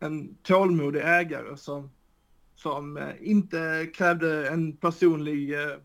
en 0.00 0.34
tålmodig 0.34 1.00
ägare 1.04 1.56
som, 1.56 1.90
som 2.54 2.96
eh, 2.96 3.14
inte 3.20 3.90
krävde 3.94 4.48
en 4.48 4.76
personlig, 4.76 5.54
eh, 5.54 5.76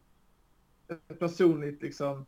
personligt 1.19 1.81
liksom, 1.81 2.25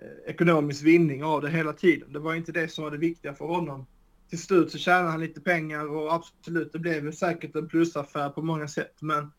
Eh, 0.00 0.30
ekonomisk 0.30 0.82
vinning 0.82 1.24
av 1.24 1.42
det 1.42 1.50
hela 1.50 1.72
tiden. 1.72 2.12
Det 2.12 2.18
var 2.18 2.34
inte 2.34 2.52
det 2.52 2.68
som 2.68 2.84
var 2.84 2.90
det 2.90 2.98
viktiga 2.98 3.34
för 3.34 3.44
honom. 3.44 3.86
Till 4.30 4.42
slut 4.42 4.70
så 4.70 4.78
tjänade 4.78 5.10
han 5.10 5.20
lite 5.20 5.40
pengar 5.40 5.90
och 5.90 6.14
absolut, 6.14 6.72
det 6.72 6.78
blev 6.78 7.12
säkert 7.12 7.56
en 7.56 7.68
plusaffär 7.68 8.30
på 8.30 8.42
många 8.42 8.68
sätt. 8.68 8.94
Men 9.00 9.32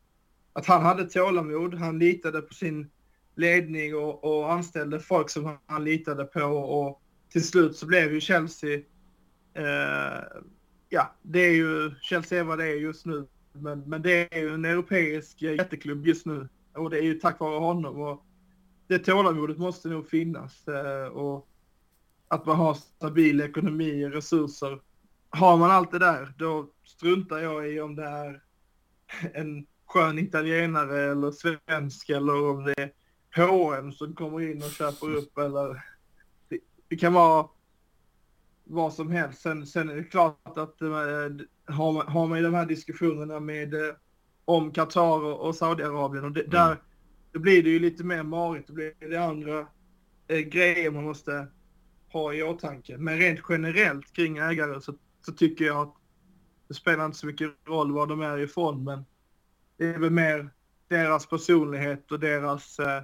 att 0.53 0.65
han 0.65 0.81
hade 0.81 1.05
tålamod, 1.05 1.73
han 1.73 1.99
litade 1.99 2.41
på 2.41 2.53
sin 2.53 2.89
ledning 3.35 3.95
och, 3.95 4.23
och 4.23 4.51
anställde 4.51 4.99
folk 4.99 5.29
som 5.29 5.57
han 5.65 5.83
litade 5.83 6.25
på 6.25 6.43
och 6.43 7.01
till 7.29 7.47
slut 7.47 7.75
så 7.75 7.85
blev 7.85 8.13
ju 8.13 8.21
Chelsea 8.21 8.77
eh, 9.53 10.23
ja, 10.89 11.15
det 11.21 11.39
är 11.39 11.53
ju 11.53 11.91
Chelsea 12.01 12.43
vad 12.43 12.57
det 12.57 12.65
är 12.65 12.75
just 12.75 13.05
nu. 13.05 13.27
Men, 13.53 13.79
men 13.79 14.01
det 14.01 14.35
är 14.35 14.39
ju 14.39 14.53
en 14.53 14.65
europeisk 14.65 15.41
eh, 15.41 15.55
jätteklubb 15.55 16.07
just 16.07 16.25
nu 16.25 16.47
och 16.73 16.89
det 16.89 16.97
är 16.97 17.03
ju 17.03 17.13
tack 17.13 17.39
vare 17.39 17.59
honom. 17.59 18.01
Och 18.01 18.25
det 18.89 18.99
tålamodet 18.99 19.57
måste 19.57 19.87
nog 19.87 20.09
finnas 20.09 20.67
eh, 20.67 21.07
och 21.07 21.47
att 22.27 22.45
man 22.45 22.55
har 22.55 22.73
stabil 22.73 23.41
ekonomi 23.41 24.05
och 24.05 24.11
resurser. 24.11 24.81
Har 25.29 25.57
man 25.57 25.71
allt 25.71 25.91
det 25.91 25.99
där, 25.99 26.33
då 26.37 26.69
struntar 26.83 27.37
jag 27.37 27.71
i 27.71 27.81
om 27.81 27.95
det 27.95 28.05
är 28.05 28.41
en 29.33 29.65
skön 29.85 30.19
italienare 30.19 31.11
eller 31.11 31.31
svensk 31.31 32.09
eller 32.09 32.49
om 32.49 32.63
det 32.63 32.81
är 32.81 32.91
H&M 33.35 33.91
som 33.91 34.15
kommer 34.15 34.51
in 34.51 34.63
och 34.63 34.71
köper 34.71 35.15
upp 35.15 35.37
eller 35.37 35.83
det, 36.49 36.59
det 36.87 36.95
kan 36.95 37.13
vara 37.13 37.47
vad 38.63 38.93
som 38.93 39.11
helst. 39.11 39.41
Sen, 39.41 39.67
sen 39.67 39.89
är 39.89 39.95
det 39.95 40.03
klart 40.03 40.57
att 40.57 40.81
äh, 40.81 40.89
har, 41.75 41.91
man, 41.91 42.07
har 42.07 42.27
man 42.27 42.43
de 42.43 42.53
här 42.53 42.65
diskussionerna 42.65 43.39
med 43.39 43.73
äh, 43.73 43.95
om 44.45 44.71
Qatar 44.71 45.23
och, 45.23 45.47
och 45.47 45.55
Saudiarabien 45.55 46.25
och 46.25 46.31
det, 46.31 46.41
mm. 46.41 46.51
där 46.51 46.77
då 47.31 47.39
blir 47.39 47.63
det 47.63 47.69
ju 47.69 47.79
lite 47.79 48.03
mer 48.03 48.23
marigt. 48.23 48.67
Då 48.67 48.73
blir 48.73 48.93
det 48.99 49.17
andra 49.17 49.67
eh, 50.27 50.39
grejer 50.39 50.91
man 50.91 51.03
måste 51.03 51.47
ha 52.11 52.33
i 52.33 52.43
åtanke. 52.43 52.97
Men 52.97 53.17
rent 53.17 53.39
generellt 53.49 54.13
kring 54.13 54.37
ägare 54.37 54.81
så, 54.81 54.93
så 55.25 55.31
tycker 55.31 55.65
jag 55.65 55.77
att 55.77 55.95
det 56.67 56.73
spelar 56.73 57.05
inte 57.05 57.17
så 57.17 57.25
mycket 57.25 57.51
roll 57.65 57.91
var 57.91 58.07
de 58.07 58.21
är 58.21 58.37
ifrån, 58.37 58.83
men 58.83 59.05
det 59.77 59.85
är 59.85 59.99
väl 59.99 60.09
mer 60.09 60.49
deras 60.87 61.25
personlighet 61.25 62.11
och 62.11 62.19
deras, 62.19 62.79
eh, 62.79 63.03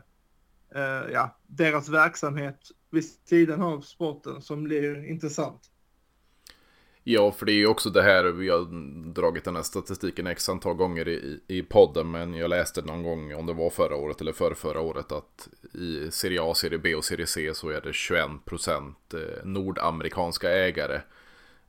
eh, 0.75 1.11
ja, 1.11 1.39
deras 1.47 1.89
verksamhet 1.89 2.59
vid 2.89 3.03
sidan 3.05 3.61
av 3.61 3.81
sporten 3.81 4.41
som 4.41 4.63
blir 4.63 5.05
intressant. 5.05 5.71
Ja, 7.07 7.31
för 7.31 7.45
det 7.45 7.51
är 7.51 7.55
ju 7.55 7.67
också 7.67 7.89
det 7.89 8.01
här, 8.01 8.23
vi 8.23 8.49
har 8.49 8.65
dragit 9.13 9.43
den 9.43 9.55
här 9.55 9.63
statistiken 9.63 10.27
x 10.27 10.49
antal 10.49 10.73
gånger 10.73 11.07
i, 11.07 11.39
i 11.47 11.61
podden, 11.61 12.11
men 12.11 12.33
jag 12.33 12.49
läste 12.49 12.81
någon 12.81 13.03
gång, 13.03 13.35
om 13.35 13.45
det 13.45 13.53
var 13.53 13.69
förra 13.69 13.95
året 13.95 14.21
eller 14.21 14.31
för 14.31 14.53
förra 14.53 14.79
året, 14.79 15.11
att 15.11 15.49
i 15.73 16.11
Serie 16.11 16.41
A, 16.43 16.53
Serie 16.53 16.79
B 16.79 16.95
och 16.95 17.03
Serie 17.03 17.25
C 17.25 17.51
så 17.53 17.69
är 17.69 17.81
det 17.81 17.91
21% 17.91 18.93
eh, 19.13 19.45
nordamerikanska 19.45 20.51
ägare. 20.51 21.01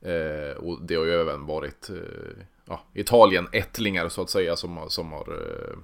Eh, 0.01 0.57
och 0.57 0.81
det 0.81 0.95
har 0.95 1.05
ju 1.05 1.11
även 1.11 1.45
varit 1.45 1.89
eh, 1.89 2.43
ja, 2.65 2.83
Italien-ättlingar 2.93 4.09
så 4.09 4.21
att 4.21 4.29
säga 4.29 4.55
som, 4.55 4.85
som 4.87 5.11
har 5.11 5.27
eh, 5.31 5.77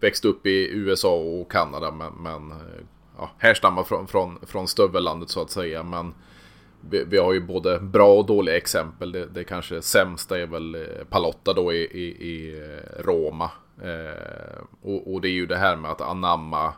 växt 0.00 0.24
upp 0.24 0.46
i 0.46 0.68
USA 0.72 1.14
och 1.14 1.52
Kanada, 1.52 1.90
men, 1.90 2.12
men 2.12 2.50
eh, 2.50 2.84
ja, 3.18 3.30
härstammar 3.38 3.82
från, 3.82 4.06
från, 4.06 4.38
från 4.46 4.68
stövellandet 4.68 5.30
så 5.30 5.42
att 5.42 5.50
säga. 5.50 5.82
Men 5.82 6.14
vi, 6.80 7.04
vi, 7.04 7.18
har 7.18 7.32
ju 7.32 7.40
både 7.40 7.78
bra 7.78 8.14
och 8.14 8.26
dåliga 8.26 8.56
exempel. 8.56 9.12
Det, 9.12 9.26
det 9.26 9.44
kanske 9.44 9.82
sämsta 9.82 10.38
är 10.38 10.46
väl 10.46 10.74
eh, 10.74 11.04
Palotta 11.10 11.52
då 11.52 11.72
i, 11.72 11.76
i, 11.76 12.28
i 12.28 12.58
eh, 12.58 13.02
Roma. 13.02 13.50
Eh, 13.82 14.62
och, 14.82 15.12
och, 15.12 15.20
det 15.20 15.28
är 15.28 15.32
ju 15.32 15.46
det 15.46 15.56
här 15.56 15.76
med 15.76 15.90
att 15.90 16.00
anamma 16.00 16.74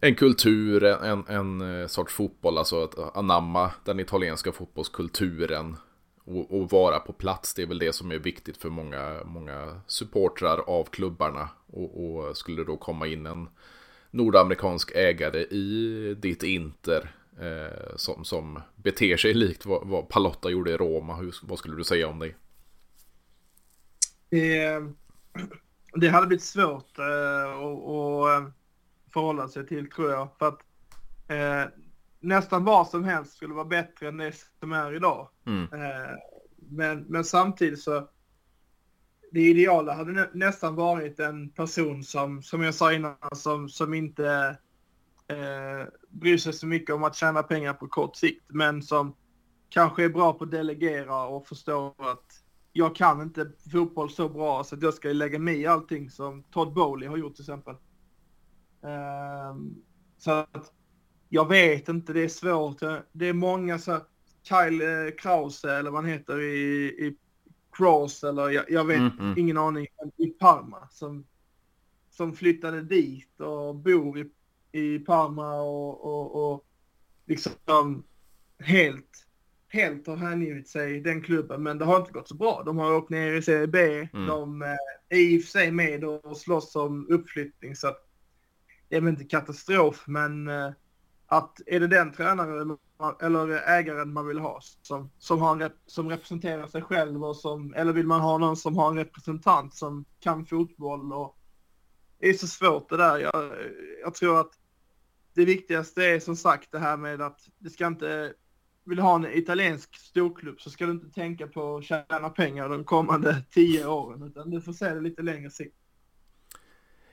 en 0.00 0.14
kultur, 0.14 0.84
en, 0.84 1.04
en, 1.04 1.24
en 1.60 1.80
eh, 1.80 1.86
sorts 1.86 2.14
fotboll, 2.14 2.58
alltså 2.58 2.84
att 2.84 3.16
anamma 3.16 3.70
den 3.84 4.00
italienska 4.00 4.52
fotbollskulturen 4.52 5.76
och, 6.24 6.60
och, 6.60 6.70
vara 6.70 6.98
på 6.98 7.12
plats. 7.12 7.54
Det 7.54 7.62
är 7.62 7.66
väl 7.66 7.78
det 7.78 7.92
som 7.92 8.10
är 8.10 8.18
viktigt 8.18 8.56
för 8.56 8.70
många, 8.70 9.20
många 9.24 9.80
supportrar 9.86 10.58
av 10.66 10.84
klubbarna. 10.84 11.48
Och, 11.66 12.04
och 12.04 12.36
skulle 12.36 12.64
då 12.64 12.76
komma 12.76 13.06
in 13.06 13.26
en 13.26 13.48
nordamerikansk 14.10 14.92
ägare 14.94 15.40
i 15.40 16.16
ditt 16.18 16.42
Inter 16.42 17.14
eh, 17.38 17.96
som, 17.96 18.24
som 18.24 18.60
beter 18.76 19.16
sig 19.16 19.34
likt 19.34 19.66
vad, 19.66 19.88
vad 19.88 20.08
Palotta 20.08 20.50
gjorde 20.50 20.70
i 20.70 20.76
Roma. 20.76 21.16
Hur, 21.16 21.34
vad 21.42 21.58
skulle 21.58 21.76
du 21.76 21.84
säga 21.84 22.08
om 22.08 22.18
det? 22.18 22.34
Det, 24.30 24.82
det 25.94 26.08
hade 26.08 26.26
blivit 26.26 26.44
svårt 26.44 26.98
eh, 26.98 27.50
att 27.50 28.42
eh, 28.42 28.52
förhålla 29.12 29.48
sig 29.48 29.66
till 29.66 29.90
tror 29.90 30.10
jag. 30.10 30.28
För 30.38 30.48
att 30.48 30.60
eh, 31.28 31.72
nästan 32.20 32.64
vad 32.64 32.88
som 32.88 33.04
helst 33.04 33.36
skulle 33.36 33.54
vara 33.54 33.64
bättre 33.64 34.08
än 34.08 34.16
det 34.16 34.34
som 34.60 34.72
är 34.72 34.94
idag. 34.94 35.28
Mm. 35.46 35.62
Eh, 35.62 36.16
men, 36.56 37.04
men 37.08 37.24
samtidigt 37.24 37.80
så 37.80 38.08
det 39.32 39.40
ideala 39.40 39.94
hade 39.94 40.12
nä 40.12 40.28
nästan 40.32 40.74
varit 40.74 41.20
en 41.20 41.50
person 41.50 42.04
som, 42.04 42.42
som 42.42 42.62
jag 42.62 42.74
sa 42.74 42.92
innan, 42.92 43.16
som, 43.32 43.68
som 43.68 43.94
inte 43.94 44.58
eh, 45.30 45.86
bryr 46.08 46.38
sig 46.38 46.52
så 46.52 46.66
mycket 46.66 46.94
om 46.94 47.04
att 47.04 47.16
tjäna 47.16 47.42
pengar 47.42 47.74
på 47.74 47.88
kort 47.88 48.16
sikt, 48.16 48.44
men 48.48 48.82
som 48.82 49.16
kanske 49.68 50.04
är 50.04 50.08
bra 50.08 50.32
på 50.32 50.44
att 50.44 50.50
delegera 50.50 51.26
och 51.26 51.46
förstå 51.46 51.94
att 51.98 52.42
jag 52.72 52.96
kan 52.96 53.22
inte 53.22 53.52
fotboll 53.72 54.10
så 54.10 54.28
bra 54.28 54.64
så 54.64 54.74
att 54.74 54.82
jag 54.82 54.94
ska 54.94 55.08
lägga 55.08 55.38
mig 55.38 55.60
i 55.60 55.66
allting 55.66 56.10
som 56.10 56.42
Todd 56.42 56.72
Bowley 56.72 57.08
har 57.08 57.16
gjort 57.16 57.34
till 57.34 57.42
exempel. 57.42 57.74
Um, 58.80 59.82
så 60.18 60.30
att 60.30 60.72
jag 61.28 61.48
vet 61.48 61.88
inte, 61.88 62.12
det 62.12 62.24
är 62.24 62.28
svårt. 62.28 62.80
Det 63.12 63.28
är 63.28 63.32
många 63.32 63.78
så 63.78 64.00
Kyle 64.42 64.82
eh, 64.82 65.14
Krause 65.18 65.76
eller 65.76 65.90
vad 65.90 66.02
han 66.02 66.10
heter 66.10 66.40
i, 66.40 66.86
i 66.86 67.16
Cross 67.72 68.24
eller 68.24 68.50
jag, 68.50 68.70
jag 68.70 68.84
vet 68.84 68.98
mm, 68.98 69.18
mm. 69.18 69.38
ingen 69.38 69.58
aning, 69.58 69.86
i 70.16 70.26
Parma 70.26 70.88
som, 70.90 71.26
som 72.10 72.32
flyttade 72.32 72.82
dit 72.82 73.40
och 73.40 73.74
bor 73.74 74.18
i, 74.18 74.30
i 74.72 74.98
Parma 74.98 75.60
och, 75.60 76.04
och, 76.04 76.52
och 76.52 76.64
liksom 77.26 78.04
helt, 78.58 79.26
helt 79.68 80.06
har 80.06 80.16
hängivit 80.16 80.68
sig 80.68 81.00
den 81.00 81.22
klubben. 81.22 81.62
Men 81.62 81.78
det 81.78 81.84
har 81.84 81.96
inte 81.96 82.12
gått 82.12 82.28
så 82.28 82.34
bra. 82.34 82.62
De 82.66 82.78
har 82.78 82.94
åkt 82.94 83.10
ner 83.10 83.32
i 83.32 83.42
Serie 83.42 83.66
B. 83.66 84.08
Mm. 84.12 84.26
De 84.26 84.62
eh, 84.62 84.68
är 85.08 85.18
i 85.18 85.38
och 85.38 85.42
för 85.42 85.50
sig 85.50 85.72
med 85.72 86.04
och 86.04 86.36
slåss 86.36 86.76
om 86.76 87.06
uppflyttning 87.10 87.76
så 87.76 87.88
att 87.88 88.06
det 88.88 88.96
är 88.96 89.00
väl 89.00 89.10
inte 89.10 89.24
katastrof 89.24 90.04
men 90.06 90.48
eh, 90.48 90.70
att 91.26 91.60
är 91.66 91.80
det 91.80 91.86
den 91.86 92.12
tränaren 92.12 92.76
eller 93.22 93.68
ägaren 93.68 94.12
man 94.12 94.26
vill 94.26 94.38
ha 94.38 94.60
som, 94.82 95.10
som, 95.18 95.40
har 95.40 95.60
en, 95.60 95.70
som 95.86 96.08
representerar 96.08 96.66
sig 96.66 96.82
själv 96.82 97.24
och 97.24 97.36
som, 97.36 97.74
eller 97.74 97.92
vill 97.92 98.06
man 98.06 98.20
ha 98.20 98.38
någon 98.38 98.56
som 98.56 98.76
har 98.76 98.88
en 98.90 98.96
representant 98.96 99.74
som 99.74 100.04
kan 100.20 100.46
fotboll 100.46 101.12
och 101.12 101.36
det 102.18 102.28
är 102.28 102.34
så 102.34 102.46
svårt 102.46 102.88
det 102.88 102.96
där. 102.96 103.18
Jag, 103.18 103.52
jag 104.02 104.14
tror 104.14 104.40
att 104.40 104.50
det 105.34 105.44
viktigaste 105.44 106.04
är 106.04 106.20
som 106.20 106.36
sagt 106.36 106.72
det 106.72 106.78
här 106.78 106.96
med 106.96 107.20
att 107.20 107.40
det 107.58 107.70
ska 107.70 107.86
inte, 107.86 108.32
vill 108.84 108.96
du 108.96 109.02
ha 109.02 109.14
en 109.14 109.26
italiensk 109.26 109.96
storklubb 109.96 110.60
så 110.60 110.70
ska 110.70 110.86
du 110.86 110.92
inte 110.92 111.10
tänka 111.10 111.46
på 111.46 111.76
att 111.76 111.84
tjäna 111.84 112.30
pengar 112.30 112.68
de 112.68 112.84
kommande 112.84 113.42
tio 113.50 113.86
åren 113.86 114.22
utan 114.22 114.50
du 114.50 114.60
får 114.60 114.72
se 114.72 114.94
det 114.94 115.00
lite 115.00 115.22
längre 115.22 115.50
sikt. 115.50 115.76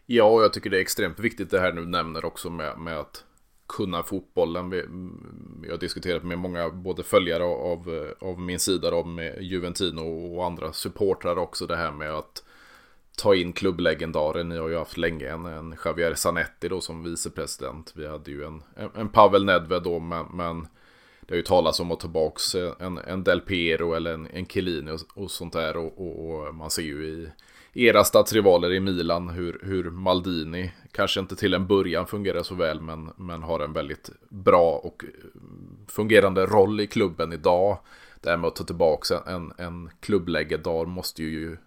Ja, 0.06 0.24
och 0.24 0.44
jag 0.44 0.54
tycker 0.54 0.70
det 0.70 0.78
är 0.78 0.82
extremt 0.82 1.20
viktigt 1.20 1.50
det 1.50 1.60
här 1.60 1.72
du 1.72 1.86
nämner 1.86 2.26
också 2.26 2.50
med, 2.50 2.80
med 2.80 3.00
att 3.00 3.24
kunna 3.68 4.04
fotbollen. 4.04 4.70
Vi, 4.70 4.78
jag 5.64 5.72
har 5.72 5.78
diskuterat 5.78 6.24
med 6.24 6.40
många, 6.40 6.70
både 6.70 7.04
följare 7.04 7.44
av, 7.44 8.14
av 8.20 8.40
min 8.40 8.60
sida, 8.60 8.92
då, 8.92 9.04
med 9.04 9.42
Juventino 9.42 10.36
och 10.36 10.46
andra 10.46 10.74
supportrar 10.74 11.38
också, 11.38 11.68
det 11.68 11.76
här 11.76 11.92
med 11.92 12.12
att 12.12 12.44
ta 13.18 13.36
in 13.36 13.54
klubblegendaren. 13.54 14.50
Ni 14.50 14.58
har 14.58 14.70
ju 14.70 14.78
haft 14.78 14.98
länge 14.98 15.30
en, 15.30 15.46
en 15.46 15.76
Javier 15.86 16.14
Zanetti 16.14 16.68
då 16.68 16.82
som 16.82 17.04
vicepresident. 17.04 17.94
Vi 17.96 18.08
hade 18.08 18.32
ju 18.32 18.44
en, 18.46 18.64
en, 18.76 18.90
en 18.96 19.10
Pavel 19.10 19.46
Nedved 19.46 19.84
då, 19.84 20.00
men, 20.00 20.26
men 20.34 20.68
det 21.22 21.34
har 21.34 21.38
ju 21.38 21.44
talats 21.44 21.80
om 21.80 21.92
att 21.92 22.00
ta 22.00 22.08
tillbaka 22.08 22.40
en, 22.80 22.98
en 22.98 23.24
Del 23.24 23.42
Piero 23.42 23.94
eller 23.94 24.14
en, 24.14 24.28
en 24.28 24.46
Chiellini 24.46 24.92
och, 24.92 25.24
och 25.24 25.32
sånt 25.32 25.54
där. 25.54 25.78
Och, 25.78 26.02
och, 26.02 26.48
och, 26.48 26.56
man 26.56 26.70
ser 26.70 26.82
ju 26.82 27.06
i, 27.06 27.30
era 27.74 28.04
stadsrivaler 28.04 28.74
i 28.74 28.80
Milan, 28.80 29.30
hur, 29.30 29.60
hur 29.64 29.90
Maldini 29.90 30.72
kanske 30.92 31.20
inte 31.20 31.36
till 31.36 31.54
en 31.54 31.68
början 31.68 32.08
fungerar 32.08 32.44
så 32.44 32.56
väl, 32.56 32.82
men, 32.82 33.10
men 33.16 33.44
har 33.44 33.60
en 33.60 33.74
väldigt 33.74 34.10
bra 34.30 34.82
och 34.84 35.06
fungerande 35.88 36.46
roll 36.46 36.80
i 36.80 36.88
klubben 36.88 37.34
idag. 37.34 37.78
Det 38.22 38.30
här 38.30 38.38
med 38.38 38.48
att 38.48 38.56
ta 38.56 38.64
tillbaka 38.64 39.24
en, 39.26 39.54
en 39.58 39.90
klubblegendar 40.00 40.86
måste 40.86 41.24
ju 41.24 41.58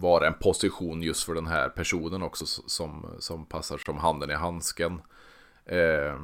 vara 0.00 0.26
en 0.26 0.34
position 0.34 1.02
just 1.02 1.24
för 1.24 1.34
den 1.34 1.46
här 1.46 1.68
personen 1.68 2.22
också 2.22 2.46
som, 2.46 3.06
som 3.18 3.46
passar 3.46 3.78
som 3.78 3.98
handen 3.98 4.30
i 4.30 4.34
handsken. 4.34 5.02
Eh, 5.64 6.18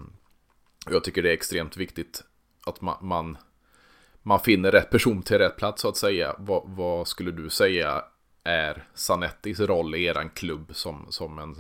jag 0.91 1.05
tycker 1.05 1.23
det 1.23 1.31
är 1.31 1.35
extremt 1.35 1.77
viktigt 1.77 2.25
att 2.67 2.81
man, 2.81 2.97
man, 3.01 3.37
man 4.23 4.41
finner 4.41 4.71
rätt 4.71 4.91
person 4.91 5.23
till 5.23 5.39
rätt 5.39 5.57
plats 5.57 5.83
så 5.83 5.89
att 5.89 5.97
säga. 5.97 6.35
Vad, 6.39 6.63
vad 6.67 7.09
skulle 7.09 7.31
du 7.31 7.51
säga 7.51 8.05
är 8.45 8.89
Sanettis 8.95 9.61
roll 9.61 9.95
i 9.95 10.05
eran 10.05 10.31
klubb 10.31 10.75
som, 10.75 11.07
som 11.09 11.39
en 11.39 11.57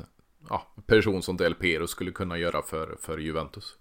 ja, 0.49 0.67
person 0.87 1.23
som 1.23 1.37
Del 1.37 1.55
Piero 1.55 1.87
skulle 1.87 2.11
kunna 2.11 2.39
göra 2.39 2.63
för, 2.63 2.97
för 3.01 3.19
Juventus? 3.19 3.77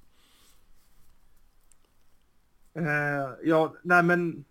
Eh, 2.73 3.29
ja, 3.43 3.75
nej 3.83 4.03
men 4.03 4.45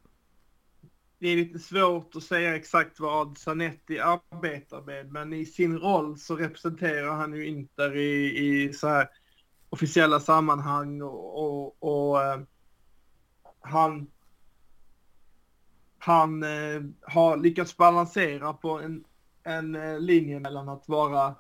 det 1.19 1.29
är 1.29 1.37
lite 1.37 1.59
svårt 1.59 2.17
att 2.17 2.23
säga 2.23 2.57
exakt 2.57 3.01
vad 3.01 3.39
Sanetti 3.39 3.99
arbetar 3.99 4.83
med, 4.83 5.13
men 5.13 5.33
i 5.33 5.47
sin 5.47 5.79
roll 5.79 6.19
så 6.19 6.37
representerar 6.37 7.15
han 7.15 7.35
ju 7.35 7.47
Inter 7.47 7.97
i, 7.97 8.39
i 8.39 8.73
så 8.73 8.89
här 8.89 9.09
officiella 9.71 10.21
sammanhang 10.21 11.03
och, 11.03 11.39
och, 11.39 11.83
och 11.83 12.17
uh, 12.17 12.43
han 13.61 14.07
han 15.99 16.43
eh, 16.43 16.83
har 17.03 17.37
lyckats 17.37 17.77
balansera 17.77 18.53
på 18.53 18.81
en, 18.81 19.05
en 19.45 19.75
eh, 19.75 20.01
linje 20.01 20.41
mellan 20.41 20.69
att 20.69 20.89
vara 20.89 21.35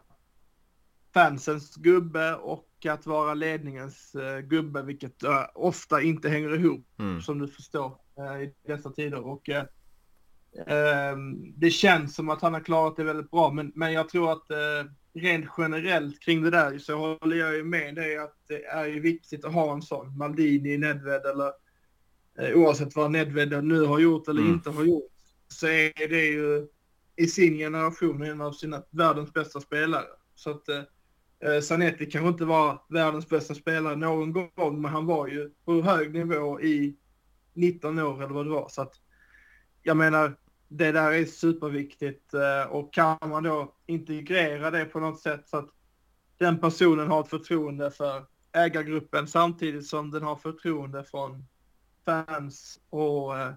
fansens 1.15 1.75
gubbe 1.77 2.35
och 2.35 2.87
att 2.89 3.07
vara 3.07 3.35
ledningens 3.35 4.15
eh, 4.15 4.41
gubbe, 4.41 4.83
vilket 4.83 5.23
eh, 5.23 5.45
ofta 5.55 6.03
inte 6.03 6.29
hänger 6.29 6.55
ihop, 6.55 6.87
mm. 6.99 7.23
som 7.23 7.39
du 7.39 7.49
förstår, 7.49 7.87
eh, 7.87 7.93
i 8.19 8.55
dessa 8.67 8.91
tider. 8.91 9.27
Och 9.27 9.49
eh, 9.49 9.65
ehm, 10.67 11.53
det 11.57 11.71
känns 11.71 12.15
som 12.15 12.31
att 12.31 12.43
han 12.43 12.55
har 12.55 12.61
klarat 12.61 12.97
det 12.97 13.05
väldigt 13.05 13.31
bra, 13.31 13.53
men, 13.53 13.73
men 13.75 13.93
jag 13.93 14.09
tror 14.09 14.33
att 14.33 14.47
rent 15.15 15.47
generellt 15.59 16.21
kring 16.21 16.43
det 16.43 16.51
där 16.51 16.79
så 16.79 16.97
håller 16.97 17.37
jag 17.37 17.57
ju 17.57 17.65
med 17.65 17.95
dig 17.95 18.19
att 18.19 18.35
det 18.49 18.65
är 18.65 18.87
ju 18.87 19.01
viktigt 19.01 19.45
att 19.45 19.53
ha 19.53 19.73
en 19.73 19.83
sån, 19.83 20.17
Maldini, 20.19 20.79
Nedved 20.79 21.27
eller 21.27 21.53
Eh, 22.39 22.55
oavsett 22.55 22.97
vad 22.97 23.11
Nedved 23.11 23.65
nu 23.65 23.85
har 23.85 23.99
gjort 23.99 24.29
eller 24.29 24.41
mm. 24.41 24.53
inte 24.53 24.71
har 24.71 24.85
gjort, 24.85 25.13
så 25.49 25.67
är 25.67 26.09
det 26.09 26.27
ju 26.27 26.69
i 27.17 27.27
sin 27.27 27.59
generation 27.59 28.23
en 28.23 28.41
av 28.41 28.53
sina 28.53 28.83
världens 28.91 29.33
bästa 29.33 29.61
spelare. 29.61 30.07
Så 30.35 30.51
att 30.51 30.69
eh, 30.69 30.83
eh 31.41 31.61
Zanetti 31.61 32.07
kanske 32.07 32.29
inte 32.29 32.45
var 32.45 32.83
världens 32.89 33.29
bästa 33.29 33.55
spelare 33.55 33.97
någon 33.97 34.33
gång, 34.33 34.83
men 34.83 34.85
han 34.85 35.07
var 35.07 35.29
ju 35.29 35.51
på 35.65 35.83
hög 35.83 36.15
nivå 36.15 36.61
i 36.61 36.97
19 37.59 37.99
år 37.99 38.23
eller 38.23 38.35
vad 38.35 38.47
det 38.47 38.51
var. 38.51 38.69
Så 38.69 38.83
att 38.83 38.95
jag 39.83 39.97
menar, 39.97 40.37
det 40.69 40.93
där 40.93 41.13
är 41.13 41.25
superviktigt 41.25 42.35
eh, 42.35 42.71
och 42.71 42.93
kan 42.93 43.19
man 43.21 43.43
då 43.43 43.75
integrera 43.87 44.71
det 44.71 44.85
på 44.85 45.01
något 45.01 45.21
sätt 45.21 45.49
så 45.49 45.57
att 45.57 45.69
den 46.39 46.59
personen 46.61 47.09
har 47.09 47.21
ett 47.21 47.31
förtroende 47.31 47.91
för 47.91 48.25
ägargruppen 48.53 49.29
samtidigt 49.29 49.87
som 49.87 50.11
den 50.11 50.23
har 50.23 50.37
förtroende 50.37 51.05
från 51.05 51.45
fans 52.05 52.81
och 52.91 53.39
eh, 53.39 53.53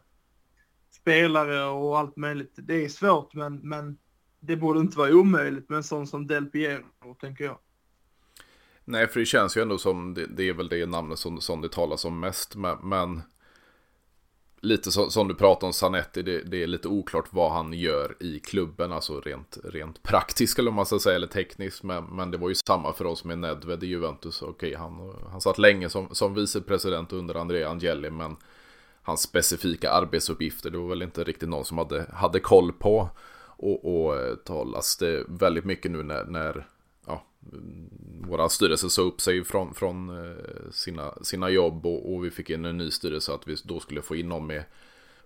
spelare 0.92 1.64
och 1.66 2.00
allt 2.00 2.18
möjligt. 2.18 2.54
Det 2.56 2.86
är 2.86 2.90
svårt 2.90 3.34
men, 3.34 3.56
men 3.56 3.98
det 4.40 4.56
borde 4.56 4.80
inte 4.80 4.98
vara 4.98 5.14
omöjligt 5.14 5.70
med 5.70 5.78
en 5.78 5.84
sån 5.84 6.08
som 6.08 6.28
Del 6.28 6.46
Piero, 6.46 7.16
tänker 7.20 7.44
jag. 7.44 7.58
Nej, 8.86 9.08
för 9.08 9.20
det 9.20 9.26
känns 9.26 9.58
ju 9.58 9.62
ändå 9.62 9.78
som 9.78 10.14
det, 10.14 10.28
det 10.28 10.50
är 10.50 10.54
väl 10.54 10.68
det 10.68 10.86
namnet 10.86 11.20
som, 11.20 11.42
som 11.42 11.62
det 11.62 11.70
talas 11.70 12.06
om 12.06 12.20
mest. 12.20 12.56
Men, 12.56 12.78
men 12.90 13.22
lite 14.62 14.92
så, 14.92 15.10
som 15.10 15.28
du 15.28 15.36
pratar 15.36 15.68
om 15.68 15.74
Sanetti, 15.74 16.22
det, 16.22 16.42
det, 16.42 16.64
är 16.64 16.68
lite 16.68 16.88
oklart 16.88 17.26
vad 17.30 17.52
han 17.52 17.74
gör 17.74 18.16
i 18.20 18.40
klubben, 18.40 18.92
alltså 18.92 19.22
rent, 19.22 19.58
rent 19.64 20.04
praktiskt 20.04 20.60
eller 20.60 20.72
man 20.72 20.86
ska 20.86 21.00
säga, 21.00 21.16
eller 21.16 21.28
tekniskt. 21.28 21.84
Men, 21.84 22.04
men 22.04 22.32
det 22.32 22.38
var 22.38 22.50
ju 22.50 22.56
samma 22.68 22.94
för 22.94 23.06
oss 23.06 23.24
med 23.24 23.38
Nedved 23.38 23.84
i 23.84 23.88
Juventus. 23.88 24.42
Okej, 24.42 24.76
han, 24.76 25.14
han 25.32 25.42
satt 25.42 25.58
länge 25.58 25.90
som, 25.90 26.08
som 26.12 26.34
vicepresident 26.34 27.14
under 27.14 27.36
Andrea 27.36 27.70
Angeli, 27.70 28.10
men 28.10 28.36
hans 29.02 29.22
specifika 29.22 29.92
arbetsuppgifter, 29.92 30.70
det 30.70 30.78
var 30.78 30.90
väl 30.90 31.02
inte 31.02 31.24
riktigt 31.24 31.50
någon 31.50 31.66
som 31.66 31.78
hade, 31.78 32.06
hade 32.14 32.40
koll 32.40 32.72
på. 32.72 33.10
Och, 33.64 34.06
och 34.06 34.16
eh, 34.16 34.36
talas 34.36 34.98
det 34.98 35.24
väldigt 35.28 35.66
mycket 35.66 35.92
nu 35.92 36.04
när, 36.04 36.26
när 36.26 36.68
våra 38.28 38.50
styrelse 38.50 38.90
sa 38.90 39.02
upp 39.02 39.22
sig 39.22 39.44
från, 39.44 39.74
från 39.74 40.10
eh, 40.10 40.72
sina, 40.72 41.14
sina 41.22 41.50
jobb 41.50 41.86
och, 41.86 42.14
och, 42.14 42.26
vi 42.26 42.32
fick 42.32 42.50
in 42.50 42.66
en 42.66 42.78
ny 42.78 42.92
styrelse 42.92 43.34
att 43.34 43.48
vi 43.48 43.56
då 43.64 43.80
skulle 43.80 44.02
få 44.02 44.16
in 44.16 44.30
någon 44.30 44.48
med 44.48 44.64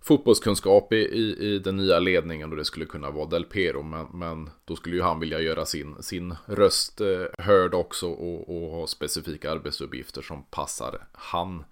fotbollskunskap 0.02 0.94
i, 0.94 0.96
i, 0.96 1.54
i 1.54 1.60
den 1.60 1.78
nya 1.78 2.00
ledningen 2.00 2.52
och 2.52 2.58
det 2.58 2.66
skulle 2.66 2.86
kunna 2.86 3.12
vara 3.12 3.26
Del 3.26 3.46
Pero 3.46 3.82
men, 3.82 4.08
men 4.14 4.50
då 4.66 4.76
skulle 4.76 4.96
ju 4.96 5.02
han 5.02 5.20
vilja 5.20 5.40
göra 5.40 5.66
sin, 5.66 6.04
sin 6.04 6.36
röst 6.46 7.02
eh, 7.02 7.26
hörd 7.38 7.74
också 7.74 8.08
och, 8.08 8.56
och 8.56 8.72
ha 8.72 8.88
specifika 8.88 9.52
arbetsuppgifter 9.52 10.22
som 10.22 10.44
passar 10.44 11.08
han. 11.12 11.64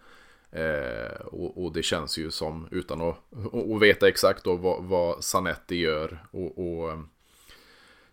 Eh, 0.51 1.21
och, 1.25 1.63
och, 1.63 1.73
det 1.73 1.84
känns 1.84 2.17
ju 2.17 2.32
som, 2.32 2.67
utan 2.71 3.01
att 3.01 3.15
att 3.53 3.82
veta 3.82 4.08
exakt 4.08 4.43
då 4.43 4.56
vad, 4.56 4.84
vad 4.84 5.23
Sanetti 5.23 5.75
gör 5.75 6.25
och, 6.32 6.58
och 6.58 6.91
eh, 6.91 6.99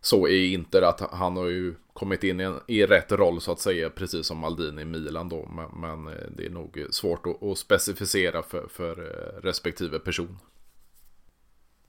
så 0.01 0.29
är 0.29 0.53
Inter 0.53 0.83
att 0.83 1.01
han 1.01 1.37
har 1.37 1.47
ju 1.47 1.75
kommit 1.93 2.25
in 2.25 2.41
i, 2.41 2.45
en, 2.45 2.61
i 2.67 2.87
rätt 2.87 3.13
roll 3.13 3.41
så 3.41 3.53
att 3.53 3.61
säga, 3.61 3.91
precis 3.91 4.27
som 4.27 4.39
Maldini 4.39 4.83
i 4.83 4.85
Milan 4.85 5.29
då. 5.29 5.49
Men, 5.49 5.81
men 5.81 6.15
eh, 6.15 6.27
det 6.37 6.47
är 6.47 6.51
nog 6.51 6.87
svårt 6.91 7.27
att, 7.27 7.43
att 7.43 7.59
specificera 7.59 8.43
för, 8.43 8.69
för 8.69 8.99
eh, 8.99 9.43
respektive 9.43 9.99
person. 9.99 10.39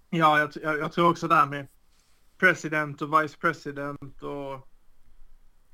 Ja, 0.09 0.39
jag, 0.39 0.51
jag, 0.63 0.79
jag, 0.79 0.91
tror 0.91 1.09
också 1.09 1.27
där 1.27 1.45
med 1.45 1.67
president 2.37 3.01
och 3.01 3.21
vice 3.21 3.37
president 3.37 4.23
och 4.23 4.67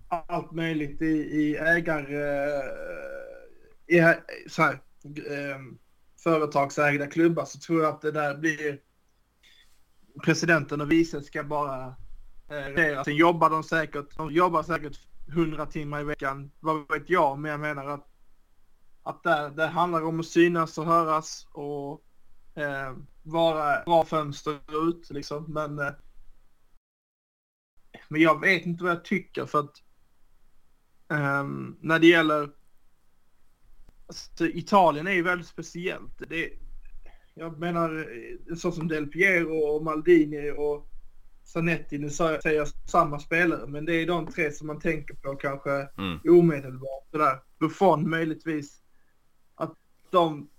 allt 0.08 0.52
möjligt 0.52 1.02
i, 1.02 1.16
i 1.16 1.56
ägar... 1.56 2.14
Eh, 2.14 2.64
I, 3.88 4.16
så 4.50 4.62
här, 4.62 4.80
ehm, 5.30 5.78
företagsägda 6.24 7.08
klubbar 7.08 7.46
så 7.46 7.60
tror 7.60 7.84
jag 7.84 7.94
att 7.94 8.02
det 8.02 8.12
där 8.12 8.38
blir 8.38 8.80
presidenten 10.24 10.82
och 10.82 10.92
vice 10.92 11.22
ska 11.22 11.44
bara 11.44 11.96
Eh, 12.50 13.04
sen 13.04 13.16
jobbar 13.16 13.50
de 13.50 13.64
säkert, 13.64 14.18
de 14.18 14.32
jobbar 14.32 14.64
säkert 14.64 15.00
100 15.28 15.66
timmar 15.66 16.02
i 16.02 16.04
veckan, 16.04 16.52
vad 16.60 16.92
vet 16.92 17.10
jag, 17.10 17.40
men 17.40 17.52
jag 17.52 17.60
menar 17.60 17.86
att, 17.88 18.08
att 19.04 19.24
där, 19.24 19.50
det 19.50 19.68
handlar 19.68 20.02
om 20.02 20.20
att 20.20 20.26
synas 20.26 20.78
och 20.78 20.86
höras 20.86 21.48
och 21.52 22.04
eh, 22.56 22.96
vara 23.24 23.84
bra 23.84 24.06
fönster 24.06 24.88
ut 24.90 25.10
liksom. 25.10 25.46
Men, 25.48 25.80
eh, 25.80 25.92
men 28.10 28.22
jag 28.22 28.42
vet 28.42 28.66
inte 28.66 28.84
vad 28.84 28.92
jag 28.94 29.06
tycker 29.06 29.46
för 29.46 29.60
att 29.60 29.84
eh, 31.10 31.44
när 31.80 32.00
det 32.00 32.08
gäller 32.08 32.50
alltså, 34.08 34.48
Italien 34.48 35.08
är 35.08 35.12
ju 35.12 35.24
väldigt 35.24 35.48
speciellt. 35.48 36.30
Det, 36.30 36.54
jag 37.34 37.60
menar 37.60 38.08
så 38.56 38.72
som 38.72 38.88
Del 38.88 39.08
Piero 39.08 39.58
och 39.58 39.84
Maldini 39.84 40.52
och 40.52 40.97
Sanetti, 41.48 41.98
nu 41.98 42.10
säger 42.10 42.52
jag 42.52 42.68
samma 42.68 43.20
spelare, 43.20 43.68
men 43.68 43.86
det 43.86 43.94
är 43.94 44.08
de 44.08 44.28
tre 44.28 44.52
som 44.52 44.68
man 44.68 44.80
tänker 44.80 45.14
på 45.14 45.36
kanske 45.36 45.72
mm. 45.72 46.20
omedelbart. 46.30 47.08
Sådär. 47.12 47.40
Buffon 47.60 48.10
möjligtvis. 48.10 48.82
Att 49.56 49.74
de, 50.10 50.50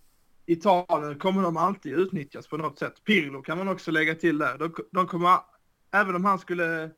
Italien 0.46 1.18
kommer 1.18 1.42
de 1.42 1.57
alltid 1.57 1.92
utnyttjas 1.92 2.48
på 2.48 2.57
något 2.57 2.79
sätt. 2.79 3.05
Pirlo 3.05 3.42
kan 3.42 3.59
man 3.59 3.68
också 3.68 3.90
lägga 3.90 4.14
till 4.14 4.38
där. 4.38 4.59
De, 4.59 4.74
de 4.92 5.07
kommer, 5.07 5.38
även 5.92 6.14
om 6.14 6.24
han 6.24 6.38
skulle 6.38 6.90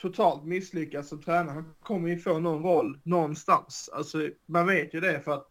totalt 0.00 0.44
misslyckas 0.44 1.08
som 1.08 1.22
tränare, 1.22 1.54
han 1.54 1.74
kommer 1.82 2.08
ju 2.08 2.18
få 2.18 2.38
någon 2.38 2.62
roll 2.62 3.00
någonstans. 3.04 3.90
Alltså 3.92 4.28
man 4.46 4.66
vet 4.66 4.94
ju 4.94 5.00
det 5.00 5.20
för 5.20 5.32
att 5.32 5.48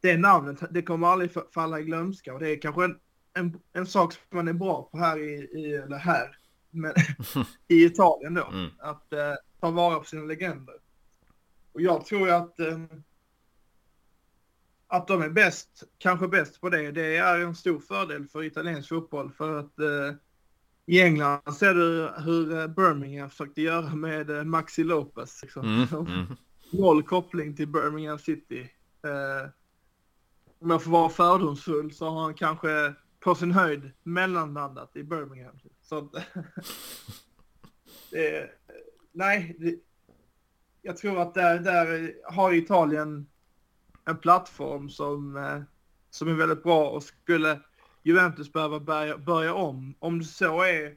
det 0.00 0.16
namnet, 0.16 0.62
det 0.70 0.82
kommer 0.82 1.06
aldrig 1.06 1.30
falla 1.54 1.80
i 1.80 1.84
glömska 1.84 2.34
och 2.34 2.40
det 2.40 2.50
är 2.50 2.60
kanske 2.60 2.84
en 2.84 2.98
en, 3.38 3.60
en 3.72 3.86
sak 3.86 4.12
som 4.12 4.22
man 4.30 4.48
är 4.48 4.52
bra 4.52 4.88
på 4.92 4.98
här 4.98 5.18
i, 5.18 5.32
i 5.34 5.74
eller 5.74 5.96
här, 5.96 6.36
men 6.70 6.92
i 7.68 7.84
Italien 7.84 8.34
då. 8.34 8.44
Mm. 8.44 8.70
Att 8.78 9.12
eh, 9.12 9.34
ta 9.60 9.70
vara 9.70 9.98
på 9.98 10.04
sina 10.04 10.22
legender. 10.22 10.74
Och 11.72 11.80
jag 11.80 12.06
tror 12.06 12.30
att 12.30 12.60
eh, 12.60 12.78
att 14.86 15.08
de 15.08 15.22
är 15.22 15.30
bäst, 15.30 15.84
kanske 15.98 16.28
bäst 16.28 16.60
på 16.60 16.68
det, 16.68 16.90
det 16.90 17.16
är 17.16 17.38
en 17.38 17.54
stor 17.54 17.80
fördel 17.80 18.26
för 18.26 18.44
italiensk 18.44 18.88
fotboll. 18.88 19.32
För 19.32 19.58
att 19.58 19.78
eh, 19.78 20.14
i 20.86 21.02
England 21.02 21.54
ser 21.58 21.74
du 21.74 22.12
hur 22.24 22.58
eh, 22.58 22.66
Birmingham 22.66 23.30
försökte 23.30 23.62
göra 23.62 23.94
med 23.94 24.30
eh, 24.30 24.44
Maxi 24.44 24.84
Lopez. 24.84 25.42
Liksom. 25.42 25.66
Mm, 25.66 26.06
mm. 26.06 26.26
Noll 26.72 27.02
koppling 27.02 27.56
till 27.56 27.68
Birmingham 27.68 28.18
City. 28.18 28.60
Eh, 29.04 29.50
om 30.60 30.70
jag 30.70 30.82
får 30.82 30.90
vara 30.90 31.08
fördomsfull 31.08 31.92
så 31.92 32.08
har 32.08 32.22
han 32.22 32.34
kanske 32.34 32.94
på 33.28 33.34
sin 33.34 33.52
höjd 33.52 33.90
mellanlandat 34.02 34.96
i 34.96 35.02
Birmingham. 35.02 35.58
Typ. 35.58 35.72
Så 35.82 36.10
det, 38.10 38.50
nej, 39.12 39.56
det, 39.58 39.74
jag 40.82 40.96
tror 40.96 41.22
att 41.22 41.34
där, 41.34 41.58
där 41.58 42.14
har 42.24 42.52
Italien 42.52 43.26
en 44.04 44.18
plattform 44.18 44.90
som, 44.90 45.36
eh, 45.36 45.62
som 46.10 46.28
är 46.28 46.34
väldigt 46.34 46.62
bra 46.62 46.90
och 46.90 47.02
skulle 47.02 47.60
Juventus 48.02 48.52
behöva 48.52 48.80
börja, 48.80 49.18
börja 49.18 49.54
om, 49.54 49.94
om 49.98 50.18
det 50.18 50.24
så 50.24 50.62
är 50.62 50.96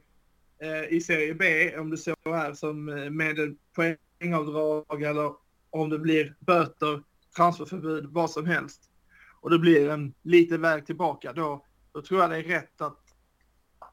eh, 0.58 0.84
i 0.92 1.00
Serie 1.00 1.34
B, 1.34 1.76
om 1.78 1.90
det 1.90 1.96
så 1.96 2.14
är 2.24 2.52
som 2.52 2.88
eh, 2.88 3.10
med 3.10 3.56
poängavdrag 3.74 5.02
eller 5.02 5.32
om 5.70 5.90
det 5.90 5.98
blir 5.98 6.36
böter, 6.38 7.02
transferförbud, 7.36 8.06
vad 8.10 8.30
som 8.30 8.46
helst 8.46 8.90
och 9.40 9.50
det 9.50 9.58
blir 9.58 9.90
en 9.90 10.14
liten 10.22 10.60
väg 10.60 10.86
tillbaka, 10.86 11.32
då, 11.32 11.64
då 11.92 12.02
tror 12.02 12.20
jag 12.20 12.30
det 12.30 12.36
är 12.36 12.42
rätt 12.42 12.80
att, 12.80 13.00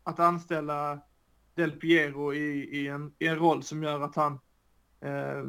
att 0.04 0.20
anställa 0.20 1.00
Del 1.56 1.72
Piero 1.72 2.34
i, 2.34 2.80
i, 2.80 2.88
en, 2.88 3.14
i 3.20 3.28
en 3.28 3.40
roll 3.40 3.64
som 3.64 3.84
gör 3.84 4.02
att 4.02 4.16
han 4.16 4.40
eh, 5.02 5.44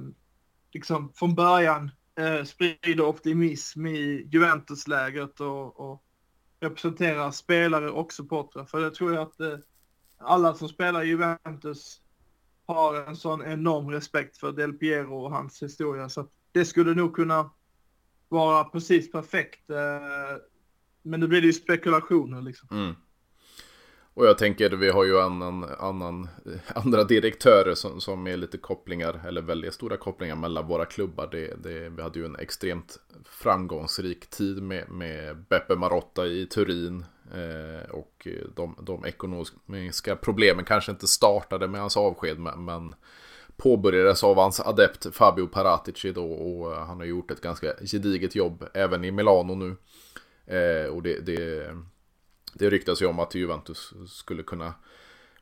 liksom 0.72 1.12
från 1.14 1.34
början 1.34 1.90
eh, 2.18 2.44
sprider 2.44 3.00
optimism 3.00 3.86
i 3.86 4.28
Juventus-lägret 4.32 5.40
och, 5.40 5.80
och 5.80 6.04
representerar 6.60 7.30
spelare 7.30 7.90
och 7.90 8.12
supportrar. 8.12 8.64
För 8.64 8.80
det 8.80 8.90
tror 8.90 9.14
jag 9.14 9.22
att 9.22 9.40
eh, 9.40 9.58
alla 10.18 10.54
som 10.54 10.68
spelar 10.68 11.02
i 11.02 11.08
Juventus 11.08 12.00
har 12.66 12.94
en 12.94 13.16
sån 13.16 13.42
enorm 13.42 13.90
respekt 13.90 14.36
för 14.36 14.52
Del 14.52 14.72
Piero 14.72 15.24
och 15.24 15.30
hans 15.30 15.62
historia. 15.62 16.08
Så 16.08 16.28
det 16.52 16.64
skulle 16.64 16.94
nog 16.94 17.14
kunna 17.14 17.50
vara 18.28 18.64
precis 18.64 19.12
perfekt. 19.12 19.70
Eh, 19.70 20.36
men 21.02 21.20
nu 21.20 21.26
blir 21.26 21.40
det 21.40 21.46
ju 21.46 21.52
spekulationer 21.52 22.42
liksom. 22.42 22.68
Mm. 22.70 22.94
Och 24.14 24.26
jag 24.26 24.38
tänker, 24.38 24.70
vi 24.70 24.90
har 24.90 25.04
ju 25.04 25.20
annan, 25.20 25.64
annan, 25.78 26.28
eh, 26.46 26.60
andra 26.74 27.04
direktörer 27.04 27.74
som, 27.74 28.00
som 28.00 28.26
är 28.26 28.36
lite 28.36 28.58
kopplingar, 28.58 29.20
eller 29.26 29.42
väldigt 29.42 29.74
stora 29.74 29.96
kopplingar 29.96 30.36
mellan 30.36 30.66
våra 30.66 30.84
klubbar. 30.84 31.28
Det, 31.32 31.62
det, 31.62 31.88
vi 31.88 32.02
hade 32.02 32.18
ju 32.18 32.24
en 32.24 32.36
extremt 32.36 32.98
framgångsrik 33.24 34.30
tid 34.30 34.62
med, 34.62 34.90
med 34.90 35.44
Beppe 35.48 35.76
Marotta 35.76 36.26
i 36.26 36.46
Turin. 36.46 37.04
Eh, 37.34 37.90
och 37.90 38.28
de, 38.56 38.76
de 38.82 39.04
ekonomiska 39.04 40.16
problemen 40.16 40.64
kanske 40.64 40.92
inte 40.92 41.06
startade 41.06 41.68
med 41.68 41.80
hans 41.80 41.96
avsked, 41.96 42.38
men 42.38 42.94
påbörjades 43.56 44.24
av 44.24 44.36
hans 44.36 44.60
adept 44.60 45.14
Fabio 45.14 45.46
Paratici 45.46 46.12
då 46.12 46.32
och 46.32 46.76
han 46.76 46.98
har 46.98 47.06
gjort 47.06 47.30
ett 47.30 47.40
ganska 47.40 47.72
gediget 47.92 48.34
jobb 48.34 48.64
även 48.74 49.04
i 49.04 49.10
Milano 49.10 49.54
nu. 49.54 49.76
Eh, 50.50 50.86
och 50.86 51.02
det, 51.02 51.26
det, 51.26 51.76
det 52.54 52.70
ryktas 52.70 53.02
ju 53.02 53.06
om 53.06 53.18
att 53.18 53.34
Juventus 53.34 53.92
skulle 54.08 54.42
kunna 54.42 54.74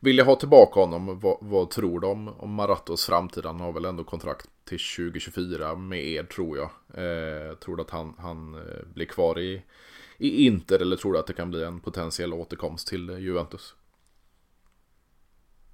vilja 0.01 0.25
ha 0.25 0.37
tillbaka 0.37 0.81
honom. 0.81 1.21
Vad, 1.21 1.39
vad 1.41 1.71
tror 1.71 2.01
de 2.01 2.29
om 2.29 2.55
Maratos 2.55 3.07
framtid? 3.07 3.47
Han 3.47 3.61
har 3.61 3.73
väl 3.73 3.85
ändå 3.85 4.05
kontrakt 4.05 4.51
till 4.65 4.79
2024 4.97 5.75
med 5.75 6.05
er 6.05 6.25
tror 6.25 6.57
jag. 6.57 6.71
Eh, 6.89 7.55
tror 7.55 7.77
du 7.77 7.83
att 7.83 7.91
han, 7.91 8.15
han 8.19 8.55
eh, 8.55 8.87
blir 8.95 9.07
kvar 9.07 9.39
i, 9.39 9.63
i 10.19 10.47
Inter 10.47 10.83
eller 10.83 10.97
tror 10.97 11.13
du 11.13 11.19
att 11.19 11.27
det 11.27 11.33
kan 11.33 11.51
bli 11.51 11.65
en 11.65 11.81
potentiell 11.81 12.35
återkomst 12.35 12.89
till 12.89 13.09
Juventus? 13.11 13.75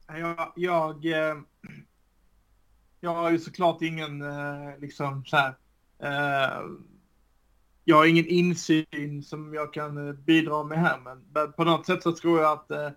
Jag, 0.06 0.52
jag, 0.56 1.04
eh, 1.04 1.36
jag 3.00 3.14
har 3.14 3.30
ju 3.30 3.38
såklart 3.38 3.82
ingen 3.82 4.22
eh, 4.22 4.78
liksom 4.78 5.24
så 5.24 5.36
här. 5.36 5.54
Jag 7.84 7.96
har 7.96 8.06
ingen 8.06 8.26
insyn 8.26 9.22
som 9.22 9.54
jag 9.54 9.72
kan 9.72 10.08
eh, 10.08 10.14
bidra 10.14 10.64
med 10.64 10.78
här, 10.78 10.98
men 10.98 11.52
på 11.52 11.64
något 11.64 11.86
sätt 11.86 12.02
så 12.02 12.12
tror 12.12 12.40
jag 12.40 12.52
att, 12.52 12.70
eh, 12.70 12.90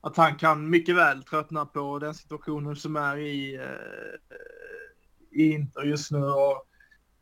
att 0.00 0.16
han 0.16 0.36
kan 0.36 0.70
mycket 0.70 0.96
väl 0.96 1.22
tröttna 1.22 1.66
på 1.66 1.98
den 1.98 2.14
situationen 2.14 2.76
som 2.76 2.96
är 2.96 3.16
i, 3.16 3.54
eh, 3.54 4.30
i 5.30 5.52
Inter 5.52 5.82
just 5.82 6.10
nu. 6.10 6.24
Och 6.24 6.68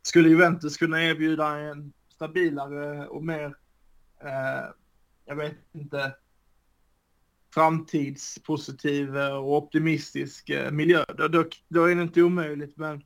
skulle 0.02 0.28
Juventus 0.28 0.76
kunna 0.76 1.02
erbjuda 1.02 1.58
en 1.58 1.92
stabilare 2.08 3.06
och 3.06 3.24
mer, 3.24 3.56
jag 5.24 5.36
vet 5.36 5.56
inte, 5.72 6.14
framtidspositiv 7.54 9.16
och 9.16 9.56
optimistisk 9.56 10.50
miljö, 10.70 11.04
då, 11.16 11.28
då, 11.28 11.44
då 11.68 11.84
är 11.84 11.94
det 11.94 12.02
inte 12.02 12.22
omöjligt. 12.22 12.76
Men, 12.76 13.02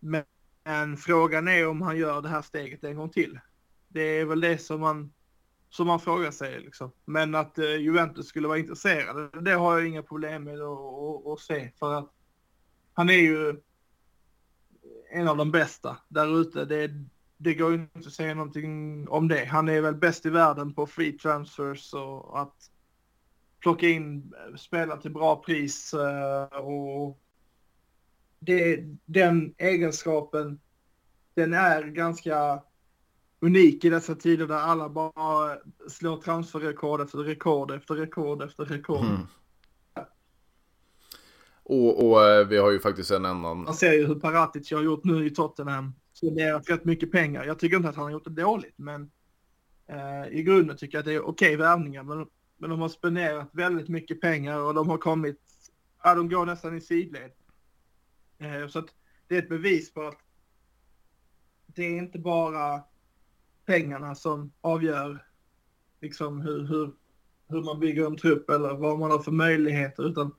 men 0.00 0.24
men 0.64 0.96
frågan 0.96 1.48
är 1.48 1.68
om 1.68 1.82
han 1.82 1.96
gör 1.96 2.22
det 2.22 2.28
här 2.28 2.42
steget 2.42 2.84
en 2.84 2.96
gång 2.96 3.10
till. 3.10 3.40
Det 3.88 4.02
är 4.02 4.24
väl 4.24 4.40
det 4.40 4.58
som 4.58 4.80
man, 4.80 5.12
som 5.68 5.86
man 5.86 6.00
frågar 6.00 6.30
sig. 6.30 6.60
Liksom. 6.60 6.92
Men 7.04 7.34
att 7.34 7.58
eh, 7.58 7.76
Juventus 7.76 8.26
skulle 8.26 8.48
vara 8.48 8.58
intresserade, 8.58 9.40
det 9.40 9.52
har 9.52 9.78
jag 9.78 9.88
inga 9.88 10.02
problem 10.02 10.44
med 10.44 10.60
att, 10.60 11.40
se. 11.40 11.70
För 11.78 11.94
att 11.94 12.10
han 12.94 13.10
är 13.10 13.18
ju 13.18 13.60
en 15.10 15.28
av 15.28 15.36
de 15.36 15.50
bästa 15.50 15.96
där 16.08 16.40
ute. 16.40 16.64
Det, 16.64 16.90
det 17.36 17.54
går 17.54 17.74
inte 17.74 17.98
att 17.98 18.12
säga 18.12 18.34
någonting 18.34 19.08
om 19.08 19.28
det. 19.28 19.44
Han 19.44 19.68
är 19.68 19.80
väl 19.80 19.94
bäst 19.94 20.26
i 20.26 20.30
världen 20.30 20.74
på 20.74 20.86
free 20.86 21.12
transfers 21.12 21.94
och 21.94 22.40
att 22.40 22.56
plocka 23.60 23.88
in 23.88 24.32
spelare 24.56 25.00
till 25.00 25.12
bra 25.12 25.42
pris 25.42 25.94
eh, 25.94 26.44
och 26.44 27.21
det, 28.44 28.84
den 29.04 29.54
egenskapen, 29.58 30.60
den 31.34 31.54
är 31.54 31.82
ganska 31.82 32.62
unik 33.40 33.84
i 33.84 33.90
dessa 33.90 34.14
tider 34.14 34.46
där 34.46 34.54
alla 34.54 34.88
bara 34.88 35.58
slår 35.88 36.16
transferrekord 36.16 37.00
efter 37.00 37.18
rekord 37.18 37.70
efter 37.70 37.94
rekord 37.94 38.42
efter 38.42 38.64
rekord. 38.64 39.04
Mm. 39.04 39.26
Och, 41.64 42.08
och, 42.08 42.24
eh, 42.24 42.46
vi 42.46 42.56
har 42.56 42.70
ju 42.70 42.80
faktiskt 42.80 43.10
en 43.10 43.24
annan... 43.24 43.64
Man 43.64 43.74
ser 43.74 43.92
ju 43.92 44.06
hur 44.06 44.14
Paratic 44.14 44.72
har 44.72 44.82
gjort 44.82 45.04
nu 45.04 45.26
i 45.26 45.30
Tottenham. 45.30 45.94
Spenderat 46.12 46.70
rätt 46.70 46.84
mycket 46.84 47.12
pengar. 47.12 47.44
Jag 47.44 47.58
tycker 47.58 47.76
inte 47.76 47.88
att 47.88 47.96
han 47.96 48.04
har 48.04 48.10
gjort 48.10 48.24
det 48.24 48.42
dåligt, 48.42 48.78
men 48.78 49.10
eh, 49.86 50.38
i 50.38 50.42
grunden 50.42 50.76
tycker 50.76 50.98
jag 50.98 51.00
att 51.00 51.06
det 51.06 51.14
är 51.14 51.28
okej 51.28 51.56
värvningar. 51.56 52.02
Men, 52.02 52.26
men 52.58 52.70
de 52.70 52.80
har 52.80 52.88
spenderat 52.88 53.48
väldigt 53.52 53.88
mycket 53.88 54.20
pengar 54.20 54.58
och 54.58 54.74
de 54.74 54.88
har 54.88 54.98
kommit, 54.98 55.40
ja 56.02 56.14
de 56.14 56.28
går 56.28 56.46
nästan 56.46 56.76
i 56.76 56.80
sidled. 56.80 57.30
Eh, 58.44 58.68
så 58.68 58.78
att 58.78 58.94
det 59.28 59.34
är 59.34 59.42
ett 59.42 59.48
bevis 59.48 59.94
på 59.94 60.02
att 60.02 60.18
det 61.66 61.82
är 61.82 61.98
inte 61.98 62.18
bara 62.18 62.82
pengarna 63.66 64.14
som 64.14 64.52
avgör 64.60 65.26
liksom 66.00 66.40
hur, 66.40 66.66
hur, 66.66 66.92
hur 67.48 67.62
man 67.62 67.80
bygger 67.80 68.06
en 68.06 68.16
trupp 68.16 68.50
eller 68.50 68.74
vad 68.74 68.98
man 68.98 69.10
har 69.10 69.18
för 69.18 69.32
möjligheter 69.32 70.08
utan 70.08 70.34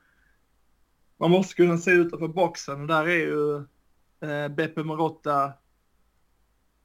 man 1.18 1.32
måste 1.32 1.56
kunna 1.56 1.78
se 1.78 1.92
utanför 1.92 2.28
boxen 2.28 2.82
och 2.82 2.88
där 2.88 3.08
är 3.08 3.26
ju 3.26 3.58
eh, 4.30 4.48
Beppe 4.50 4.84
Marotta 4.84 5.54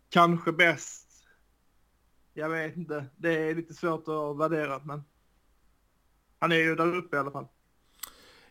kanske 0.08 0.52
bäst. 0.52 1.24
Jag 2.34 2.48
vet 2.48 2.76
inte, 2.76 3.06
det 3.16 3.50
är 3.50 3.54
lite 3.54 3.74
svårt 3.74 4.08
att 4.08 4.38
värdera 4.38 4.80
men 4.84 5.02
han 6.38 6.52
är 6.52 6.56
ju 6.56 6.74
där 6.74 6.96
uppe 6.96 7.16
i 7.16 7.18
alla 7.18 7.30
fall. 7.30 7.46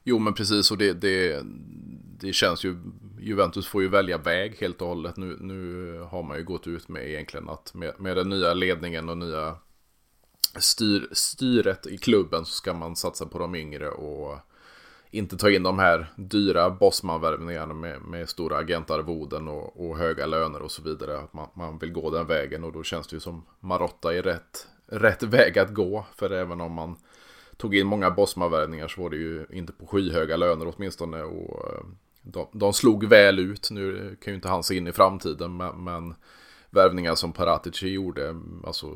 Jo 0.03 0.19
men 0.19 0.33
precis 0.33 0.71
och 0.71 0.77
det, 0.77 0.93
det, 0.93 1.43
det 2.19 2.33
känns 2.33 2.63
ju, 2.63 2.77
Juventus 3.19 3.67
får 3.67 3.81
ju 3.81 3.87
välja 3.87 4.17
väg 4.17 4.57
helt 4.59 4.81
och 4.81 4.87
hållet. 4.87 5.17
Nu, 5.17 5.37
nu 5.39 5.99
har 5.99 6.23
man 6.23 6.37
ju 6.37 6.43
gått 6.43 6.67
ut 6.67 6.87
med 6.87 7.09
egentligen 7.09 7.49
att 7.49 7.73
med, 7.73 7.93
med 7.99 8.17
den 8.17 8.29
nya 8.29 8.53
ledningen 8.53 9.09
och 9.09 9.17
nya 9.17 9.55
styr, 10.55 11.07
styret 11.11 11.87
i 11.87 11.97
klubben 11.97 12.45
så 12.45 12.51
ska 12.51 12.73
man 12.73 12.95
satsa 12.95 13.25
på 13.25 13.39
de 13.39 13.55
yngre 13.55 13.89
och 13.89 14.37
inte 15.11 15.37
ta 15.37 15.49
in 15.49 15.63
de 15.63 15.79
här 15.79 16.11
dyra 16.15 16.69
bossmanvärvningarna 16.69 17.73
med, 17.73 18.01
med 18.01 18.29
stora 18.29 18.57
agentarvoden 18.57 19.47
och, 19.47 19.89
och 19.89 19.97
höga 19.97 20.25
löner 20.25 20.61
och 20.61 20.71
så 20.71 20.81
vidare. 20.81 21.19
Att 21.19 21.33
man, 21.33 21.49
man 21.53 21.77
vill 21.77 21.91
gå 21.91 22.09
den 22.09 22.27
vägen 22.27 22.63
och 22.63 22.71
då 22.71 22.83
känns 22.83 23.07
det 23.07 23.15
ju 23.15 23.19
som 23.19 23.45
Marotta 23.59 24.15
är 24.15 24.23
rätt, 24.23 24.67
rätt 24.85 25.23
väg 25.23 25.59
att 25.59 25.73
gå. 25.73 26.05
För 26.15 26.29
även 26.29 26.61
om 26.61 26.71
man 26.71 26.95
tog 27.57 27.75
in 27.75 27.87
många 27.87 28.11
bossmanvärvningar 28.11 28.87
så 28.87 29.01
var 29.01 29.09
det 29.09 29.17
ju 29.17 29.45
inte 29.49 29.73
på 29.73 29.87
skyhöga 29.87 30.37
löner 30.37 30.73
åtminstone. 30.75 31.23
Och 31.23 31.73
eh, 31.73 31.83
de, 32.31 32.47
de 32.51 32.73
slog 32.73 33.03
väl 33.03 33.39
ut. 33.39 33.71
Nu 33.71 34.17
kan 34.21 34.31
ju 34.31 34.35
inte 34.35 34.47
han 34.47 34.63
se 34.63 34.75
in 34.75 34.87
i 34.87 34.91
framtiden, 34.91 35.57
men, 35.57 35.83
men 35.83 36.15
värvningar 36.69 37.15
som 37.15 37.33
Paratici 37.33 37.87
gjorde, 37.87 38.35
alltså 38.63 38.87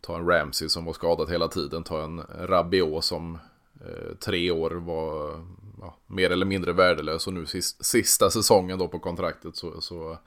ta 0.00 0.16
en 0.16 0.26
Ramsey 0.26 0.68
som 0.68 0.84
var 0.84 0.92
skadad 0.92 1.30
hela 1.30 1.48
tiden, 1.48 1.84
ta 1.84 2.04
en 2.04 2.22
Rabiot 2.38 3.04
som 3.04 3.38
eh, 3.80 4.16
tre 4.20 4.50
år 4.50 4.70
var 4.70 5.44
ja, 5.80 5.96
mer 6.06 6.30
eller 6.30 6.46
mindre 6.46 6.72
värdelös 6.72 7.26
och 7.26 7.32
nu 7.32 7.46
sista, 7.46 7.84
sista 7.84 8.30
säsongen 8.30 8.78
då 8.78 8.88
på 8.88 8.98
kontraktet 8.98 9.56
så, 9.56 9.80
så 9.80 10.18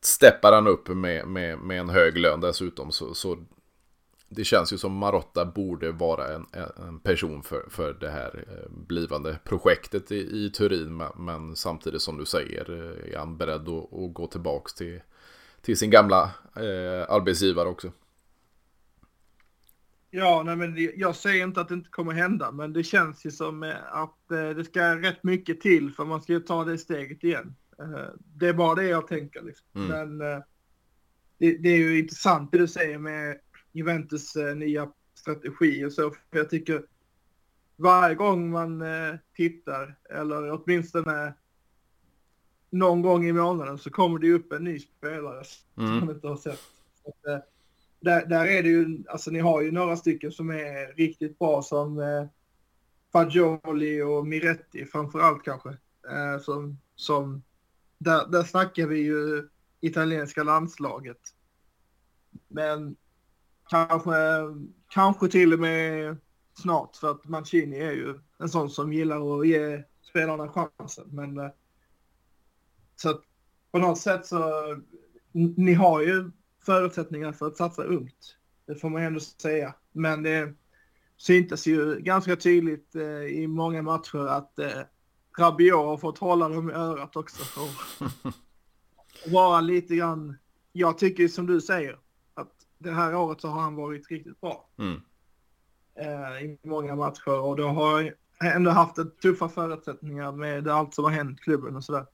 steppar 0.00 0.52
han 0.52 0.66
upp 0.66 0.88
med, 0.88 1.26
med, 1.26 1.58
med 1.58 1.80
en 1.80 1.88
hög 1.88 2.18
lön 2.18 2.40
dessutom. 2.40 2.92
Så, 2.92 3.14
så 3.14 3.38
det 4.28 4.44
känns 4.44 4.72
ju 4.72 4.78
som 4.78 4.92
Marotta 4.92 5.44
borde 5.44 5.92
vara 5.92 6.34
en, 6.34 6.46
en 6.86 7.00
person 7.00 7.42
för, 7.42 7.66
för 7.70 7.92
det 7.92 8.10
här 8.10 8.44
eh, 8.48 8.70
blivande 8.70 9.38
projektet 9.44 10.12
i, 10.12 10.16
i 10.44 10.50
Turin. 10.50 11.02
Men 11.16 11.56
samtidigt 11.56 12.02
som 12.02 12.18
du 12.18 12.24
säger 12.24 12.70
eh, 12.70 13.14
är 13.14 13.18
han 13.18 13.36
beredd 13.36 13.68
att, 13.68 13.92
att 13.92 14.14
gå 14.14 14.26
tillbaka 14.26 14.70
till, 14.76 15.00
till 15.62 15.76
sin 15.76 15.90
gamla 15.90 16.22
eh, 16.56 17.14
arbetsgivare 17.14 17.68
också. 17.68 17.92
Ja, 20.10 20.42
nej, 20.46 20.56
men 20.56 20.90
jag 20.96 21.16
säger 21.16 21.44
inte 21.44 21.60
att 21.60 21.68
det 21.68 21.74
inte 21.74 21.90
kommer 21.90 22.12
hända, 22.12 22.52
men 22.52 22.72
det 22.72 22.84
känns 22.84 23.26
ju 23.26 23.30
som 23.30 23.62
eh, 23.62 23.92
att 23.92 24.18
det 24.28 24.64
ska 24.64 24.96
rätt 24.96 25.22
mycket 25.22 25.60
till 25.60 25.92
för 25.92 26.04
man 26.04 26.22
ska 26.22 26.32
ju 26.32 26.40
ta 26.40 26.64
det 26.64 26.78
steget 26.78 27.24
igen. 27.24 27.54
Det 28.18 28.48
är 28.48 28.52
bara 28.52 28.74
det 28.74 28.84
jag 28.84 29.06
tänker. 29.06 29.42
Liksom. 29.42 29.66
Mm. 29.74 30.16
Men 30.16 30.42
det, 31.38 31.58
det, 31.58 31.68
är 31.68 31.76
ju 31.76 31.98
intressant 31.98 32.52
det 32.52 32.58
du 32.58 32.68
säger 32.68 32.98
med 32.98 33.36
Juventus 33.74 34.36
nya 34.56 34.92
strategi 35.14 35.84
och 35.84 35.92
så. 35.92 36.10
För 36.10 36.38
jag 36.38 36.50
tycker 36.50 36.86
varje 37.76 38.14
gång 38.14 38.50
man 38.50 38.84
tittar, 39.36 39.98
eller 40.10 40.50
åtminstone 40.50 41.34
någon 42.70 43.02
gång 43.02 43.24
i 43.24 43.32
månaden, 43.32 43.78
så 43.78 43.90
kommer 43.90 44.18
det 44.18 44.32
upp 44.32 44.52
en 44.52 44.64
ny 44.64 44.78
spelare 44.78 45.42
mm. 45.76 45.88
som 45.88 46.06
man 46.06 46.14
inte 46.14 46.28
har 46.28 46.36
sett. 46.36 46.60
Så 47.02 47.08
att, 47.08 47.44
där, 48.00 48.26
där 48.26 48.46
är 48.46 48.62
det 48.62 48.68
ju, 48.68 49.04
alltså 49.08 49.30
ni 49.30 49.38
har 49.38 49.62
ju 49.62 49.72
några 49.72 49.96
stycken 49.96 50.32
som 50.32 50.50
är 50.50 50.96
riktigt 50.96 51.38
bra 51.38 51.62
som 51.62 51.98
eh, 51.98 52.26
Fagioli 53.12 54.02
och 54.02 54.26
Miretti 54.26 54.84
framförallt 54.84 55.44
kanske. 55.44 55.68
Eh, 56.10 56.40
som, 56.40 56.78
som, 56.94 57.42
där, 57.98 58.26
där 58.26 58.42
snackar 58.42 58.86
vi 58.86 58.98
ju 58.98 59.48
italienska 59.80 60.42
landslaget. 60.42 61.20
Men 62.48 62.96
kanske, 63.68 64.14
kanske 64.88 65.28
till 65.28 65.52
och 65.52 65.60
med 65.60 66.16
snart 66.54 66.96
för 66.96 67.10
att 67.10 67.28
Mancini 67.28 67.78
är 67.78 67.92
ju 67.92 68.18
en 68.38 68.48
sån 68.48 68.70
som 68.70 68.92
gillar 68.92 69.40
att 69.40 69.48
ge 69.48 69.82
spelarna 70.02 70.48
chansen. 70.48 71.08
Men 71.10 71.38
eh, 71.38 71.50
så 72.96 73.10
att 73.10 73.22
på 73.72 73.78
något 73.78 73.98
sätt 73.98 74.26
så, 74.26 74.50
ni 75.32 75.74
har 75.74 76.00
ju 76.00 76.30
förutsättningar 76.66 77.32
för 77.32 77.46
att 77.46 77.56
satsa 77.56 77.82
ungt. 77.82 78.36
Det 78.66 78.74
får 78.74 78.88
man 78.90 79.02
ändå 79.02 79.20
säga. 79.20 79.74
Men 79.92 80.22
det 80.22 80.54
syntes 81.16 81.66
ju 81.66 82.00
ganska 82.00 82.36
tydligt 82.36 82.94
eh, 82.94 83.24
i 83.24 83.46
många 83.46 83.82
matcher 83.82 84.26
att 84.26 84.58
eh, 84.58 84.82
Rabiot 85.38 85.86
har 85.86 85.96
fått 85.96 86.18
hålla 86.18 86.48
dem 86.48 86.70
i 86.70 86.72
örat 86.72 87.16
också. 87.16 87.60
Och 87.60 88.08
vara 89.32 89.60
lite 89.60 89.96
grann, 89.96 90.36
jag 90.72 90.98
tycker 90.98 91.28
som 91.28 91.46
du 91.46 91.60
säger, 91.60 91.98
det 92.84 92.92
här 92.92 93.14
året 93.14 93.40
så 93.40 93.48
har 93.48 93.60
han 93.60 93.76
varit 93.76 94.10
riktigt 94.10 94.40
bra. 94.40 94.68
Mm. 94.78 95.00
Eh, 95.94 96.44
I 96.44 96.58
många 96.62 96.94
matcher 96.94 97.40
och 97.40 97.56
då 97.56 97.66
har 97.66 98.14
ändå 98.44 98.70
haft 98.70 98.96
tuffa 99.22 99.48
förutsättningar 99.48 100.32
med 100.32 100.68
allt 100.68 100.94
som 100.94 101.04
har 101.04 101.10
hänt 101.10 101.40
klubben 101.40 101.76
och 101.76 101.84
sådär. 101.84 102.06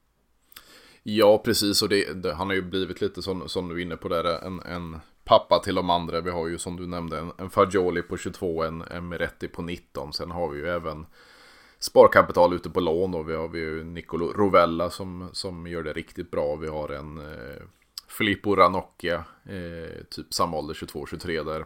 Ja, 1.03 1.41
precis. 1.45 1.81
Och 1.81 1.89
det, 1.89 2.13
det, 2.13 2.33
han 2.33 2.47
har 2.47 2.55
ju 2.55 2.61
blivit 2.61 3.01
lite 3.01 3.21
som, 3.21 3.49
som 3.49 3.69
du 3.69 3.75
är 3.75 3.79
inne 3.79 3.97
på 3.97 4.09
där, 4.09 4.45
en, 4.45 4.59
en 4.59 4.99
pappa 5.23 5.59
till 5.59 5.75
de 5.75 5.89
andra. 5.89 6.21
Vi 6.21 6.29
har 6.29 6.47
ju 6.47 6.57
som 6.57 6.77
du 6.77 6.87
nämnde 6.87 7.19
en, 7.19 7.31
en 7.37 7.49
Fagioli 7.49 8.01
på 8.01 8.17
22, 8.17 8.63
en, 8.63 8.81
en 8.81 9.07
Meretti 9.07 9.47
på 9.47 9.61
19. 9.61 10.13
Sen 10.13 10.31
har 10.31 10.49
vi 10.49 10.59
ju 10.59 10.67
även 10.67 11.05
sparkapital 11.79 12.53
ute 12.53 12.69
på 12.69 12.79
lån 12.79 13.15
och 13.15 13.29
vi 13.29 13.35
har 13.35 13.47
vi 13.47 13.59
ju 13.59 13.83
Nicolo 13.83 14.33
Rovella 14.33 14.89
som, 14.89 15.29
som 15.33 15.67
gör 15.67 15.83
det 15.83 15.93
riktigt 15.93 16.31
bra. 16.31 16.55
Vi 16.55 16.67
har 16.67 16.89
en 16.89 17.17
eh, 17.17 17.61
Filippo 18.11 18.55
Ranocchia, 18.55 19.23
eh, 19.45 20.03
typ 20.09 20.33
samma 20.33 20.57
ålder, 20.57 20.73
22-23 20.73 21.43
där. 21.43 21.65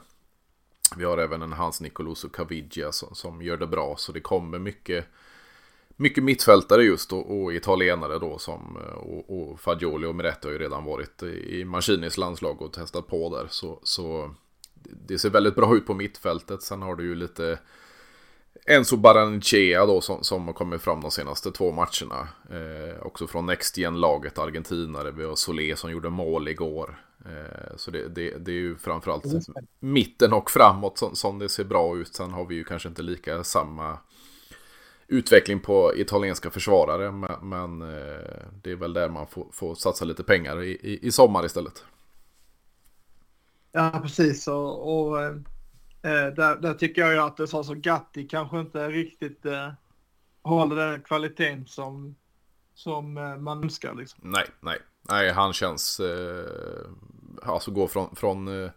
Vi 0.97 1.05
har 1.05 1.17
även 1.17 1.41
en 1.41 1.53
Hans 1.53 1.81
Nicoloso 1.81 2.29
Caviglia 2.29 2.91
som, 2.91 3.15
som 3.15 3.41
gör 3.41 3.57
det 3.57 3.67
bra. 3.67 3.95
Så 3.97 4.11
det 4.11 4.21
kommer 4.21 4.59
mycket 4.59 5.05
mycket 5.97 6.23
mittfältare 6.23 6.83
just 6.83 7.13
och, 7.13 7.41
och 7.41 7.53
italienare 7.53 8.19
då 8.19 8.37
som 8.37 8.77
eh, 8.85 8.93
och, 8.93 9.39
och 9.39 9.59
Fagioli 9.59 10.07
och 10.07 10.15
Miretti 10.15 10.47
har 10.47 10.53
ju 10.53 10.59
redan 10.59 10.83
varit 10.83 11.23
i 11.23 11.65
Mancinis 11.65 12.17
landslag 12.17 12.61
och 12.61 12.73
testat 12.73 13.07
på 13.07 13.37
där. 13.37 13.47
Så, 13.49 13.79
så 13.83 14.35
det 15.07 15.19
ser 15.19 15.29
väldigt 15.29 15.55
bra 15.55 15.75
ut 15.75 15.87
på 15.87 15.93
mittfältet. 15.93 16.61
Sen 16.61 16.81
har 16.81 16.95
du 16.95 17.03
ju 17.03 17.15
lite 17.15 17.59
Enzo 18.67 18.97
Barranchea 18.97 19.85
då 19.85 20.01
som, 20.01 20.23
som 20.23 20.47
har 20.47 20.53
kommit 20.53 20.81
fram 20.81 21.01
de 21.01 21.11
senaste 21.11 21.51
två 21.51 21.71
matcherna. 21.71 22.27
Eh, 22.51 23.01
också 23.01 23.27
från 23.27 23.45
Next 23.45 23.77
Gen-laget 23.77 24.37
argentinare. 24.37 25.11
Vi 25.11 25.25
har 25.25 25.35
Solé 25.35 25.75
som 25.75 25.91
gjorde 25.91 26.09
mål 26.09 26.47
igår. 26.47 26.99
Eh, 27.25 27.75
så 27.75 27.91
det, 27.91 28.07
det, 28.07 28.37
det, 28.45 28.51
är 28.51 28.55
ju 28.55 28.77
framförallt 28.77 29.25
mitten 29.79 30.33
och 30.33 30.51
framåt 30.51 30.97
som, 30.97 31.15
som 31.15 31.39
det 31.39 31.49
ser 31.49 31.63
bra 31.63 31.97
ut. 31.97 32.15
Sen 32.15 32.31
har 32.31 32.45
vi 32.45 32.55
ju 32.55 32.63
kanske 32.63 32.89
inte 32.89 33.01
lika 33.01 33.43
samma 33.43 33.97
utveckling 35.07 35.59
på 35.59 35.95
italienska 35.95 36.49
försvarare. 36.49 37.11
Men, 37.11 37.49
men 37.49 37.81
eh, 37.81 38.45
det 38.63 38.71
är 38.71 38.75
väl 38.75 38.93
där 38.93 39.09
man 39.09 39.27
får, 39.27 39.47
får 39.51 39.75
satsa 39.75 40.05
lite 40.05 40.23
pengar 40.23 40.63
i, 40.63 40.69
i, 40.69 41.07
i, 41.07 41.11
sommar 41.11 41.45
istället. 41.45 41.83
Ja, 43.71 43.99
precis. 44.03 44.47
Och, 44.47 45.07
och 45.07 45.23
eh 45.23 45.35
Eh, 46.05 46.33
där, 46.33 46.55
där, 46.55 46.73
tycker 46.73 47.01
jag 47.01 47.13
ju 47.13 47.19
att 47.19 47.37
det 47.37 47.47
sa 47.47 47.63
så 47.63 47.73
Gatti 47.73 48.27
kanske 48.27 48.59
inte 48.59 48.89
riktigt 48.89 49.45
eh, 49.45 49.71
håller 50.41 50.75
den 50.75 51.01
kvaliteten 51.01 51.65
som, 51.67 52.15
som 52.73 53.17
eh, 53.17 53.37
man 53.37 53.63
önskar. 53.63 53.95
Liksom. 53.95 54.19
Nej, 54.23 54.45
nej. 54.59 54.77
Nej, 55.09 55.31
han 55.31 55.53
känns... 55.53 55.99
Eh, 55.99 56.85
alltså 57.43 57.71
gå 57.71 57.87
från, 57.87 58.15
från 58.15 58.63
eh, 58.63 58.71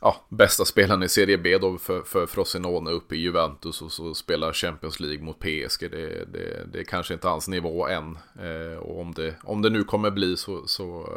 ja, 0.00 0.16
bästa 0.28 0.64
spelaren 0.64 1.02
i 1.02 1.08
Serie 1.08 1.38
B 1.38 1.58
då 1.58 1.78
för, 1.78 2.02
för 2.02 2.26
Frosinone 2.26 2.90
upp 2.90 3.12
i 3.12 3.16
Juventus 3.16 3.82
och 3.82 3.92
så 3.92 4.14
spelar 4.14 4.52
Champions 4.52 5.00
League 5.00 5.24
mot 5.24 5.38
PSG. 5.38 5.90
Det, 5.90 6.32
det, 6.32 6.66
det 6.72 6.78
är 6.78 6.84
kanske 6.84 7.14
inte 7.14 7.28
hans 7.28 7.48
nivå 7.48 7.88
än. 7.88 8.18
Eh, 8.40 8.78
och 8.78 9.00
om 9.00 9.14
det, 9.14 9.34
om 9.42 9.62
det 9.62 9.70
nu 9.70 9.84
kommer 9.84 10.10
bli 10.10 10.36
så, 10.36 10.66
så 10.66 11.08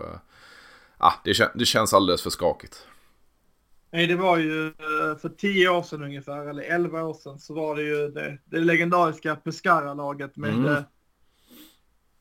eh, 0.99 1.09
det, 1.23 1.33
kän, 1.33 1.49
det 1.53 1.65
känns 1.65 1.93
alldeles 1.93 2.21
för 2.21 2.29
skakigt. 2.29 2.87
Nej, 3.97 4.07
det 4.07 4.15
var 4.15 4.37
ju 4.37 4.67
eh, 4.67 5.17
för 5.21 5.29
tio 5.29 5.69
år 5.69 5.83
sedan 5.83 6.03
ungefär, 6.03 6.45
eller 6.45 6.63
elva 6.63 7.03
år 7.03 7.13
sedan, 7.13 7.39
så 7.39 7.53
var 7.53 7.75
det 7.75 7.81
ju 7.81 8.07
det, 8.11 8.37
det 8.45 8.59
legendariska 8.59 9.35
Pescara-laget 9.35 10.35
med 10.37 10.53
mm. 10.53 10.65
Eh, 10.65 10.81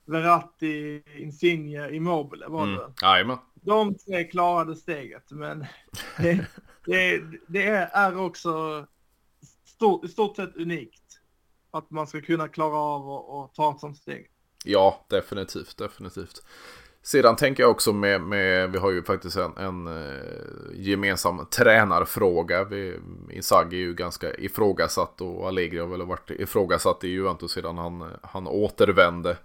Verratti, 0.06 1.02
Insigne, 1.16 1.90
Immobile 1.90 2.46
var 2.48 2.62
mm. 2.62 2.76
det. 2.76 2.92
Jajamän 3.02 3.38
de 3.66 3.94
tre 3.94 4.24
klarade 4.24 4.76
steget, 4.76 5.30
men 5.30 5.66
det, 6.16 6.46
det, 6.86 7.22
det 7.46 7.66
är 7.66 8.18
också 8.18 8.86
stort, 9.64 10.04
i 10.04 10.08
stort 10.08 10.36
sett 10.36 10.56
unikt 10.56 11.20
att 11.70 11.90
man 11.90 12.06
ska 12.06 12.20
kunna 12.20 12.48
klara 12.48 12.76
av 12.76 13.08
och, 13.08 13.54
ta 13.54 13.74
ett 13.74 13.80
sånt 13.80 13.96
steg. 13.96 14.30
Ja, 14.64 15.06
definitivt, 15.08 15.76
definitivt. 15.76 16.42
Sedan 17.06 17.36
tänker 17.36 17.62
jag 17.62 17.70
också 17.70 17.92
med, 17.92 18.20
med 18.20 18.72
vi 18.72 18.78
har 18.78 18.90
ju 18.90 19.02
faktiskt 19.02 19.36
en, 19.36 19.56
en 19.56 19.86
eh, 19.86 20.22
gemensam 20.74 21.46
tränarfråga. 21.46 22.64
Vi, 22.64 22.96
Inzaghi 23.30 23.76
är 23.76 23.80
ju 23.80 23.94
ganska 23.94 24.34
ifrågasatt 24.34 25.20
och 25.20 25.48
Allegri 25.48 25.78
har 25.78 25.86
väl 25.86 26.06
varit 26.06 26.30
ifrågasatt 26.30 27.04
i 27.04 27.08
Juventus 27.08 27.52
sedan 27.52 27.78
han, 27.78 28.10
han 28.22 28.46
återvände. 28.46 29.36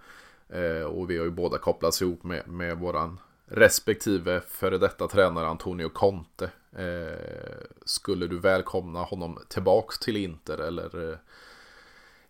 Eh, 0.48 0.82
och 0.82 1.10
vi 1.10 1.18
har 1.18 1.24
ju 1.24 1.30
båda 1.30 1.58
kopplats 1.58 2.02
ihop 2.02 2.24
med, 2.24 2.48
med 2.48 2.78
våran 2.78 3.18
respektive 3.46 4.40
före 4.40 4.78
detta 4.78 5.08
tränare 5.08 5.46
Antonio 5.46 5.88
Conte. 5.88 6.50
Eh, 6.76 7.64
skulle 7.84 8.26
du 8.26 8.38
välkomna 8.38 9.02
honom 9.02 9.38
tillbaks 9.48 9.98
till 9.98 10.16
Inter 10.16 10.58
eller 10.58 11.10
eh, 11.10 11.18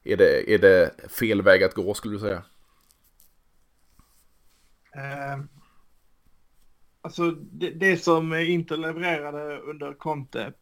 är, 0.05 0.17
det, 0.17 0.55
är 0.55 0.59
det 0.59 0.91
fel 1.09 1.43
väg 1.43 1.63
att 1.63 1.75
gå 1.75 1.95
skulle 1.95 2.15
du 2.15 2.21
säga? 2.21 2.43
Eh, 4.97 5.45
alltså 7.01 7.31
det, 7.31 7.71
det, 7.71 7.97
som 7.97 8.35
Inter 8.35 8.77
levererade 8.77 9.59
under 9.59 9.95
Conte 9.95 10.53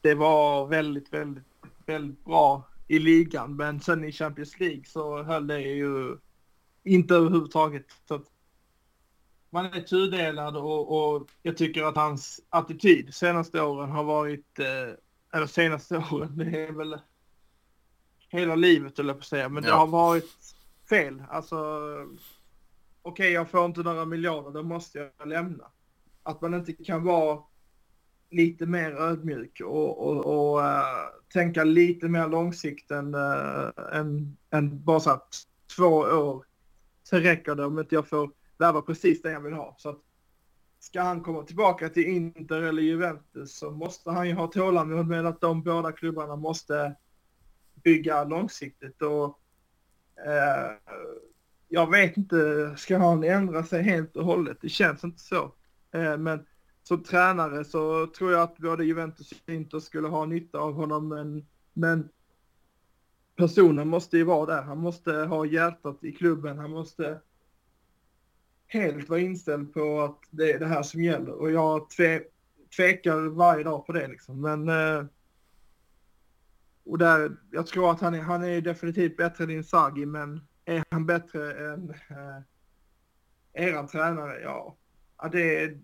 det 0.00 0.14
var 0.14 0.66
väldigt, 0.66 1.12
väldigt, 1.12 1.44
väldigt 1.86 2.24
bra 2.24 2.68
i 2.88 2.98
ligan 2.98 3.56
men 3.56 3.80
sen 3.80 4.04
i 4.04 4.12
Champions 4.12 4.60
League 4.60 4.84
så 4.84 5.22
höll 5.22 5.46
det 5.46 5.60
ju 5.60 6.18
inte 6.84 7.14
överhuvudtaget. 7.14 7.86
Så 8.08 8.14
att 8.14 8.30
man 9.50 9.66
är 9.66 9.80
tudelad 9.80 10.56
och, 10.56 11.14
och 11.16 11.28
jag 11.42 11.56
tycker 11.56 11.82
att 11.82 11.96
hans 11.96 12.40
attityd 12.48 13.14
senaste 13.14 13.62
åren 13.62 13.90
har 13.90 14.04
varit, 14.04 14.58
eh, 14.58 14.94
eller 15.32 15.46
senaste 15.46 15.96
åren, 16.12 16.36
det 16.36 16.66
är 16.66 16.72
väl 16.72 16.98
hela 18.28 18.54
livet 18.54 18.98
eller 18.98 19.12
på 19.12 19.18
att 19.18 19.24
säga, 19.24 19.48
men 19.48 19.64
ja. 19.64 19.70
det 19.70 19.76
har 19.76 19.86
varit 19.86 20.56
fel. 20.88 21.22
Alltså, 21.30 21.56
okej 23.06 23.24
okay, 23.24 23.32
jag 23.32 23.50
får 23.50 23.64
inte 23.64 23.82
några 23.82 24.04
miljarder, 24.04 24.50
då 24.50 24.62
måste 24.62 24.98
jag 24.98 25.28
lämna. 25.28 25.64
Att 26.22 26.40
man 26.40 26.54
inte 26.54 26.72
kan 26.72 27.04
vara 27.04 27.42
lite 28.30 28.66
mer 28.66 28.92
ödmjuk 28.92 29.60
och, 29.60 29.98
och, 29.98 30.26
och 30.26 30.58
uh, 30.58 30.82
tänka 31.32 31.64
lite 31.64 32.08
mer 32.08 32.28
långsiktigt 32.28 32.90
än, 32.90 33.14
uh, 33.14 33.70
än, 33.92 34.36
än 34.50 34.84
bara 34.84 35.00
så 35.00 35.10
här 35.10 35.20
två 35.76 35.88
år. 35.96 36.44
Sen 37.02 37.20
räcker 37.20 37.54
det 37.54 37.64
om 37.64 37.78
inte 37.78 37.94
jag 37.94 38.08
får 38.08 38.30
värva 38.58 38.82
precis 38.82 39.22
det 39.22 39.32
jag 39.32 39.40
vill 39.40 39.52
ha. 39.52 39.74
Så 39.78 39.88
att 39.88 40.00
ska 40.78 41.02
han 41.02 41.20
komma 41.20 41.42
tillbaka 41.42 41.88
till 41.88 42.06
Inter 42.06 42.62
eller 42.62 42.82
Juventus 42.82 43.56
så 43.58 43.70
måste 43.70 44.10
han 44.10 44.28
ju 44.28 44.34
ha 44.34 44.46
tålamod 44.46 45.06
med 45.06 45.26
att 45.26 45.40
de 45.40 45.62
båda 45.62 45.92
klubbarna 45.92 46.36
måste 46.36 46.94
bygga 47.74 48.24
långsiktigt. 48.24 49.02
Och, 49.02 49.24
uh, 50.26 50.94
jag 51.68 51.90
vet 51.90 52.16
inte, 52.16 52.74
ska 52.76 52.98
han 52.98 53.24
ändra 53.24 53.64
sig 53.64 53.82
helt 53.82 54.16
och 54.16 54.24
hållet? 54.24 54.58
Det 54.60 54.68
känns 54.68 55.04
inte 55.04 55.20
så. 55.20 55.52
Eh, 55.92 56.16
men 56.16 56.46
som 56.82 57.02
tränare 57.02 57.64
så 57.64 58.06
tror 58.06 58.32
jag 58.32 58.42
att 58.42 58.58
både 58.58 58.84
Juventus 58.84 59.32
och 59.32 59.52
Inter 59.54 59.80
skulle 59.80 60.08
ha 60.08 60.26
nytta 60.26 60.58
av 60.58 60.74
honom. 60.74 61.08
Men, 61.08 61.46
men 61.72 62.08
personen 63.36 63.88
måste 63.88 64.16
ju 64.16 64.24
vara 64.24 64.46
där. 64.46 64.62
Han 64.62 64.78
måste 64.78 65.12
ha 65.12 65.46
hjärtat 65.46 66.04
i 66.04 66.12
klubben. 66.12 66.58
Han 66.58 66.70
måste 66.70 67.20
helt 68.66 69.08
vara 69.08 69.20
inställd 69.20 69.74
på 69.74 70.00
att 70.00 70.18
det 70.30 70.52
är 70.52 70.58
det 70.58 70.66
här 70.66 70.82
som 70.82 71.02
gäller. 71.02 71.32
Och 71.32 71.50
jag 71.50 71.90
tve, 71.90 72.22
tvekar 72.76 73.28
varje 73.28 73.64
dag 73.64 73.86
på 73.86 73.92
det 73.92 74.08
liksom. 74.08 74.40
Men 74.40 74.68
eh, 74.68 75.04
och 76.84 76.98
där, 76.98 77.36
jag 77.50 77.66
tror 77.66 77.90
att 77.90 78.00
han 78.00 78.14
är, 78.14 78.20
han 78.20 78.44
är 78.44 78.60
definitivt 78.60 79.16
bättre 79.16 79.44
än 79.44 79.50
Inzaghi, 79.50 80.06
men 80.06 80.40
är 80.64 80.84
han 80.90 81.06
bättre 81.06 81.72
än 81.72 81.90
eh, 81.90 82.42
eran 83.52 83.88
tränare? 83.88 84.40
Ja, 84.40 84.76
ja 85.18 85.28
det 85.28 85.62
är... 85.62 85.78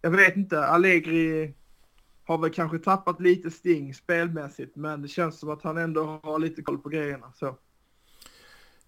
Jag 0.00 0.10
vet 0.10 0.36
inte, 0.36 0.66
Allegri 0.66 1.54
har 2.24 2.38
väl 2.38 2.52
kanske 2.52 2.78
tappat 2.78 3.20
lite 3.20 3.50
sting 3.50 3.94
spelmässigt, 3.94 4.76
men 4.76 5.02
det 5.02 5.08
känns 5.08 5.40
som 5.40 5.50
att 5.50 5.62
han 5.62 5.78
ändå 5.78 6.20
har 6.22 6.38
lite 6.38 6.62
koll 6.62 6.78
på 6.78 6.88
grejerna. 6.88 7.32
Så. 7.34 7.58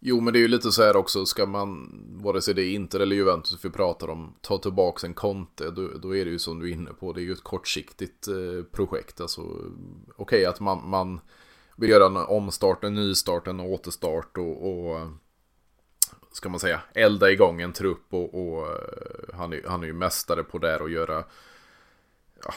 Jo, 0.07 0.21
men 0.21 0.33
det 0.33 0.39
är 0.39 0.41
ju 0.41 0.49
lite 0.49 0.73
så 0.73 0.83
här 0.83 0.97
också, 0.97 1.27
ska 1.27 1.47
man, 1.47 2.01
vare 2.23 2.43
sig 2.43 2.55
det 2.55 2.63
är 2.63 2.75
Inter 2.75 3.01
eller 3.01 3.17
Juventus 3.17 3.65
vi 3.65 3.71
pratar 3.71 4.11
om, 4.11 4.35
ta 4.41 4.59
tillbaka 4.59 5.07
en 5.07 5.15
Conte, 5.15 5.71
då, 5.71 5.89
då 5.89 6.17
är 6.17 6.25
det 6.25 6.31
ju 6.31 6.39
som 6.39 6.59
du 6.59 6.71
är 6.71 6.75
inne 6.75 6.91
på, 6.91 7.13
det 7.13 7.21
är 7.21 7.25
ju 7.25 7.33
ett 7.33 7.43
kortsiktigt 7.43 8.29
eh, 8.29 8.65
projekt. 8.73 9.21
Alltså, 9.21 9.41
okej 9.41 9.71
okay, 10.17 10.45
att 10.45 10.61
man, 10.61 10.89
man 10.89 11.21
vill 11.77 11.91
göra 11.91 12.07
en 12.07 12.17
omstart, 12.17 12.85
en 12.85 12.95
nystart, 12.95 13.47
en 13.47 13.61
återstart 13.61 14.39
och, 14.39 14.69
och 14.69 15.09
ska 16.33 16.49
man 16.49 16.61
säga, 16.61 16.81
elda 16.95 17.31
igång 17.31 17.61
en 17.61 17.73
trupp 17.73 18.07
och, 18.11 18.35
och 18.35 18.67
eh, 18.67 19.35
han, 19.35 19.53
är, 19.53 19.63
han 19.69 19.83
är 19.83 19.87
ju 19.87 19.93
mästare 19.93 20.45
på 20.45 20.59
det 20.59 20.77
och 20.77 20.91
göra 20.91 21.25
ja, 22.45 22.55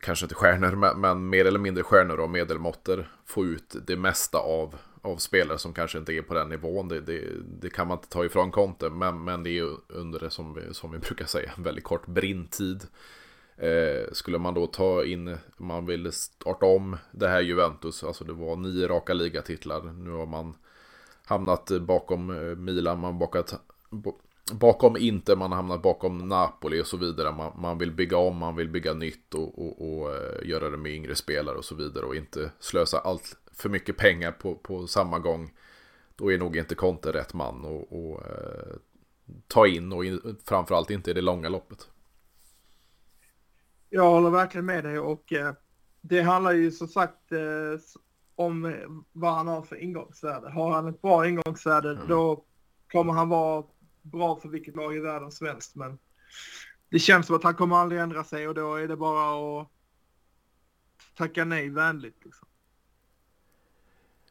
kanske 0.00 0.24
inte 0.24 0.34
stjärnor, 0.34 0.70
men, 0.70 1.00
men, 1.00 1.28
mer 1.28 1.44
eller 1.44 1.58
mindre 1.58 1.84
stjärnor 1.84 2.20
och 2.20 2.30
medelmåttor. 2.30 3.12
få 3.26 3.44
ut 3.44 3.76
det 3.86 3.96
mesta 3.96 4.38
av 4.38 4.74
av 5.02 5.16
spelare 5.16 5.58
som 5.58 5.72
kanske 5.72 5.98
inte 5.98 6.12
är 6.12 6.22
på 6.22 6.34
den 6.34 6.48
nivån. 6.48 6.88
Det, 6.88 7.00
det, 7.00 7.24
det 7.60 7.70
kan 7.70 7.88
man 7.88 7.98
inte 7.98 8.08
ta 8.08 8.24
ifrån 8.24 8.50
Conte, 8.50 8.90
men, 8.90 9.24
men 9.24 9.42
det 9.42 9.50
är 9.50 9.52
ju 9.52 9.76
under 9.88 10.20
det 10.20 10.30
som 10.30 10.54
vi, 10.54 10.74
som 10.74 10.92
vi 10.92 10.98
brukar 10.98 11.26
säga, 11.26 11.52
en 11.56 11.62
väldigt 11.62 11.84
kort 11.84 12.06
brintid. 12.06 12.86
Eh, 13.60 14.12
skulle 14.12 14.38
man 14.38 14.54
då 14.54 14.66
ta 14.66 15.04
in, 15.04 15.36
man 15.56 15.86
vill 15.86 16.12
starta 16.12 16.66
om 16.66 16.96
det 17.10 17.28
här 17.28 17.40
Juventus, 17.40 18.04
alltså 18.04 18.24
det 18.24 18.32
var 18.32 18.56
nio 18.56 18.88
raka 18.88 19.14
ligatitlar. 19.14 19.82
Nu 19.82 20.10
har 20.10 20.26
man 20.26 20.54
hamnat 21.24 21.70
bakom 21.80 22.30
eh, 22.30 22.56
Milan, 22.56 22.98
man 22.98 23.18
bakat, 23.18 23.54
bakom 24.52 24.96
Inter, 24.96 25.36
man 25.36 25.52
har 25.52 25.56
hamnat 25.56 25.82
bakom 25.82 26.28
Napoli 26.28 26.82
och 26.82 26.86
så 26.86 26.96
vidare. 26.96 27.32
Man, 27.32 27.52
man 27.60 27.78
vill 27.78 27.92
bygga 27.92 28.16
om, 28.16 28.36
man 28.36 28.56
vill 28.56 28.68
bygga 28.68 28.94
nytt 28.94 29.34
och, 29.34 29.58
och, 29.58 30.00
och, 30.00 30.16
eh, 30.16 30.48
göra 30.48 30.70
det 30.70 30.76
med 30.76 30.92
yngre 30.92 31.14
spelare 31.14 31.56
och 31.56 31.64
så 31.64 31.74
vidare 31.74 32.06
och 32.06 32.16
inte 32.16 32.50
slösa 32.58 32.98
allt 32.98 33.36
för 33.52 33.68
mycket 33.68 33.96
pengar 33.96 34.32
på, 34.32 34.54
på 34.54 34.86
samma 34.86 35.18
gång. 35.18 35.52
Då 36.16 36.32
är 36.32 36.38
nog 36.38 36.56
inte 36.56 36.74
Conte 36.74 37.12
rätt 37.12 37.34
man 37.34 37.64
att 37.64 37.92
eh, 38.26 38.76
ta 39.46 39.66
in 39.66 39.92
och 39.92 40.04
in, 40.04 40.36
framförallt 40.44 40.90
inte 40.90 41.10
i 41.10 41.14
det 41.14 41.20
långa 41.20 41.48
loppet. 41.48 41.88
Jag 43.90 44.10
håller 44.10 44.30
verkligen 44.30 44.66
med 44.66 44.84
dig 44.84 44.98
och 44.98 45.32
eh, 45.32 45.54
det 46.00 46.20
handlar 46.22 46.52
ju 46.52 46.70
som 46.70 46.88
sagt 46.88 47.32
eh, 47.32 47.80
om 48.36 48.74
vad 49.12 49.34
han 49.34 49.48
har 49.48 49.62
för 49.62 49.76
ingångsvärde. 49.76 50.50
Har 50.50 50.72
han 50.72 50.88
ett 50.88 51.02
bra 51.02 51.28
ingångsvärde 51.28 51.90
mm. 51.90 52.08
då 52.08 52.44
kommer 52.92 53.12
han 53.12 53.28
vara 53.28 53.64
bra 54.02 54.36
för 54.36 54.48
vilket 54.48 54.76
lag 54.76 54.96
i 54.96 55.00
världen 55.00 55.32
som 55.32 55.46
helst. 55.46 55.74
Men 55.74 55.98
det 56.88 56.98
känns 56.98 57.26
som 57.26 57.36
att 57.36 57.42
han 57.42 57.54
kommer 57.54 57.76
aldrig 57.76 58.00
ändra 58.00 58.24
sig 58.24 58.48
och 58.48 58.54
då 58.54 58.74
är 58.74 58.88
det 58.88 58.96
bara 58.96 59.60
att 59.60 59.68
tacka 61.16 61.44
nej 61.44 61.68
vänligt. 61.68 62.24
Liksom. 62.24 62.48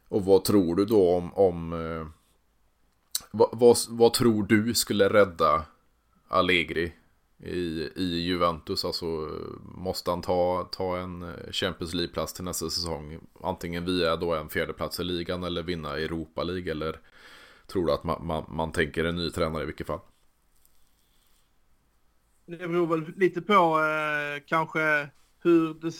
Och 0.09 0.25
vad 0.25 0.43
tror 0.43 0.75
du 0.75 0.85
då 0.85 1.15
om, 1.15 1.33
om 1.33 1.73
eh, 1.73 2.07
vad, 3.31 3.49
vad, 3.51 3.77
vad, 3.89 4.13
tror 4.13 4.43
du 4.43 4.73
skulle 4.73 5.09
rädda 5.09 5.65
Allegri 6.27 6.93
i, 7.39 7.89
i 7.95 8.21
Juventus? 8.21 8.85
Alltså 8.85 9.05
måste 9.61 10.09
han 10.09 10.21
ta, 10.21 10.69
ta 10.71 10.97
en 10.97 11.33
Champions 11.51 11.93
League-plats 11.93 12.33
till 12.33 12.43
nästa 12.43 12.69
säsong? 12.69 13.19
Antingen 13.41 13.85
via 13.85 14.15
då 14.15 14.35
en 14.35 14.49
fjärdeplats 14.49 14.99
i 14.99 15.03
ligan 15.03 15.43
eller 15.43 15.63
vinna 15.63 15.97
Europa 15.97 16.43
League 16.43 16.71
eller 16.71 16.99
tror 17.67 17.85
du 17.85 17.93
att 17.93 18.03
man, 18.03 18.27
man, 18.27 18.45
man 18.47 18.71
tänker 18.71 19.05
en 19.05 19.15
ny 19.15 19.29
tränare 19.29 19.63
i 19.63 19.65
vilket 19.65 19.87
fall? 19.87 19.99
Det 22.45 22.67
beror 22.67 22.87
väl 22.87 23.13
lite 23.15 23.41
på 23.41 23.53
eh, 23.53 24.43
kanske 24.45 25.09
hur 25.39 25.73
det 25.73 25.91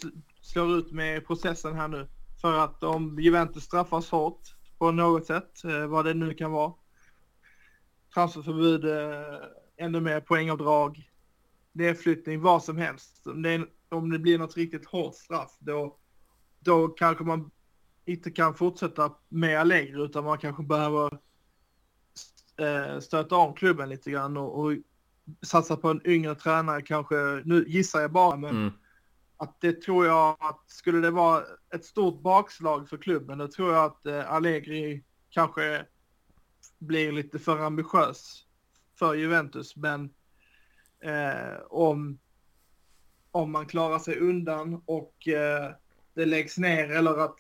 slår 0.42 0.78
ut 0.78 0.92
med 0.92 1.28
processen 1.28 1.76
här 1.76 1.88
nu. 1.88 2.08
För 2.42 2.54
att 2.54 2.84
om 2.84 3.20
Juventus 3.20 3.64
straffas 3.64 4.10
hårt 4.10 4.42
på 4.78 4.92
något 4.92 5.26
sätt, 5.26 5.64
eh, 5.64 5.88
vad 5.88 6.06
det 6.06 6.14
nu 6.14 6.34
kan 6.34 6.52
vara, 6.52 6.74
transferförbud, 8.14 8.86
eh, 8.86 9.40
ännu 9.78 10.00
mer 10.00 10.20
poängavdrag, 10.20 11.10
nedflyttning, 11.78 12.42
vad 12.42 12.64
som 12.64 12.78
helst. 12.78 13.28
Om 13.28 13.42
det, 13.42 13.68
om 13.90 14.10
det 14.10 14.20
blir 14.20 14.38
något 14.38 14.58
riktigt 14.58 14.86
hårt 14.86 15.16
straff, 15.16 15.58
då, 15.60 15.98
då 16.60 16.88
kanske 16.88 17.24
man 17.24 17.52
inte 18.06 18.32
kan 18.32 18.54
fortsätta 18.54 19.14
med 19.30 19.60
Allegri, 19.60 20.02
utan 20.02 20.24
man 20.24 20.38
kanske 20.38 20.64
behöver 20.64 21.20
eh, 22.58 23.00
stöta 23.00 23.36
om 23.36 23.54
klubben 23.54 23.90
lite 23.90 24.12
grann 24.12 24.38
och, 24.38 24.60
och 24.60 24.74
satsa 25.42 25.78
på 25.78 25.90
en 25.90 26.02
yngre 26.06 26.36
tränare 26.36 26.82
kanske. 26.82 27.16
Nu 27.46 27.66
gissar 27.68 28.02
jag 28.02 28.12
bara, 28.12 28.36
men 28.36 28.50
mm 28.50 28.72
att 29.38 29.62
det 29.62 29.82
tror 29.82 30.06
jag 30.06 30.38
att 30.40 30.64
skulle 30.68 31.00
det 31.00 31.12
vara 31.12 31.44
ett 31.74 31.86
stort 31.86 32.22
bakslag 32.22 32.90
för 32.90 32.98
klubben, 32.98 33.38
då 33.38 33.48
tror 33.48 33.74
jag 33.74 33.86
att 33.86 34.06
eh, 34.06 34.32
Allegri 34.32 35.04
kanske 35.30 35.86
blir 36.80 37.12
lite 37.12 37.40
för 37.40 37.60
ambitiös 37.60 38.46
för 39.00 39.14
Juventus. 39.14 39.76
Men 39.76 40.10
eh, 41.04 41.62
om, 41.70 42.20
om 43.32 43.52
man 43.52 43.66
klarar 43.66 44.00
sig 44.00 44.20
undan 44.20 44.82
och 44.86 45.28
eh, 45.28 45.72
det 46.14 46.26
läggs 46.26 46.58
ner 46.58 46.92
eller 46.92 47.18
att 47.18 47.40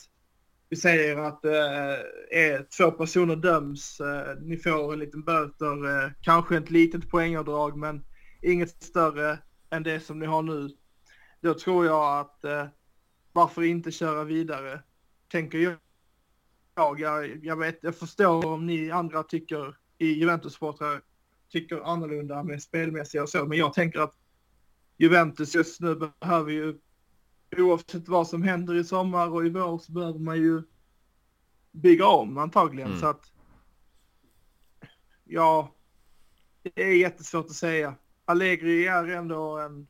vi 0.69 0.75
säger 0.75 1.17
att 1.17 1.45
eh, 1.45 2.61
två 2.77 2.91
personer 2.91 3.35
döms, 3.35 3.99
eh, 3.99 4.37
ni 4.41 4.57
får 4.57 4.93
en 4.93 4.99
liten 4.99 5.23
böter, 5.23 6.03
eh, 6.03 6.11
kanske 6.21 6.57
ett 6.57 6.69
litet 6.69 7.09
poängavdrag 7.09 7.77
men 7.77 8.05
inget 8.41 8.83
större 8.83 9.39
än 9.69 9.83
det 9.83 9.99
som 9.99 10.19
ni 10.19 10.25
har 10.25 10.41
nu 10.41 10.69
då 11.41 11.53
tror 11.53 11.85
jag 11.85 12.19
att 12.19 12.43
eh, 12.43 12.67
varför 13.33 13.63
inte 13.63 13.91
köra 13.91 14.23
vidare, 14.23 14.81
tänker 15.31 15.57
jag. 15.57 15.75
Jag, 16.99 17.45
jag, 17.45 17.55
vet, 17.55 17.79
jag 17.81 17.95
förstår 17.95 18.45
om 18.45 18.65
ni 18.65 18.91
andra 18.91 19.23
tycker 19.23 19.77
i 19.97 20.07
Juventus-supportrar 20.07 21.01
tycker 21.49 21.81
annorlunda 21.81 22.43
med 22.43 22.63
spelmässiga 22.63 23.23
och 23.23 23.29
så, 23.29 23.45
men 23.45 23.57
jag 23.57 23.73
tänker 23.73 23.99
att 23.99 24.13
Juventus 24.97 25.55
just 25.55 25.81
nu 25.81 26.11
behöver 26.19 26.51
ju 26.51 26.79
oavsett 27.57 28.07
vad 28.07 28.27
som 28.27 28.43
händer 28.43 28.75
i 28.75 28.83
sommar 28.83 29.29
och 29.29 29.45
i 29.45 29.49
vår 29.49 29.77
så 29.77 29.91
behöver 29.91 30.19
man 30.19 30.37
ju 30.37 30.63
bygga 31.71 32.07
om 32.07 32.37
antagligen 32.37 32.89
mm. 32.89 32.99
så 32.99 33.07
att 33.07 33.31
ja, 35.23 35.75
det 36.63 36.83
är 36.83 36.95
jättesvårt 36.95 37.45
att 37.45 37.51
säga. 37.51 37.95
Allegri 38.25 38.87
är 38.87 39.07
ändå 39.07 39.57
en 39.59 39.87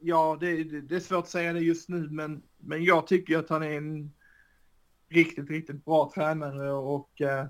ja, 0.00 0.36
det, 0.40 0.64
det, 0.64 0.96
är 0.96 1.00
svårt 1.00 1.24
att 1.24 1.30
säga 1.30 1.52
det 1.52 1.60
just 1.60 1.88
nu, 1.88 2.10
men, 2.10 2.42
men 2.58 2.84
jag 2.84 3.06
tycker 3.06 3.38
att 3.38 3.48
han 3.48 3.62
är 3.62 3.76
en 3.76 4.12
riktigt, 5.08 5.50
riktigt 5.50 5.84
bra 5.84 6.12
tränare 6.14 6.72
och 6.72 7.20
eh, 7.20 7.46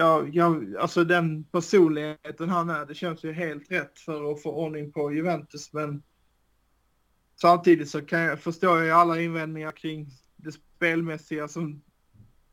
ja, 0.00 0.26
ja, 0.32 0.60
alltså 0.78 1.04
den 1.04 1.44
personligheten 1.44 2.48
han 2.48 2.70
är, 2.70 2.86
det 2.86 2.94
känns 2.94 3.24
ju 3.24 3.32
helt 3.32 3.70
rätt 3.70 3.98
för 3.98 4.32
att 4.32 4.42
få 4.42 4.52
ordning 4.52 4.92
på 4.92 5.12
Juventus, 5.12 5.72
men 5.72 6.02
samtidigt 7.40 7.90
så 7.90 8.00
kan 8.00 8.20
jag 8.20 8.40
förstå 8.40 8.66
jag 8.66 8.90
alla 8.90 9.20
invändningar 9.20 9.72
kring 9.72 10.08
det 10.36 10.52
spelmässiga 10.52 11.48
som 11.48 11.82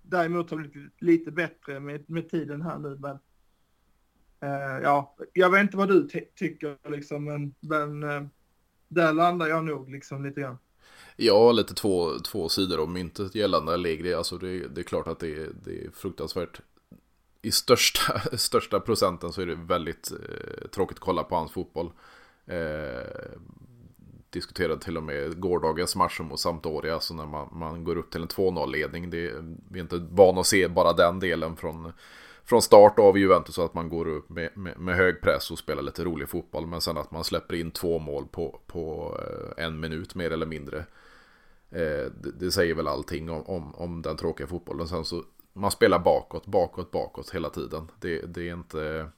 däremot 0.01 0.51
har 0.51 0.57
blivit 0.57 1.01
lite 1.01 1.31
bättre 1.31 1.79
med, 1.79 2.09
med 2.09 2.29
tiden 2.29 2.61
här 2.61 2.79
nu, 2.79 2.97
men 2.99 3.19
eh, 4.39 4.83
ja, 4.83 5.15
jag 5.33 5.49
vet 5.49 5.61
inte 5.61 5.77
vad 5.77 5.89
du 5.89 6.07
tycker 6.35 6.89
liksom, 6.89 7.25
men, 7.25 7.55
men 7.59 8.03
eh, 8.03 8.23
där 8.87 9.13
landar 9.13 9.47
jag 9.47 9.65
nog 9.65 9.89
liksom 9.89 10.25
lite 10.25 10.41
grann. 10.41 10.57
Ja, 11.15 11.51
lite 11.51 11.73
två, 11.73 12.19
två 12.19 12.49
sidor 12.49 12.79
om 12.79 12.93
myntet 12.93 13.35
gällande 13.35 13.73
Allegri. 13.73 14.13
Alltså 14.13 14.37
det, 14.37 14.67
det 14.67 14.81
är 14.81 14.83
klart 14.83 15.07
att 15.07 15.19
det, 15.19 15.49
det 15.65 15.85
är 15.85 15.91
fruktansvärt. 15.91 16.61
I 17.41 17.51
största, 17.51 18.19
största 18.38 18.79
procenten 18.79 19.31
så 19.31 19.41
är 19.41 19.45
det 19.45 19.55
väldigt 19.55 20.11
eh, 20.11 20.67
tråkigt 20.67 20.97
att 20.97 21.03
kolla 21.03 21.23
på 21.23 21.35
hans 21.35 21.51
fotboll. 21.51 21.91
Eh, 22.45 23.38
diskuterade 24.29 24.81
till 24.81 24.97
och 24.97 25.03
med 25.03 25.39
gårdagens 25.39 25.95
match 25.95 26.19
mot 26.19 26.39
Sampdoria, 26.39 26.93
alltså 26.93 27.13
när 27.13 27.25
man, 27.25 27.49
man 27.51 27.83
går 27.83 27.97
upp 27.97 28.11
till 28.11 28.21
en 28.21 28.27
2-0-ledning. 28.27 29.09
Vi 29.09 29.29
är 29.73 29.81
inte 29.81 30.07
vana 30.11 30.41
att 30.41 30.47
se 30.47 30.67
bara 30.67 30.93
den 30.93 31.19
delen 31.19 31.55
från 31.55 31.91
från 32.47 32.61
start 32.61 32.99
av 32.99 33.17
Juventus 33.17 33.55
så 33.55 33.65
att 33.65 33.73
man 33.73 33.89
går 33.89 34.07
upp 34.07 34.29
med, 34.29 34.49
med, 34.57 34.79
med, 34.79 34.95
hög 34.95 35.21
press 35.21 35.51
och 35.51 35.59
spelar 35.59 35.81
lite 35.81 36.03
rolig 36.03 36.29
fotboll. 36.29 36.67
Men 36.67 36.81
sen 36.81 36.97
att 36.97 37.11
man 37.11 37.23
släpper 37.23 37.55
in 37.55 37.71
två 37.71 37.99
mål 37.99 38.27
på, 38.31 38.59
på 38.67 39.17
eh, 39.21 39.65
en 39.65 39.79
minut 39.79 40.15
mer 40.15 40.31
eller 40.31 40.45
mindre. 40.45 40.77
Eh, 41.69 42.11
det, 42.21 42.31
det, 42.39 42.51
säger 42.51 42.75
väl 42.75 42.88
allting 42.88 43.29
om, 43.29 43.41
om, 43.41 43.75
om, 43.75 44.01
den 44.01 44.17
tråkiga 44.17 44.47
fotbollen. 44.47 44.88
Sen 44.88 45.05
så 45.05 45.23
man 45.58 45.72
spelar 45.72 45.99
bakåt, 45.99 46.45
bakåt, 46.45 46.91
bakåt 46.91 47.30
hela 47.30 47.49
tiden. 47.49 47.91
Det, 47.99 48.22
det 48.22 48.49
är 48.49 48.53
inte... 48.53 49.10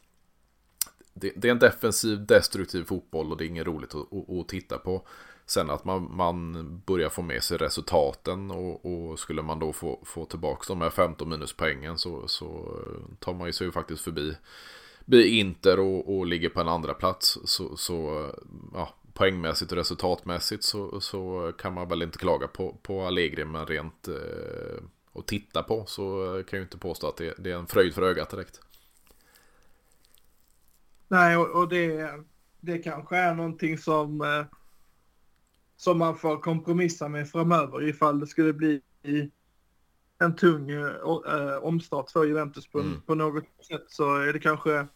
Det, 1.14 1.34
det, 1.36 1.48
är 1.48 1.52
en 1.52 1.60
defensiv, 1.60 2.26
destruktiv 2.26 2.84
fotboll 2.84 3.32
och 3.32 3.38
det 3.38 3.46
är 3.46 3.48
inget 3.48 3.68
roligt 3.68 3.96
att, 3.96 4.14
att, 4.14 4.30
att 4.30 4.48
titta 4.48 4.78
på. 4.78 5.08
Sen 5.46 5.70
att 5.70 5.86
man, 5.86 6.16
man 6.16 6.54
börjar 6.86 7.10
få 7.10 7.22
med 7.22 7.44
sig 7.44 7.58
resultaten 7.58 8.52
och, 8.52 8.86
och 8.86 9.20
skulle 9.20 9.42
man 9.42 9.60
då 9.60 9.74
få, 9.74 10.00
få 10.06 10.26
tillbaka 10.26 10.64
de 10.68 10.82
här 10.82 10.90
15 10.90 11.30
minuspoängen 11.30 11.98
så, 11.98 12.28
så 12.28 12.80
tar 13.20 13.34
man 13.34 13.48
ju 13.48 13.54
sig 13.54 13.72
faktiskt 13.72 14.02
förbi 14.02 14.36
blir 15.10 15.26
Inter 15.26 15.80
och, 15.80 16.18
och 16.18 16.26
ligger 16.26 16.50
på 16.50 16.62
en 16.62 16.68
andra 16.68 16.94
plats 16.94 17.40
så, 17.44 17.78
så 17.78 18.30
ja, 18.74 18.96
poängmässigt 19.14 19.72
och 19.72 19.78
resultatmässigt 19.78 20.64
så, 20.64 21.02
så 21.02 21.52
kan 21.58 21.74
man 21.74 21.90
väl 21.90 22.02
inte 22.02 22.18
klaga 22.18 22.48
på, 22.48 22.78
på 22.82 23.02
Allegri 23.02 23.46
men 23.46 23.66
rent 23.66 24.08
eh, 24.08 24.84
att 25.20 25.28
titta 25.28 25.64
på 25.64 25.86
så 25.86 26.04
kan 26.48 26.58
jag 26.58 26.60
ju 26.60 26.62
inte 26.62 26.78
påstå 26.78 27.08
att 27.08 27.18
det, 27.18 27.34
det 27.38 27.52
är 27.52 27.56
en 27.56 27.68
fröjd 27.68 27.94
för 27.94 28.02
ögat 28.02 28.30
direkt. 28.30 28.62
Nej, 31.08 31.38
och, 31.38 31.62
och 31.62 31.70
det, 31.70 32.14
det 32.60 32.78
kanske 32.78 33.18
är 33.18 33.36
någonting 33.36 33.78
som 33.78 34.22
eh, 34.22 34.46
som 35.76 35.98
man 35.98 36.18
får 36.18 36.38
kompromissa 36.38 37.08
med 37.08 37.30
framöver 37.30 37.84
ifall 37.84 38.20
det 38.20 38.28
skulle 38.28 38.54
bli 38.54 38.82
en 40.20 40.36
tung 40.36 40.70
äh, 40.70 41.58
omstart 41.62 42.12
för 42.12 42.26
Juventus 42.26 42.68
på, 42.68 42.80
mm. 42.80 43.02
på 43.02 43.16
något 43.16 43.44
sätt 43.68 43.86
så 43.88 44.16
är 44.16 44.34
det 44.34 44.40
kanske 44.40 44.88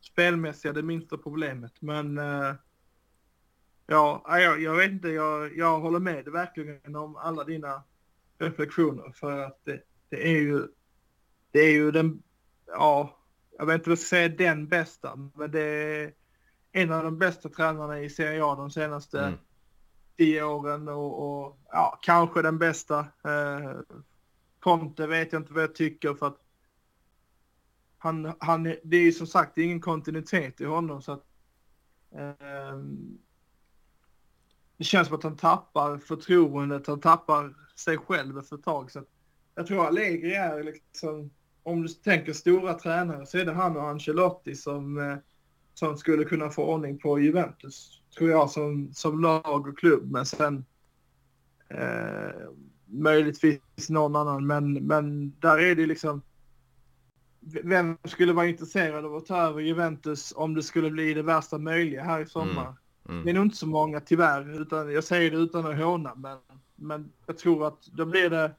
spelmässiga 0.00 0.72
det 0.72 0.82
minsta 0.82 1.18
problemet. 1.18 1.72
Men 1.80 2.20
ja, 3.86 4.24
jag, 4.26 4.62
jag 4.62 4.76
vet 4.76 4.90
inte, 4.90 5.08
jag, 5.08 5.56
jag 5.56 5.80
håller 5.80 5.98
med 5.98 6.28
verkligen 6.28 6.96
om 6.96 7.16
alla 7.16 7.44
dina 7.44 7.82
reflektioner 8.42 9.12
för 9.12 9.38
att 9.38 9.60
det, 9.64 9.82
det 10.08 10.28
är 10.28 10.40
ju 10.40 10.68
det 11.50 11.60
är 11.60 11.72
ju 11.72 11.90
den, 11.90 12.22
ja, 12.66 13.18
jag 13.58 13.66
vet 13.66 13.74
inte 13.74 13.90
vad 13.90 13.92
jag 13.92 13.98
ska 13.98 14.16
säga 14.16 14.28
den 14.28 14.68
bästa, 14.68 15.16
men 15.34 15.50
det 15.50 15.60
är 15.60 16.12
en 16.72 16.92
av 16.92 17.04
de 17.04 17.18
bästa 17.18 17.48
tränarna 17.48 18.00
i 18.00 18.10
Serie 18.10 18.44
A 18.44 18.54
de 18.54 18.70
senaste 18.70 19.20
mm 19.20 19.38
tio 20.16 20.44
åren 20.44 20.88
och, 20.88 21.44
och 21.44 21.58
ja, 21.70 21.98
kanske 22.02 22.42
den 22.42 22.58
bästa. 22.58 22.98
Eh, 23.00 23.80
Conte 24.60 25.06
vet 25.06 25.32
jag 25.32 25.42
inte 25.42 25.52
vad 25.52 25.62
jag 25.62 25.74
tycker 25.74 26.14
för 26.14 26.26
att 26.26 26.38
han, 27.98 28.32
han, 28.38 28.62
det 28.62 28.96
är 28.96 29.02
ju 29.02 29.12
som 29.12 29.26
sagt 29.26 29.58
ingen 29.58 29.80
kontinuitet 29.80 30.60
i 30.60 30.64
honom 30.64 31.02
så 31.02 31.12
att 31.12 31.24
eh, 32.14 32.78
det 34.82 34.86
känns 34.86 35.08
som 35.08 35.16
att 35.16 35.22
han 35.22 35.36
tappar 35.36 35.98
förtroendet, 35.98 36.86
han 36.86 37.00
tappar 37.00 37.54
sig 37.76 37.98
själv 37.98 38.38
efter 38.38 38.56
ett 38.56 38.62
tag. 38.62 38.90
Så 38.90 39.02
jag 39.54 39.66
tror 39.66 39.86
Allegri 39.86 40.34
är 40.34 40.62
liksom, 40.62 41.30
om 41.62 41.82
du 41.82 41.88
tänker 41.88 42.32
stora 42.32 42.74
tränare 42.74 43.26
så 43.26 43.38
är 43.38 43.44
det 43.44 43.52
han 43.52 43.76
och 43.76 43.88
Ancelotti 43.88 44.54
som, 44.54 44.98
eh, 44.98 45.16
som 45.74 45.96
skulle 45.96 46.24
kunna 46.24 46.50
få 46.50 46.64
ordning 46.64 46.98
på 46.98 47.18
Juventus 47.20 48.02
tror 48.16 48.30
jag, 48.30 48.50
som, 48.50 48.92
som 48.94 49.20
lag 49.20 49.68
och 49.68 49.78
klubb. 49.78 50.10
Men 50.10 50.26
sen 50.26 50.64
eh, 51.68 52.48
möjligtvis 52.86 53.88
någon 53.88 54.16
annan. 54.16 54.46
Men, 54.46 54.72
men 54.72 55.38
där 55.40 55.58
är 55.58 55.74
det 55.74 55.86
liksom... 55.86 56.22
Vem 57.64 57.98
skulle 58.04 58.32
vara 58.32 58.46
intresserad 58.46 59.04
av 59.04 59.16
att 59.16 59.26
ta 59.26 59.36
över 59.36 59.60
Juventus 59.60 60.32
om 60.36 60.54
det 60.54 60.62
skulle 60.62 60.90
bli 60.90 61.14
det 61.14 61.22
värsta 61.22 61.58
möjliga 61.58 62.02
här 62.02 62.20
i 62.20 62.26
sommar? 62.26 62.62
Mm. 62.62 62.74
Mm. 63.08 63.24
Det 63.24 63.30
är 63.30 63.34
nog 63.34 63.44
inte 63.44 63.56
så 63.56 63.66
många 63.66 64.00
tyvärr, 64.00 64.62
utan 64.62 64.92
jag 64.92 65.04
säger 65.04 65.30
det 65.30 65.36
utan 65.36 65.66
att 65.66 65.78
håna, 65.78 66.14
men, 66.14 66.38
men 66.74 67.12
jag 67.26 67.38
tror 67.38 67.66
att 67.66 67.86
då 67.86 68.04
blir 68.04 68.30
det... 68.30 68.54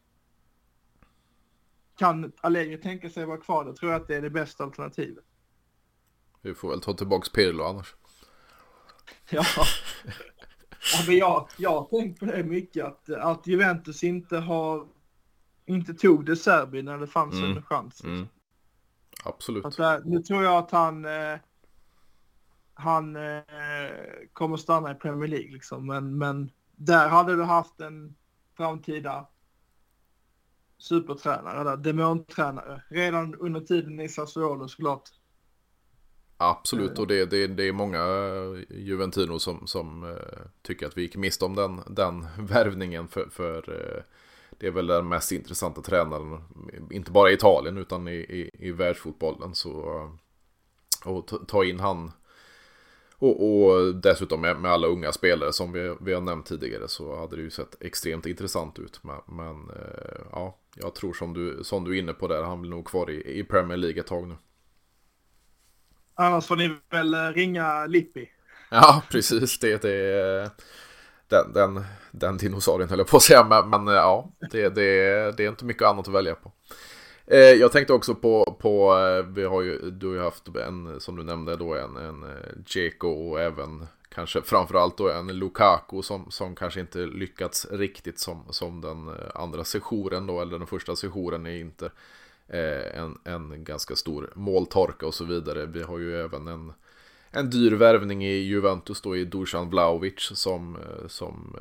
Kan 1.98 2.32
Allegri 2.42 2.78
tänka 2.78 3.10
sig 3.10 3.26
vara 3.26 3.38
kvar, 3.38 3.66
då 3.66 3.74
tror 3.74 3.92
jag 3.92 4.02
att 4.02 4.08
det 4.08 4.16
är 4.16 4.22
det 4.22 4.30
bästa 4.30 4.64
alternativet. 4.64 5.24
Vi 6.42 6.54
får 6.54 6.70
väl 6.70 6.82
ta 6.82 6.94
tillbaka 6.94 7.30
Pirlo 7.34 7.64
annars. 7.64 7.96
Ja. 9.30 9.44
ja 10.94 11.04
men 11.08 11.18
jag, 11.18 11.50
jag 11.58 11.70
har 11.70 12.00
tänkt 12.00 12.20
på 12.20 12.26
det 12.26 12.44
mycket, 12.44 12.86
att, 12.86 13.10
att 13.10 13.48
Juventus 13.48 14.04
inte 14.04 14.38
har 14.38 14.88
inte 15.66 15.94
tog 15.94 16.26
det 16.26 16.36
Serbi 16.36 16.84
när 16.84 16.98
det 16.98 17.08
fanns 17.08 17.34
mm. 17.34 17.58
en 17.58 17.64
chans. 17.64 18.04
Mm. 18.04 18.28
Absolut. 19.24 19.66
Att, 19.66 19.80
äh, 19.80 19.98
nu 20.06 20.20
tror 20.20 20.44
jag 20.44 20.58
att 20.58 20.72
han, 20.72 21.06
eh, 21.06 21.40
han 22.74 23.16
eh, 23.16 23.42
kommer 24.34 24.58
stanna 24.58 24.92
i 24.92 24.96
Premier 24.96 25.30
League 25.30 25.52
liksom. 25.52 25.88
Men, 25.88 26.18
men 26.18 26.52
där 26.72 27.10
hade 27.10 27.36
du 27.36 27.44
haft 27.44 27.82
en 27.82 28.16
framtida 28.58 29.28
supertränare, 30.78 31.64
där, 31.64 31.78
demontränare. 31.78 32.84
Redan 32.90 33.36
under 33.36 33.62
tiden 33.62 34.00
i 34.00 34.10
Sassuolo 34.10 34.68
såklart. 34.68 35.10
Absolut, 36.38 37.00
och 37.00 37.08
det, 37.08 37.26
det, 37.26 37.48
det 37.48 37.68
är 37.68 37.74
många 37.74 38.06
Juventino 38.70 39.40
som, 39.40 39.68
som 39.68 40.04
uh, 40.04 40.18
tycker 40.62 40.88
att 40.88 40.98
vi 40.98 41.02
gick 41.02 41.16
miste 41.16 41.46
om 41.46 41.56
den, 41.56 41.82
den 41.88 42.28
värvningen 42.48 43.08
för, 43.08 43.30
för 43.30 43.62
det 44.58 44.68
är 44.68 44.72
väl 44.72 44.88
den 44.88 45.08
mest 45.08 45.32
intressanta 45.32 45.82
tränaren, 45.82 46.44
inte 46.92 47.12
bara 47.12 47.32
i 47.32 47.34
Italien 47.34 47.78
utan 47.78 48.08
i, 48.08 48.16
i, 48.16 48.50
i 48.54 48.72
världsfotbollen. 48.72 49.56
Så, 49.56 50.10
och 51.06 51.48
ta 51.48 51.66
in 51.66 51.80
han 51.80 52.12
och, 53.24 53.66
och 53.66 53.96
dessutom 53.96 54.42
med, 54.42 54.58
med, 54.58 54.72
alla 54.72 54.88
unga 54.88 55.12
spelare 55.12 55.54
som 55.54 55.72
vi, 55.72 55.96
vi 56.02 56.14
har 56.14 56.22
nämnt 56.22 56.46
tidigare 56.46 56.88
så 56.88 57.20
hade 57.20 57.36
det 57.36 57.42
ju 57.42 57.50
sett 57.50 57.82
extremt 57.82 58.26
intressant 58.26 58.80
ut. 58.80 59.00
Men, 59.04 59.18
men 59.28 59.56
ja, 60.32 60.58
jag 60.76 60.96
tror 60.96 61.14
som 61.14 61.34
du, 61.34 61.64
som 61.64 61.84
du 61.84 61.96
är 61.96 62.00
inne 62.00 62.14
på 62.14 62.28
där, 62.28 62.44
han 62.44 62.62
blir 62.62 62.72
nog 62.72 62.88
kvar 62.88 63.10
i, 63.10 63.40
i 63.40 63.44
Premier 63.44 63.78
League 63.78 64.00
ett 64.00 64.08
tag 64.08 64.28
nu. 64.28 64.36
Annars 66.16 66.46
får 66.46 66.56
ni 66.56 66.76
väl 66.90 67.14
eh, 67.14 67.20
ringa 67.20 67.86
Lippi. 67.86 68.30
Ja, 68.72 69.02
precis. 69.12 69.60
Det, 69.60 69.82
det, 69.82 70.52
den, 71.28 71.54
den, 71.54 71.84
den 72.12 72.38
dinosaurien 72.38 72.90
höll 72.90 73.00
jag 73.00 73.08
på 73.08 73.18
att 73.18 73.24
säga. 73.24 73.44
Men, 73.44 73.70
men 73.70 73.88
eh, 73.88 73.94
ja, 73.94 74.32
det, 74.52 74.70
det, 74.70 75.32
det 75.38 75.46
är 75.46 75.50
inte 75.50 75.66
mycket 75.66 75.88
annat 75.88 76.08
att 76.08 76.14
välja 76.14 76.36
på. 76.36 76.52
Eh, 77.28 77.38
jag 77.40 77.72
tänkte 77.72 77.94
också 77.94 78.16
på, 78.16 78.58
på 78.60 78.98
eh, 78.98 79.26
vi 79.26 79.44
har 79.44 79.62
ju, 79.62 79.92
du 79.92 80.08
har 80.08 80.14
ju 80.14 80.22
haft 80.22 80.48
en, 80.48 81.00
som 81.00 81.16
du 81.16 81.24
nämnde 81.24 81.56
då, 81.56 81.76
en, 81.76 81.98
en 81.98 82.24
eh, 82.24 82.58
Dzeko 82.66 83.08
och 83.08 83.42
även 83.42 83.88
kanske 84.10 84.42
framförallt 84.42 84.98
då 84.98 85.12
en 85.12 85.28
Lukaku 85.28 86.02
som, 86.02 86.32
som 86.32 86.56
kanske 86.56 86.80
inte 86.80 86.98
lyckats 86.98 87.68
riktigt 87.72 88.20
som, 88.20 88.44
som 88.50 88.82
den 88.82 89.08
eh, 89.08 89.14
andra 89.36 89.64
sessionen 89.64 90.28
då, 90.28 90.42
eller 90.42 90.58
den 90.58 90.68
första 90.68 90.96
sessionen 90.96 91.46
är 91.46 91.60
inte. 91.60 91.92
Eh, 92.48 93.00
en, 93.00 93.18
en 93.24 93.64
ganska 93.64 93.96
stor 93.96 94.32
måltorka 94.36 95.06
och 95.08 95.14
så 95.14 95.26
vidare. 95.26 95.66
Vi 95.66 95.84
har 95.84 96.00
ju 96.00 96.22
även 96.22 96.48
en, 96.48 96.74
en 97.32 97.50
dyr 97.50 97.72
värvning 97.72 98.26
i 98.26 98.34
Juventus 98.34 99.02
då 99.02 99.18
i 99.18 99.26
Dusan 99.26 99.70
Vlaovic 99.70 100.32
som, 100.34 100.78
som 101.08 101.56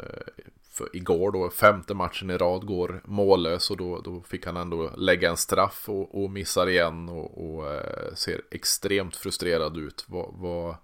för 0.73 0.97
igår 0.97 1.33
då, 1.33 1.51
femte 1.51 1.95
matchen 1.95 2.31
i 2.31 2.37
rad 2.37 2.67
går 2.67 3.03
mållös 3.05 3.71
och 3.71 3.77
då, 3.77 4.01
då 4.01 4.23
fick 4.23 4.47
han 4.47 4.57
ändå 4.57 4.91
lägga 4.97 5.31
en 5.31 5.37
straff 5.37 5.89
och, 5.89 6.23
och 6.23 6.31
missar 6.31 6.69
igen 6.69 7.09
och, 7.09 7.45
och 7.45 7.73
eh, 7.73 8.15
ser 8.15 8.43
extremt 8.51 9.17
frustrerad 9.17 9.77
ut. 9.77 10.05
Vad, 10.09 10.35
vad, 10.35 10.77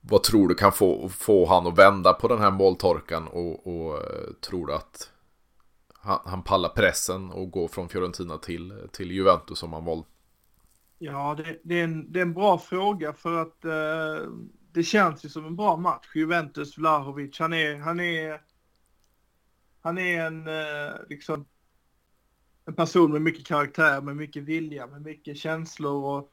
vad 0.00 0.22
tror 0.22 0.48
du 0.48 0.54
kan 0.54 0.72
få, 0.72 1.08
få 1.08 1.46
han 1.46 1.66
att 1.66 1.78
vända 1.78 2.12
på 2.12 2.28
den 2.28 2.38
här 2.38 2.50
måltorkan 2.50 3.28
och, 3.28 3.66
och 3.66 3.94
eh, 3.94 4.32
tror 4.40 4.66
du 4.66 4.74
att 4.74 5.10
han, 5.92 6.18
han 6.24 6.42
pallar 6.42 6.68
pressen 6.68 7.30
och 7.30 7.50
går 7.50 7.68
från 7.68 7.88
Fiorentina 7.88 8.38
till, 8.38 8.88
till 8.92 9.10
Juventus 9.10 9.62
om 9.62 9.72
han 9.72 9.84
valt? 9.84 10.06
Ja, 10.98 11.34
det, 11.38 11.60
det, 11.62 11.80
är 11.80 11.84
en, 11.84 12.12
det 12.12 12.20
är 12.20 12.22
en 12.22 12.34
bra 12.34 12.58
fråga 12.58 13.12
för 13.12 13.32
att 13.32 13.64
eh, 13.64 14.30
det 14.72 14.82
känns 14.82 15.24
ju 15.24 15.28
som 15.28 15.46
en 15.46 15.56
bra 15.56 15.76
match. 15.76 16.06
Juventus, 16.14 16.78
Vlahovic, 16.78 17.38
han 17.38 17.52
är, 17.52 17.76
han 17.76 18.00
är, 18.00 18.40
han 19.86 19.98
är 19.98 20.26
en, 20.26 20.46
eh, 20.48 20.94
liksom, 21.08 21.46
en 22.64 22.74
person 22.74 23.12
med 23.12 23.22
mycket 23.22 23.46
karaktär, 23.46 24.00
med 24.00 24.16
mycket 24.16 24.42
vilja, 24.42 24.86
med 24.86 25.02
mycket 25.02 25.36
känslor 25.36 26.04
och 26.04 26.32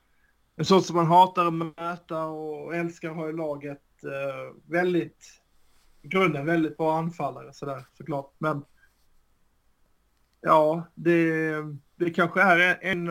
en 0.56 0.66
sån 0.66 0.82
som 0.82 0.96
man 0.96 1.06
hatar 1.06 1.46
att 1.46 1.54
möta 1.54 2.26
och 2.26 2.76
älskar 2.76 3.10
att 3.10 3.16
ha 3.16 3.30
i 3.30 3.34
laget. 3.34 4.04
Eh, 4.04 4.56
väldigt, 4.72 5.42
i 6.02 6.08
grunden 6.08 6.46
väldigt 6.46 6.78
bra 6.78 6.98
anfallare 6.98 7.54
sådär 7.54 7.86
såklart. 7.98 8.34
Men 8.38 8.66
Ja, 10.42 10.84
det, 10.96 11.54
det 11.96 12.10
kanske 12.10 12.42
är 12.42 12.80
en, 12.82 13.08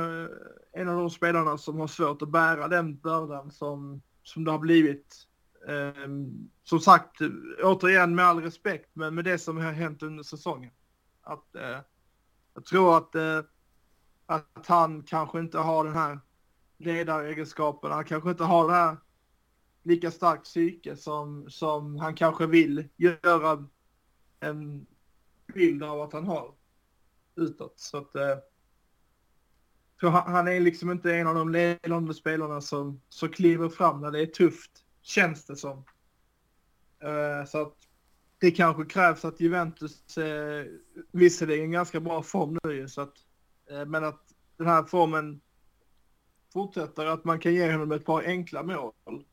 en 0.72 0.88
eh, 0.88 0.94
av 0.94 1.00
de 1.00 1.10
spelarna 1.10 1.58
som 1.58 1.80
har 1.80 1.86
svårt 1.86 2.22
att 2.22 2.32
bära 2.32 2.68
den 2.68 2.96
bördan 2.96 3.50
som, 3.50 4.02
som 4.22 4.44
det 4.44 4.50
har 4.50 4.58
blivit. 4.58 5.28
Eh, 5.68 6.08
som 6.64 6.80
sagt, 6.80 7.20
återigen 7.62 8.14
med 8.14 8.24
all 8.24 8.42
respekt, 8.42 8.90
men 8.92 9.14
med 9.14 9.24
det 9.24 9.38
som 9.38 9.56
har 9.56 9.72
hänt 9.72 10.02
under 10.02 10.22
säsongen. 10.22 10.70
Att, 11.22 11.54
eh, 11.54 11.78
jag 12.54 12.64
tror 12.64 12.96
att 12.96 13.14
eh, 13.14 13.40
att 14.26 14.66
han 14.66 15.02
kanske 15.02 15.40
inte 15.40 15.58
har 15.58 15.84
den 15.84 15.94
här 15.94 16.20
ledaregenskapen. 16.78 17.92
Han 17.92 18.04
kanske 18.04 18.30
inte 18.30 18.44
har 18.44 18.68
det 18.68 18.74
här 18.74 18.96
lika 19.82 20.10
starkt 20.10 20.44
psyke 20.44 20.96
som, 20.96 21.50
som 21.50 21.96
han 21.96 22.14
kanske 22.14 22.46
vill 22.46 22.88
göra 22.96 23.68
en 24.40 24.86
bild 25.54 25.82
av 25.82 26.00
att 26.00 26.12
han 26.12 26.26
har 26.26 26.54
utåt. 27.36 27.80
Så 27.80 27.96
att, 27.96 28.14
eh, 28.14 28.38
han, 30.10 30.48
är 30.48 30.60
liksom 30.60 30.90
inte 30.90 31.14
en 31.14 31.26
av 31.26 31.34
de 31.34 31.48
ledande 31.48 32.14
spelarna 32.14 32.60
som, 32.60 33.00
som 33.08 33.28
kliver 33.28 33.68
fram 33.68 34.00
när 34.00 34.10
det 34.10 34.20
är 34.20 34.26
tufft, 34.26 34.84
känns 35.02 35.44
det 35.44 35.56
som. 35.56 35.84
Eh, 37.00 37.44
så 37.46 37.62
att 37.62 37.74
det 38.38 38.50
kanske 38.50 38.84
krävs 38.84 39.24
att 39.24 39.40
Juventus, 39.40 40.18
eh, 40.18 40.66
visserligen 41.12 41.70
ganska 41.70 42.00
bra 42.00 42.22
form 42.22 42.58
nu 42.62 42.88
så 42.88 43.00
att, 43.00 43.14
eh, 43.70 43.84
men 43.86 44.04
att 44.04 44.34
den 44.56 44.66
här 44.66 44.84
formen 44.84 45.40
fortsätter, 46.52 47.06
att 47.06 47.24
man 47.24 47.38
kan 47.38 47.54
ge 47.54 47.72
honom 47.72 47.92
ett 47.92 48.04
par 48.04 48.22
enkla 48.22 48.62
mål. 48.62 49.24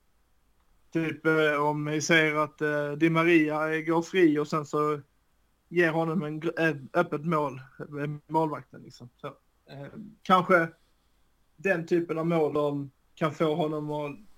Typ 0.94 1.26
eh, 1.26 1.66
om 1.66 1.86
vi 1.86 2.02
säger 2.02 2.36
att 2.36 2.62
eh, 2.62 2.92
Di 2.92 3.10
Maria 3.10 3.82
går 3.82 4.02
fri 4.02 4.40
och 4.40 4.48
sen 4.48 4.66
så 4.66 5.02
ger 5.70 5.92
honom 5.92 6.24
en, 6.24 6.38
ett 6.38 6.60
eh, 6.60 6.76
öppet 6.94 7.26
mål 7.26 7.62
med 7.90 8.20
målvakten. 8.28 8.82
Liksom. 8.82 9.10
Så, 9.16 9.28
eh, 9.66 9.88
kanske 10.22 10.70
den 11.56 11.88
typen 11.88 12.18
av 12.18 12.28
mål 12.28 12.54
de 12.54 12.92
kan 13.16 13.34
få 13.34 13.56
honom 13.56 13.92
att 13.92 14.29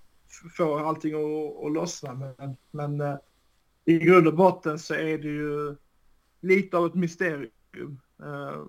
få 0.56 0.78
allting 0.78 1.14
att, 1.14 1.64
att 1.66 1.72
lossna. 1.72 2.34
Men, 2.38 2.56
men 2.70 3.00
eh, 3.00 3.16
i 3.84 3.98
grund 3.98 4.28
och 4.28 4.34
botten 4.34 4.78
så 4.78 4.94
är 4.94 5.18
det 5.18 5.28
ju 5.28 5.76
lite 6.40 6.76
av 6.76 6.86
ett 6.86 6.94
mysterium. 6.94 8.00
Eh, 8.22 8.64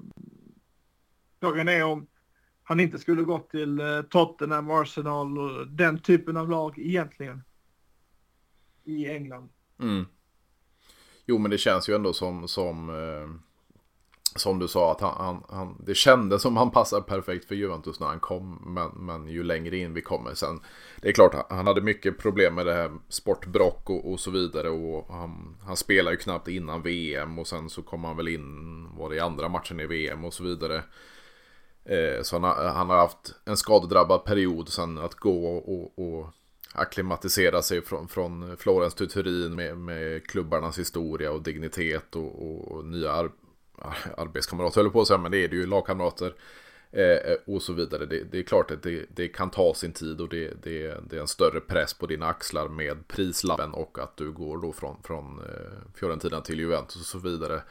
frågan 1.39 1.67
är 1.67 1.83
om 1.83 2.07
han 2.63 2.79
inte 2.79 2.99
skulle 2.99 3.23
gått 3.23 3.49
till 3.49 3.79
eh, 3.79 4.01
Tottenham, 4.01 4.71
Arsenal 4.71 5.37
och 5.37 5.67
den 5.67 5.99
typen 5.99 6.37
av 6.37 6.49
lag 6.49 6.79
egentligen. 6.79 7.43
I 8.83 9.09
England. 9.09 9.49
Mm. 9.79 10.05
Jo 11.25 11.37
men 11.37 11.51
det 11.51 11.57
känns 11.57 11.89
ju 11.89 11.95
ändå 11.95 12.13
som, 12.13 12.47
som, 12.47 12.89
eh, 12.89 13.52
som 14.35 14.59
du 14.59 14.67
sa 14.67 14.91
att 14.91 15.01
han, 15.01 15.13
han, 15.17 15.43
han, 15.49 15.75
det 15.85 15.95
kändes 15.95 16.41
som 16.41 16.57
han 16.57 16.71
passar 16.71 17.01
perfekt 17.01 17.47
för 17.47 17.55
Juventus 17.55 17.99
när 17.99 18.07
han 18.07 18.19
kom. 18.19 18.61
Men, 18.65 19.05
men 19.05 19.27
ju 19.27 19.43
längre 19.43 19.77
in 19.77 19.93
vi 19.93 20.01
kommer 20.01 20.33
sen. 20.33 20.59
Det 21.01 21.09
är 21.09 21.13
klart 21.13 21.45
han 21.49 21.67
hade 21.67 21.81
mycket 21.81 22.17
problem 22.17 22.55
med 22.55 22.65
det 22.65 22.73
här 22.73 22.91
sportbrock 23.09 23.89
och, 23.89 24.11
och 24.11 24.19
så 24.19 24.31
vidare. 24.31 24.69
Och 24.69 25.13
han, 25.13 25.55
han 25.65 25.77
spelade 25.77 26.15
ju 26.15 26.17
knappt 26.17 26.47
innan 26.47 26.81
VM 26.81 27.39
och 27.39 27.47
sen 27.47 27.69
så 27.69 27.81
kom 27.81 28.03
han 28.03 28.17
väl 28.17 28.27
in, 28.27 28.87
var 28.97 29.09
det 29.09 29.15
i 29.15 29.19
andra 29.19 29.49
matchen 29.49 29.79
i 29.79 29.85
VM 29.85 30.25
och 30.25 30.33
så 30.33 30.43
vidare. 30.43 30.83
Eh, 31.85 32.21
så 32.21 32.35
han 32.35 32.43
har, 32.43 32.65
han 32.65 32.89
har 32.89 32.97
haft 32.97 33.35
en 33.45 33.57
skadedrabbad 33.57 34.23
period 34.23 34.69
sen 34.69 34.97
att 34.97 35.15
gå 35.15 35.57
och, 35.57 35.99
och 35.99 36.29
akklimatisera 36.73 37.61
sig 37.61 37.81
från, 37.81 38.07
från 38.07 38.57
Florens 38.57 38.93
till 38.93 39.09
Turin 39.09 39.55
med, 39.55 39.77
med 39.77 40.27
klubbarnas 40.27 40.79
historia 40.79 41.31
och 41.31 41.41
dignitet 41.41 42.15
och, 42.15 42.71
och 42.71 42.85
nya 42.85 43.11
ar 43.11 43.31
Ah, 43.77 43.93
arbetskamrater, 44.17 44.81
höll 44.81 44.91
på 44.91 45.01
att 45.01 45.07
säga, 45.07 45.17
men 45.17 45.31
det 45.31 45.37
är 45.37 45.47
det 45.47 45.55
ju, 45.55 45.65
lagkamrater 45.65 46.35
eh, 46.91 47.03
eh, 47.03 47.37
och 47.45 47.61
så 47.61 47.73
vidare. 47.73 48.05
Det, 48.05 48.23
det, 48.23 48.39
är 48.39 48.43
klart 48.43 48.71
att 48.71 48.83
det, 48.83 49.05
det, 49.15 49.27
kan 49.27 49.49
ta 49.49 49.73
sin 49.73 49.93
tid 49.93 50.21
och 50.21 50.29
det, 50.29 50.63
det, 50.63 50.97
det 51.09 51.17
är 51.17 51.21
en 51.21 51.27
större 51.27 51.59
press 51.59 51.93
på 51.93 52.05
dina 52.05 52.25
axlar 52.25 52.67
med 52.67 53.07
prislappen 53.07 53.73
och 53.73 53.99
att 53.99 54.17
du 54.17 54.31
går 54.31 54.57
då 54.57 54.73
från, 54.73 55.03
från 55.03 55.39
eh, 55.39 55.93
Fiorentina 55.95 56.41
till 56.41 56.59
Juventus 56.59 56.95
och 56.95 57.05
så 57.05 57.29
vidare. 57.29 57.61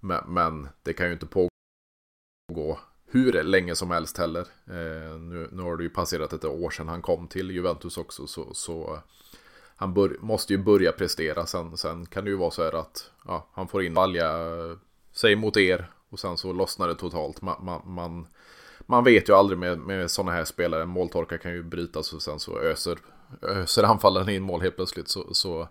Men, 0.00 0.24
men 0.26 0.68
det 0.82 0.92
kan 0.92 1.06
ju 1.06 1.12
inte 1.12 1.26
pågå 1.26 2.78
hur 3.06 3.42
länge 3.42 3.74
som 3.74 3.90
helst 3.90 4.18
heller. 4.18 4.46
Eh, 4.66 5.18
nu, 5.18 5.48
nu 5.52 5.62
har 5.62 5.76
det 5.76 5.82
ju 5.82 5.90
passerat 5.90 6.32
ett 6.32 6.44
år 6.44 6.70
sedan 6.70 6.88
han 6.88 7.02
kom 7.02 7.28
till 7.28 7.50
Juventus 7.50 7.98
också. 7.98 8.26
Så, 8.26 8.54
så 8.54 8.98
han 9.76 9.94
bör, 9.94 10.16
måste 10.20 10.52
ju 10.52 10.58
börja 10.58 10.92
prestera. 10.92 11.46
Sen, 11.46 11.76
sen 11.76 12.06
kan 12.06 12.24
det 12.24 12.30
ju 12.30 12.36
vara 12.36 12.50
så 12.50 12.64
här 12.64 12.72
att 12.72 13.10
ja, 13.26 13.48
han 13.52 13.68
får 13.68 13.82
in 13.82 13.94
valja 13.94 14.30
sig 15.16 15.36
mot 15.36 15.56
er. 15.56 15.90
Och 16.10 16.18
sen 16.18 16.36
så 16.36 16.52
lossnar 16.52 16.88
det 16.88 16.94
totalt. 16.94 17.42
Man, 17.42 17.64
man, 17.64 17.82
man, 17.84 18.26
man 18.86 19.04
vet 19.04 19.28
ju 19.28 19.32
aldrig 19.32 19.58
med, 19.58 19.78
med 19.78 20.10
sådana 20.10 20.32
här 20.32 20.44
spelare. 20.44 20.86
Måltorka 20.86 21.38
kan 21.38 21.52
ju 21.52 21.62
brytas 21.62 22.12
och 22.12 22.22
sen 22.22 22.38
så 22.38 22.58
öser, 22.58 22.98
öser 23.42 23.82
anfallaren 23.82 24.28
in 24.28 24.42
mål 24.42 24.60
helt 24.62 24.76
plötsligt. 24.76 25.08
Så, 25.08 25.34
så 25.34 25.68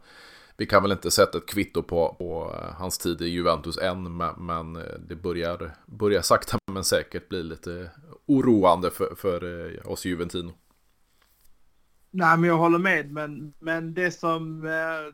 vi 0.58 0.66
kan 0.66 0.82
väl 0.82 0.92
inte 0.92 1.12
sätta 1.12 1.38
ett 1.38 1.46
kvitto 1.46 1.84
på, 1.84 2.16
på 2.20 2.56
hans 2.78 2.98
tid 2.98 3.22
i 3.22 3.26
Juventus 3.26 3.78
än, 3.78 4.18
men, 4.18 4.34
men 4.38 4.74
det 5.08 5.16
börjar, 5.16 5.76
börjar 5.86 6.22
sakta 6.22 6.58
men 6.72 6.84
säkert 6.84 7.30
bli 7.30 7.44
lite 7.44 7.92
oroande 8.26 8.92
för, 8.92 9.16
för 9.16 9.66
eh, 9.66 9.92
oss 9.92 10.06
Juventino. 10.06 10.54
Nej, 12.18 12.38
men 12.38 12.50
jag 12.50 12.58
håller 12.58 12.80
med, 12.80 13.12
men, 13.12 13.54
men 13.60 13.94
det, 13.94 14.12
som, 14.12 14.62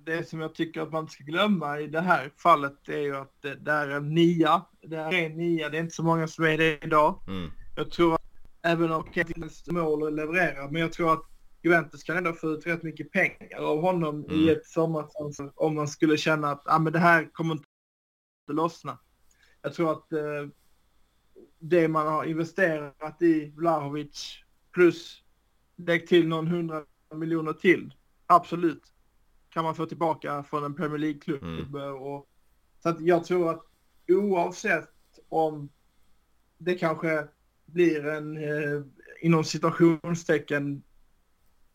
det 0.06 0.30
som 0.30 0.40
jag 0.40 0.56
tycker 0.56 0.82
att 0.82 0.92
man 0.92 1.08
ska 1.08 1.24
glömma 1.24 1.80
i 1.80 1.88
det 1.88 2.02
här 2.02 2.32
fallet 2.38 2.90
är 2.90 2.98
ju 2.98 3.16
att 3.16 3.42
det, 3.42 3.56
det 3.56 3.72
är 3.72 3.90
en 3.90 4.14
nia. 4.14 4.66
Det 4.82 4.96
är 4.96 5.14
en 5.14 5.38
nia, 5.38 5.70
det 5.70 5.78
är 5.78 5.82
inte 5.82 5.96
så 5.96 6.04
många 6.04 6.28
som 6.28 6.46
är 6.46 6.58
det 6.58 6.84
idag. 6.84 7.24
Mm. 7.28 7.52
Jag 7.76 7.92
tror 7.92 8.14
att 8.14 8.22
även 8.62 8.92
om 8.92 9.04
Kentins 9.14 9.68
mål 9.68 10.08
att 10.08 10.14
leverera, 10.14 10.72
men 10.72 10.82
jag 10.82 10.94
tror 10.94 11.14
att 11.14 11.26
Juventus 11.64 12.04
kan 12.04 12.18
ändå 12.18 12.34
få 12.34 12.48
ut 12.48 12.68
rätt 12.68 12.84
mycket 12.84 13.12
pengar 13.12 13.60
av 13.60 13.82
honom 13.82 14.26
mm. 14.26 14.40
i 14.40 14.50
ett 14.50 14.66
sommarfönster 14.66 15.52
om 15.56 15.76
man 15.76 15.88
skulle 15.88 16.18
känna 16.18 16.52
att 16.52 16.64
ah, 16.66 16.80
men 16.80 16.94
det 16.94 17.00
här 17.00 17.30
kommer 17.34 17.54
inte 17.54 17.66
lossna. 18.52 19.00
Jag 19.62 19.74
tror 19.74 19.92
att 19.92 20.14
eh, 20.14 20.48
det 21.60 21.88
man 21.88 22.08
har 22.08 22.26
investerat 22.26 23.22
i 23.22 23.54
Vlahovic 23.56 24.44
plus 24.74 25.24
lägg 25.78 26.08
till 26.08 26.28
någon 26.28 26.48
hundra 26.48 26.84
miljoner 27.16 27.54
till, 27.54 27.94
absolut, 28.28 28.84
kan 29.50 29.64
man 29.64 29.76
få 29.76 29.86
tillbaka 29.86 30.44
från 30.44 30.64
en 30.64 30.76
Premier 30.76 30.98
League-klubb. 30.98 31.44
Mm. 31.44 31.96
Och, 31.96 32.28
så 32.84 32.90
att 32.90 33.02
jag 33.02 33.24
tror 33.24 33.50
att 33.50 33.66
oavsett 34.08 34.90
om 35.30 35.70
det 36.58 36.76
kanske 36.76 37.28
blir 37.66 38.06
en, 38.06 38.38
eh, 38.38 38.82
inom 39.22 39.44
situationstecken, 39.44 40.84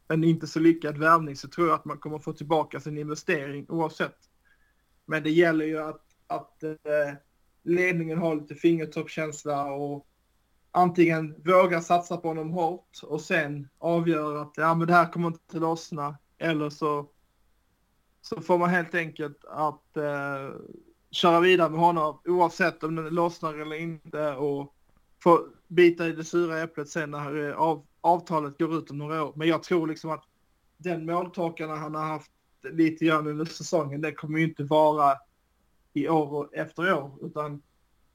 en 0.08 0.24
inte 0.24 0.46
så 0.46 0.60
lyckad 0.60 0.98
värvning 0.98 1.36
så 1.36 1.48
tror 1.48 1.66
jag 1.66 1.74
att 1.74 1.84
man 1.84 1.98
kommer 1.98 2.18
få 2.18 2.32
tillbaka 2.32 2.80
sin 2.80 2.98
investering 2.98 3.66
oavsett. 3.68 4.16
Men 5.04 5.22
det 5.22 5.30
gäller 5.30 5.64
ju 5.64 5.78
att, 5.78 6.02
att 6.26 6.62
eh, 6.62 7.14
ledningen 7.62 8.18
har 8.18 8.34
lite 8.34 8.54
fingertoppkänsla 8.54 9.64
och 9.64 10.06
antingen 10.76 11.34
våga 11.44 11.80
satsa 11.80 12.16
på 12.16 12.28
honom 12.28 12.50
hårt 12.50 13.00
och 13.02 13.20
sen 13.20 13.68
avgöra 13.78 14.40
att 14.40 14.52
ja, 14.56 14.74
men 14.74 14.86
det 14.86 14.92
här 14.92 15.12
kommer 15.12 15.28
inte 15.28 15.58
lossna 15.58 16.16
eller 16.38 16.70
så, 16.70 17.08
så 18.20 18.40
får 18.40 18.58
man 18.58 18.70
helt 18.70 18.94
enkelt 18.94 19.44
att 19.44 19.96
eh, 19.96 20.56
köra 21.10 21.40
vidare 21.40 21.70
med 21.70 21.80
honom 21.80 22.20
oavsett 22.24 22.82
om 22.82 22.96
det 22.96 23.10
lossnar 23.10 23.54
eller 23.54 23.76
inte 23.76 24.32
och 24.32 24.74
få 25.22 25.46
bita 25.68 26.06
i 26.06 26.12
det 26.12 26.24
sura 26.24 26.62
äpplet 26.62 26.88
sen 26.88 27.10
när 27.10 27.48
eh, 27.48 27.56
av, 27.56 27.86
avtalet 28.00 28.58
går 28.58 28.78
ut 28.78 28.90
om 28.90 28.98
några 28.98 29.24
år. 29.24 29.32
Men 29.36 29.48
jag 29.48 29.62
tror 29.62 29.86
liksom 29.86 30.10
att 30.10 30.24
den 30.76 31.06
måltorkan 31.06 31.70
han 31.70 31.94
har 31.94 32.04
haft 32.04 32.30
lite 32.72 33.04
grann 33.04 33.26
under 33.26 33.44
säsongen, 33.44 34.00
det 34.00 34.12
kommer 34.12 34.38
ju 34.38 34.44
inte 34.44 34.64
vara 34.64 35.14
i 35.92 36.08
år 36.08 36.34
och 36.34 36.54
efter 36.54 36.94
år, 36.94 37.18
utan 37.22 37.62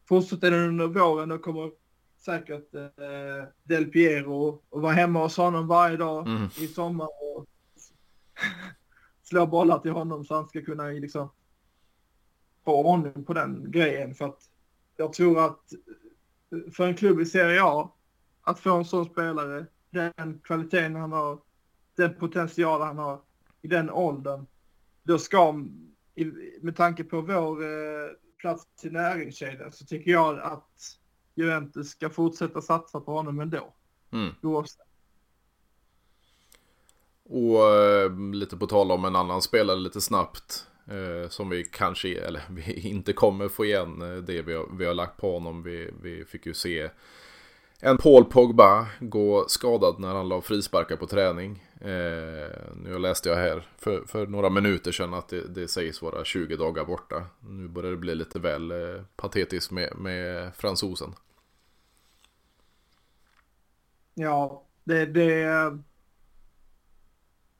fortsätter 0.07 0.51
den 0.51 0.67
under 0.67 0.87
våren, 0.87 1.29
då 1.29 1.37
kommer 1.37 1.80
säkert 2.21 2.75
eh, 2.75 3.47
Del 3.63 3.85
Piero 3.85 4.61
och 4.69 4.81
vara 4.81 4.93
hemma 4.93 5.23
hos 5.23 5.37
honom 5.37 5.67
varje 5.67 5.97
dag 5.97 6.27
mm. 6.27 6.49
i 6.57 6.67
sommar 6.67 7.05
och 7.05 7.45
slå 9.23 9.47
bollar 9.47 9.79
till 9.79 9.91
honom 9.91 10.25
så 10.25 10.35
han 10.35 10.47
ska 10.47 10.61
kunna 10.61 10.83
liksom 10.83 11.29
få 12.65 12.85
ordning 12.85 13.25
på 13.25 13.33
den 13.33 13.71
grejen. 13.71 14.15
För 14.15 14.25
att 14.25 14.49
jag 14.97 15.13
tror 15.13 15.45
att 15.45 15.73
för 16.73 16.87
en 16.87 16.95
klubb 16.95 17.19
i 17.19 17.25
Serie 17.25 17.63
A 17.63 17.91
att 18.41 18.59
få 18.59 18.75
en 18.75 18.85
sån 18.85 19.05
spelare 19.05 19.65
den 19.89 20.39
kvaliteten 20.43 20.95
han 20.95 21.11
har, 21.11 21.39
den 21.95 22.15
potential 22.15 22.81
han 22.81 22.97
har 22.97 23.21
i 23.61 23.67
den 23.67 23.89
åldern, 23.89 24.45
då 25.03 25.19
ska, 25.19 25.51
med 26.61 26.75
tanke 26.75 27.03
på 27.03 27.21
vår 27.21 27.63
eh, 27.63 28.09
plats 28.37 28.85
i 28.85 28.89
näringskedjan, 28.89 29.71
så 29.71 29.85
tycker 29.85 30.11
jag 30.11 30.39
att 30.39 30.97
Juventus 31.41 31.89
ska 31.89 32.09
fortsätta 32.09 32.61
satsa 32.61 32.99
på 32.99 33.11
honom 33.11 33.39
ändå. 33.39 33.73
Mm. 34.11 34.29
Oavsett. 34.41 34.87
Och 37.23 37.69
eh, 37.69 38.31
lite 38.33 38.57
på 38.57 38.67
tal 38.67 38.91
om 38.91 39.05
en 39.05 39.15
annan 39.15 39.41
spelare 39.41 39.79
lite 39.79 40.01
snabbt. 40.01 40.67
Eh, 40.85 41.29
som 41.29 41.49
vi 41.49 41.63
kanske, 41.63 42.19
eller 42.19 42.41
vi 42.49 42.89
inte 42.89 43.13
kommer 43.13 43.49
få 43.49 43.65
igen 43.65 44.01
eh, 44.01 44.23
det 44.23 44.41
vi 44.41 44.53
har, 44.53 44.65
vi 44.77 44.85
har 44.85 44.93
lagt 44.93 45.17
på 45.17 45.33
honom. 45.33 45.63
Vi, 45.63 45.91
vi 46.01 46.25
fick 46.25 46.45
ju 46.45 46.53
se 46.53 46.89
en 47.83 47.97
Paul 47.97 48.25
Pogba 48.25 48.87
gå 48.99 49.45
skadad 49.47 49.99
när 49.99 50.15
han 50.15 50.29
la 50.29 50.41
frisparkar 50.41 50.95
på 50.95 51.07
träning. 51.07 51.63
Eh, 51.81 52.49
nu 52.75 52.99
läste 52.99 53.29
jag 53.29 53.35
här 53.35 53.67
för, 53.77 54.01
för 54.07 54.27
några 54.27 54.49
minuter 54.49 54.91
sedan 54.91 55.13
att 55.13 55.27
det, 55.27 55.47
det 55.47 55.67
sägs 55.67 56.01
vara 56.01 56.23
20 56.23 56.55
dagar 56.55 56.85
borta. 56.85 57.25
Nu 57.39 57.67
börjar 57.67 57.91
det 57.91 57.97
bli 57.97 58.15
lite 58.15 58.39
väl 58.39 58.71
eh, 58.71 59.01
patetiskt 59.15 59.71
med, 59.71 59.95
med 59.95 60.55
fransosen. 60.55 61.13
Ja, 64.21 64.67
det, 64.83 65.05
det, 65.05 65.39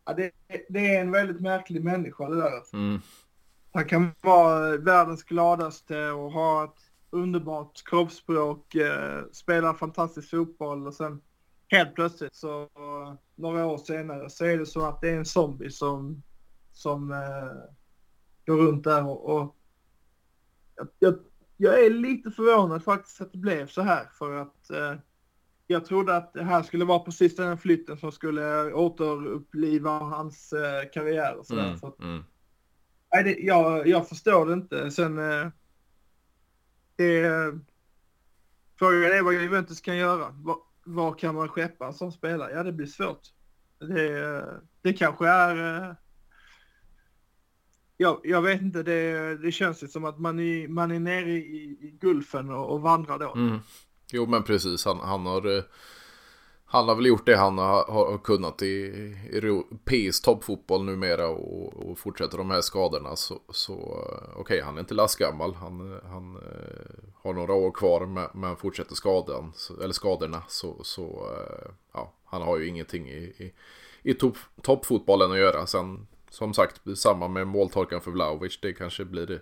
ja, 0.05 0.13
det, 0.13 0.31
det 0.69 0.95
är 0.95 1.01
en 1.01 1.11
väldigt 1.11 1.41
märklig 1.41 1.83
människa 1.83 2.29
det 2.29 2.35
där. 2.35 2.61
Mm. 2.73 3.01
Han 3.73 3.85
kan 3.85 4.11
vara 4.21 4.77
världens 4.77 5.23
gladaste 5.23 6.11
och 6.11 6.31
ha 6.31 6.63
ett 6.63 6.91
underbart 7.09 7.83
kroppsspråk, 7.85 8.75
eh, 8.75 9.23
spela 9.31 9.73
fantastisk 9.73 10.29
fotboll 10.29 10.87
och 10.87 10.93
sen 10.93 11.21
helt 11.67 11.95
plötsligt 11.95 12.35
så 12.35 12.69
några 13.35 13.65
år 13.65 13.77
senare 13.77 14.29
så 14.29 14.45
är 14.45 14.57
det 14.57 14.65
så 14.65 14.85
att 14.85 15.01
det 15.01 15.09
är 15.09 15.17
en 15.17 15.25
zombie 15.25 15.71
som, 15.71 16.23
som 16.71 17.11
eh, 17.11 17.71
går 18.45 18.57
runt 18.57 18.83
där 18.83 19.07
och, 19.07 19.25
och 19.25 19.55
jag, 20.75 20.87
jag, 20.99 21.19
jag, 21.57 21.85
är 21.85 21.89
lite 21.89 22.31
förvånad 22.31 22.83
faktiskt 22.83 23.21
att 23.21 23.31
det 23.31 23.37
blev 23.37 23.67
så 23.67 23.81
här 23.81 24.09
för 24.13 24.35
att 24.35 24.69
eh, 24.69 24.95
jag 25.71 25.85
trodde 25.85 26.15
att 26.15 26.33
det 26.33 26.43
här 26.43 26.63
skulle 26.63 26.85
vara 26.85 26.99
precis 26.99 27.35
den 27.35 27.57
flytten 27.57 27.97
som 27.97 28.11
skulle 28.11 28.73
återuppliva 28.73 29.99
hans 29.99 30.53
eh, 30.53 30.89
karriär 30.93 31.35
och 31.35 31.45
sådär. 31.45 31.67
Mm, 31.67 31.77
så 31.77 31.87
att, 31.87 31.99
mm. 31.99 32.23
nej, 33.13 33.23
det, 33.23 33.39
jag, 33.39 33.87
jag 33.87 34.09
förstår 34.09 34.45
det 34.45 34.53
inte. 34.53 34.91
Sen 34.91 35.17
eh, 35.17 35.47
det, 36.95 37.29
frågan 38.79 39.11
är 39.11 39.23
vad 39.23 39.33
Juventus 39.33 39.81
kan 39.81 39.97
göra. 39.97 40.29
Var, 40.29 40.57
var 40.83 41.13
kan 41.13 41.35
man 41.35 41.47
skeppa 41.47 41.87
en 41.87 41.93
sån 41.93 42.11
spelare? 42.11 42.51
Ja, 42.51 42.63
det 42.63 42.71
blir 42.71 42.87
svårt. 42.87 43.21
Det, 43.79 44.45
det 44.81 44.93
kanske 44.93 45.27
är... 45.27 45.83
eh, 45.89 45.95
Jag, 47.97 48.19
jag 48.23 48.41
vet 48.41 48.61
inte, 48.61 48.83
det, 48.83 49.37
det 49.37 49.51
känns 49.51 49.83
ju 49.83 49.87
som 49.87 50.05
att 50.05 50.19
man 50.19 50.39
är, 50.39 50.67
man 50.67 50.91
är 50.91 50.99
nere 50.99 51.31
i, 51.31 51.77
i 51.81 51.97
Gulfen 52.01 52.49
och, 52.49 52.73
och 52.73 52.81
vandrar 52.81 53.19
då. 53.19 53.33
Mm. 53.33 53.59
Jo 54.11 54.25
men 54.25 54.43
precis, 54.43 54.85
han, 54.85 54.99
han 54.99 55.25
har 55.25 55.57
eh, 55.57 55.63
Han 56.65 56.87
har 56.87 56.95
väl 56.95 57.05
gjort 57.05 57.25
det 57.25 57.35
han 57.35 57.57
har, 57.57 57.83
har 57.91 58.17
kunnat 58.17 58.61
i 58.61 58.85
europeisk 59.31 60.23
toppfotboll 60.23 60.85
numera 60.85 61.27
och, 61.27 61.73
och 61.73 61.99
fortsätter 61.99 62.37
de 62.37 62.51
här 62.51 62.61
skadorna. 62.61 63.15
Så, 63.15 63.41
så 63.49 63.73
eh, 63.73 64.29
okej 64.29 64.41
okay, 64.41 64.61
han 64.61 64.75
är 64.75 64.79
inte 64.79 64.93
lastgammal. 64.93 65.53
Han, 65.53 65.93
eh, 65.93 66.09
han 66.09 66.37
har 67.23 67.33
några 67.33 67.53
år 67.53 67.71
kvar 67.71 68.29
men, 68.33 68.55
fortsätter 68.57 68.95
skadan 68.95 69.53
eller 69.83 69.93
skadorna. 69.93 70.43
Så, 70.47 70.83
så 70.83 71.29
ja 71.93 72.13
han 72.25 72.41
har 72.41 72.57
ju 72.57 72.67
ingenting 72.67 73.09
i, 73.09 73.17
i, 73.17 73.53
i 74.03 74.13
top, 74.13 74.37
toppfotbollen 74.61 75.31
att 75.31 75.37
göra. 75.37 75.67
Sen 75.67 76.07
som 76.29 76.53
sagt 76.53 76.81
samma 76.97 77.27
med 77.27 77.47
måltorkan 77.47 78.01
för 78.01 78.11
Vlahovic. 78.11 78.59
Det 78.61 78.73
kanske 78.73 79.05
blir 79.05 79.27
det 79.27 79.41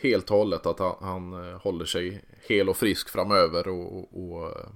helt 0.00 0.30
och 0.30 0.36
hållet 0.36 0.66
att 0.66 0.78
han, 0.78 0.94
han 1.00 1.32
eh, 1.32 1.60
håller 1.60 1.84
sig 1.84 2.24
hel 2.48 2.68
och 2.68 2.76
frisk 2.76 3.08
framöver 3.08 3.68
och, 3.68 3.98
och, 3.98 4.32
och 4.32 4.46
eh, 4.46 4.68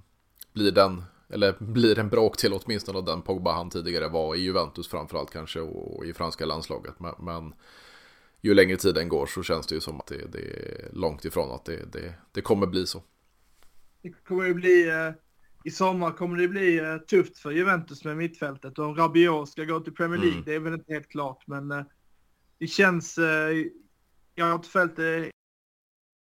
blir 0.52 0.72
den 0.72 1.02
eller 1.28 1.56
blir 1.58 1.98
en 1.98 2.08
bråk 2.08 2.36
till 2.36 2.52
åtminstone 2.52 2.98
av 2.98 3.04
den 3.04 3.22
Pogba 3.22 3.52
han 3.52 3.70
tidigare 3.70 4.08
var 4.08 4.34
i 4.34 4.40
Juventus 4.40 4.88
framförallt 4.88 5.30
kanske 5.30 5.60
och 5.60 6.06
i 6.06 6.12
franska 6.12 6.46
landslaget. 6.46 7.00
Men, 7.00 7.14
men 7.18 7.54
ju 8.40 8.54
längre 8.54 8.76
tiden 8.76 9.08
går 9.08 9.26
så 9.26 9.42
känns 9.42 9.66
det 9.66 9.74
ju 9.74 9.80
som 9.80 10.00
att 10.00 10.06
det, 10.06 10.32
det 10.32 10.38
är 10.38 10.88
långt 10.92 11.24
ifrån 11.24 11.54
att 11.54 11.64
det, 11.64 11.92
det, 11.92 12.14
det 12.32 12.40
kommer 12.40 12.66
bli 12.66 12.86
så. 12.86 13.02
Det 14.02 14.10
kommer 14.10 14.44
ju 14.44 14.54
bli, 14.54 14.88
eh, 14.88 15.12
i 15.64 15.70
sommar 15.70 16.10
kommer 16.10 16.38
det 16.38 16.48
bli 16.48 16.80
tufft 17.10 17.38
för 17.38 17.50
Juventus 17.50 18.04
med 18.04 18.16
mittfältet. 18.16 18.78
Och 18.78 18.84
om 18.84 18.96
Rabiot 18.96 19.48
ska 19.48 19.64
gå 19.64 19.80
till 19.80 19.94
Premier 19.94 20.20
League, 20.20 20.34
Mm. 20.34 20.44
det 20.46 20.54
är 20.54 20.60
väl 20.60 20.74
inte 20.74 20.92
helt 20.92 21.08
klart. 21.08 21.46
Men 21.46 21.68
det 22.58 22.66
känns, 22.66 23.18
jag 24.34 24.46
har 24.46 24.54
inte 24.54 24.68
följt 24.68 24.96
det 24.96 25.30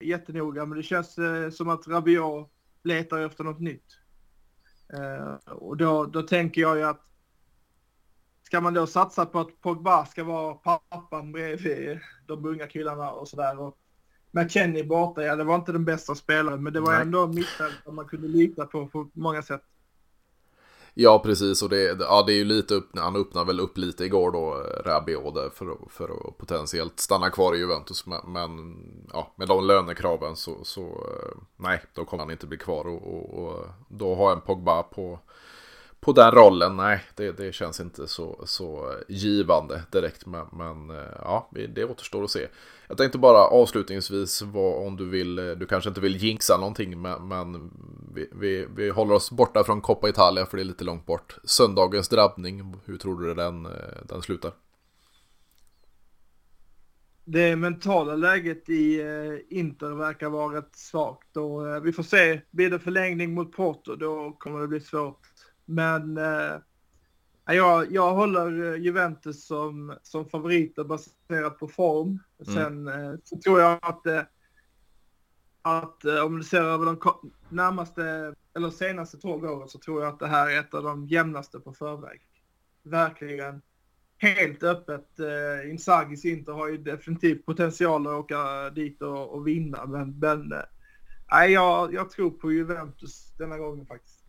jättenoga, 0.04 0.66
men 0.66 0.78
det 0.78 0.82
känns 0.82 1.18
eh, 1.18 1.50
som 1.50 1.68
att 1.68 1.88
Rabiot 1.88 2.50
letar 2.82 3.18
efter 3.18 3.44
något 3.44 3.60
nytt. 3.60 3.98
Eh, 4.92 5.52
och 5.52 5.76
då, 5.76 6.06
då 6.06 6.22
tänker 6.22 6.60
jag 6.60 6.76
ju 6.76 6.82
att 6.82 7.00
ska 8.42 8.60
man 8.60 8.74
då 8.74 8.86
satsa 8.86 9.26
på 9.26 9.40
att 9.40 9.60
Pogba 9.60 10.06
ska 10.06 10.24
vara 10.24 10.54
pappan 10.54 11.32
bredvid 11.32 12.00
de 12.26 12.44
unga 12.44 12.66
killarna 12.66 13.10
och 13.10 13.28
sådär. 13.28 13.72
McKennie 14.30 14.84
borta, 14.84 15.22
ja 15.22 15.36
det 15.36 15.44
var 15.44 15.54
inte 15.54 15.72
den 15.72 15.84
bästa 15.84 16.14
spelaren, 16.14 16.62
men 16.62 16.72
det 16.72 16.80
var 16.80 16.92
Nej. 16.92 17.02
ändå 17.02 17.24
en 17.24 17.34
mittfältare 17.34 17.94
man 17.94 18.08
kunde 18.08 18.28
lita 18.28 18.66
på 18.66 18.88
på 18.88 19.10
många 19.14 19.42
sätt. 19.42 19.62
Ja, 20.94 21.18
precis. 21.18 21.62
Och 21.62 21.68
det, 21.68 21.96
ja, 22.00 22.22
det 22.26 22.32
är 22.32 22.36
ju 22.36 22.44
lite 22.44 22.74
upp, 22.74 22.98
han 22.98 23.16
öppnar 23.16 23.44
väl 23.44 23.60
upp 23.60 23.78
lite 23.78 24.04
igår 24.04 24.30
då, 24.32 24.54
Rabiot, 24.84 25.54
för, 25.54 25.70
att- 25.72 25.92
för 25.92 26.04
att 26.04 26.38
potentiellt 26.38 27.00
stanna 27.00 27.30
kvar 27.30 27.54
i 27.54 27.58
Juventus. 27.58 28.06
Men, 28.06 28.20
men 28.32 28.76
ja, 29.12 29.32
med 29.36 29.48
de 29.48 29.64
lönekraven 29.66 30.36
så, 30.36 30.64
så 30.64 30.82
eh, 30.82 31.38
nej, 31.56 31.82
då 31.94 32.04
kommer 32.04 32.22
han 32.22 32.30
inte 32.32 32.46
bli 32.46 32.58
kvar. 32.58 32.86
Och, 32.86 33.14
och, 33.14 33.44
och 33.44 33.64
då 33.88 34.14
har 34.14 34.32
en 34.32 34.40
Pogba 34.40 34.82
på, 34.82 35.18
på 36.04 36.12
den 36.12 36.30
rollen, 36.30 36.76
nej, 36.76 37.00
det, 37.14 37.32
det 37.32 37.52
känns 37.52 37.80
inte 37.80 38.06
så, 38.06 38.40
så 38.46 38.94
givande 39.08 39.82
direkt. 39.92 40.26
Men, 40.26 40.46
men 40.52 40.90
eh, 40.90 41.12
ja, 41.18 41.50
det 41.74 41.84
återstår 41.84 42.24
att 42.24 42.30
se. 42.30 42.46
Jag 42.88 42.96
tänkte 42.96 43.18
bara 43.18 43.38
avslutningsvis, 43.38 44.42
vad, 44.42 44.86
om 44.86 44.96
du 44.96 45.08
vill, 45.08 45.38
eh, 45.38 45.44
du 45.44 45.66
kanske 45.66 45.88
inte 45.88 46.00
vill 46.00 46.16
jinxa 46.16 46.56
någonting, 46.56 47.02
men, 47.02 47.28
men 47.28 47.70
vi, 48.14 48.28
vi, 48.32 48.66
vi 48.76 48.90
håller 48.90 49.14
oss 49.14 49.30
borta 49.30 49.64
från 49.64 49.80
Coppa 49.80 50.08
Italia 50.08 50.46
för 50.46 50.56
det 50.56 50.62
är 50.62 50.64
lite 50.64 50.84
långt 50.84 51.06
bort. 51.06 51.36
Söndagens 51.44 52.08
drabbning, 52.08 52.74
hur 52.84 52.96
tror 52.96 53.20
du 53.20 53.34
den, 53.34 53.66
eh, 53.66 53.72
den 54.08 54.22
slutar? 54.22 54.52
Det 57.24 57.56
mentala 57.56 58.14
läget 58.14 58.68
i 58.68 59.02
Inter 59.50 59.90
verkar 59.90 60.28
vara 60.28 60.56
rätt 60.58 60.76
svagt 60.76 61.36
och 61.36 61.86
vi 61.86 61.92
får 61.92 62.02
se. 62.02 62.40
Blir 62.50 62.70
det 62.70 62.78
förlängning 62.78 63.34
mot 63.34 63.52
Porto 63.52 63.96
då 63.96 64.36
kommer 64.38 64.60
det 64.60 64.68
bli 64.68 64.80
svårt. 64.80 65.31
Men 65.64 66.18
eh, 66.18 66.56
jag, 67.46 67.92
jag 67.92 68.14
håller 68.14 68.72
eh, 68.72 68.80
Juventus 68.80 69.46
som, 69.46 69.96
som 70.02 70.28
favoriter 70.28 70.84
baserat 70.84 71.58
på 71.58 71.68
form. 71.68 72.18
Mm. 72.46 72.54
Sen 72.54 72.88
eh, 72.88 73.14
så 73.24 73.38
tror 73.38 73.60
jag 73.60 73.78
att, 73.82 74.06
eh, 74.06 74.22
att 75.62 76.04
eh, 76.04 76.24
om 76.24 76.38
du 76.38 76.44
ser 76.44 76.62
över 76.62 76.86
de 76.86 77.30
närmaste 77.48 78.34
eller 78.54 78.70
senaste 78.70 79.18
12 79.18 79.44
åren 79.44 79.68
så 79.68 79.78
tror 79.78 80.02
jag 80.02 80.12
att 80.12 80.20
det 80.20 80.26
här 80.26 80.50
är 80.50 80.60
ett 80.60 80.74
av 80.74 80.82
de 80.82 81.06
jämnaste 81.06 81.60
på 81.60 81.72
förväg. 81.72 82.20
Verkligen 82.82 83.62
helt 84.22 84.62
öppet. 84.62 85.20
Eh, 85.20 85.70
Inzagis 85.70 86.24
Inter 86.24 86.52
har 86.52 86.68
ju 86.68 86.76
definitivt 86.76 87.46
potential 87.46 88.06
att 88.06 88.12
åka 88.12 88.70
dit 88.70 89.02
och, 89.02 89.34
och 89.34 89.46
vinna. 89.46 89.86
Men, 89.86 90.18
men 90.18 90.52
eh, 90.52 90.58
nej, 91.30 91.52
jag, 91.52 91.94
jag 91.94 92.10
tror 92.10 92.30
på 92.30 92.52
Juventus 92.52 93.32
denna 93.38 93.58
gången 93.58 93.86
faktiskt. 93.86 94.21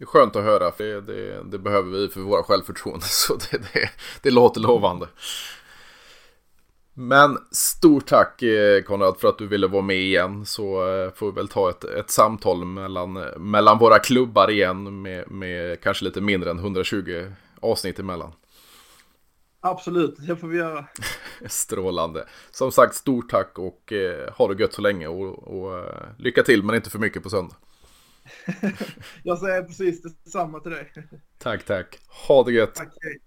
Det 0.00 0.04
är 0.04 0.06
skönt 0.06 0.36
att 0.36 0.44
höra, 0.44 0.72
för 0.72 0.84
det, 0.84 1.00
det, 1.00 1.42
det 1.44 1.58
behöver 1.58 1.90
vi 1.90 2.08
för 2.08 2.20
våra 2.20 2.42
självförtroende, 2.42 3.04
så 3.08 3.36
det, 3.36 3.58
det, 3.72 3.90
det 4.22 4.30
låter 4.30 4.60
lovande. 4.60 5.08
Men 6.94 7.38
stort 7.50 8.06
tack 8.06 8.42
eh, 8.42 8.82
Konrad 8.82 9.16
för 9.18 9.28
att 9.28 9.38
du 9.38 9.46
ville 9.46 9.66
vara 9.66 9.82
med 9.82 9.96
igen 9.96 10.46
så 10.46 10.88
eh, 10.88 11.12
får 11.12 11.26
vi 11.26 11.32
väl 11.32 11.48
ta 11.48 11.70
ett, 11.70 11.84
ett 11.84 12.10
samtal 12.10 12.64
mellan, 12.64 13.12
mellan 13.36 13.78
våra 13.78 13.98
klubbar 13.98 14.50
igen 14.50 15.02
med, 15.02 15.30
med 15.30 15.80
kanske 15.80 16.04
lite 16.04 16.20
mindre 16.20 16.50
än 16.50 16.58
120 16.58 17.32
avsnitt 17.60 17.98
emellan. 17.98 18.32
Absolut, 19.60 20.16
det 20.28 20.36
får 20.36 20.48
vi 20.48 20.58
göra. 20.58 20.84
Strålande. 21.46 22.26
Som 22.50 22.72
sagt, 22.72 22.94
stort 22.94 23.30
tack 23.30 23.58
och 23.58 23.92
eh, 23.92 24.32
ha 24.32 24.48
det 24.48 24.62
gött 24.62 24.72
så 24.72 24.82
länge 24.82 25.06
och, 25.06 25.38
och 25.38 25.84
lycka 26.18 26.42
till 26.42 26.62
men 26.62 26.76
inte 26.76 26.90
för 26.90 26.98
mycket 26.98 27.22
på 27.22 27.30
söndag. 27.30 27.56
Jag 29.22 29.38
säger 29.38 29.62
precis 29.62 30.02
detsamma 30.02 30.60
till 30.60 30.70
dig. 30.70 30.92
Tack, 31.38 31.64
tack. 31.64 31.98
Ha 32.28 32.44
det 32.44 32.52
gött. 32.52 32.74
Tack, 32.74 32.94
hej. 33.00 33.18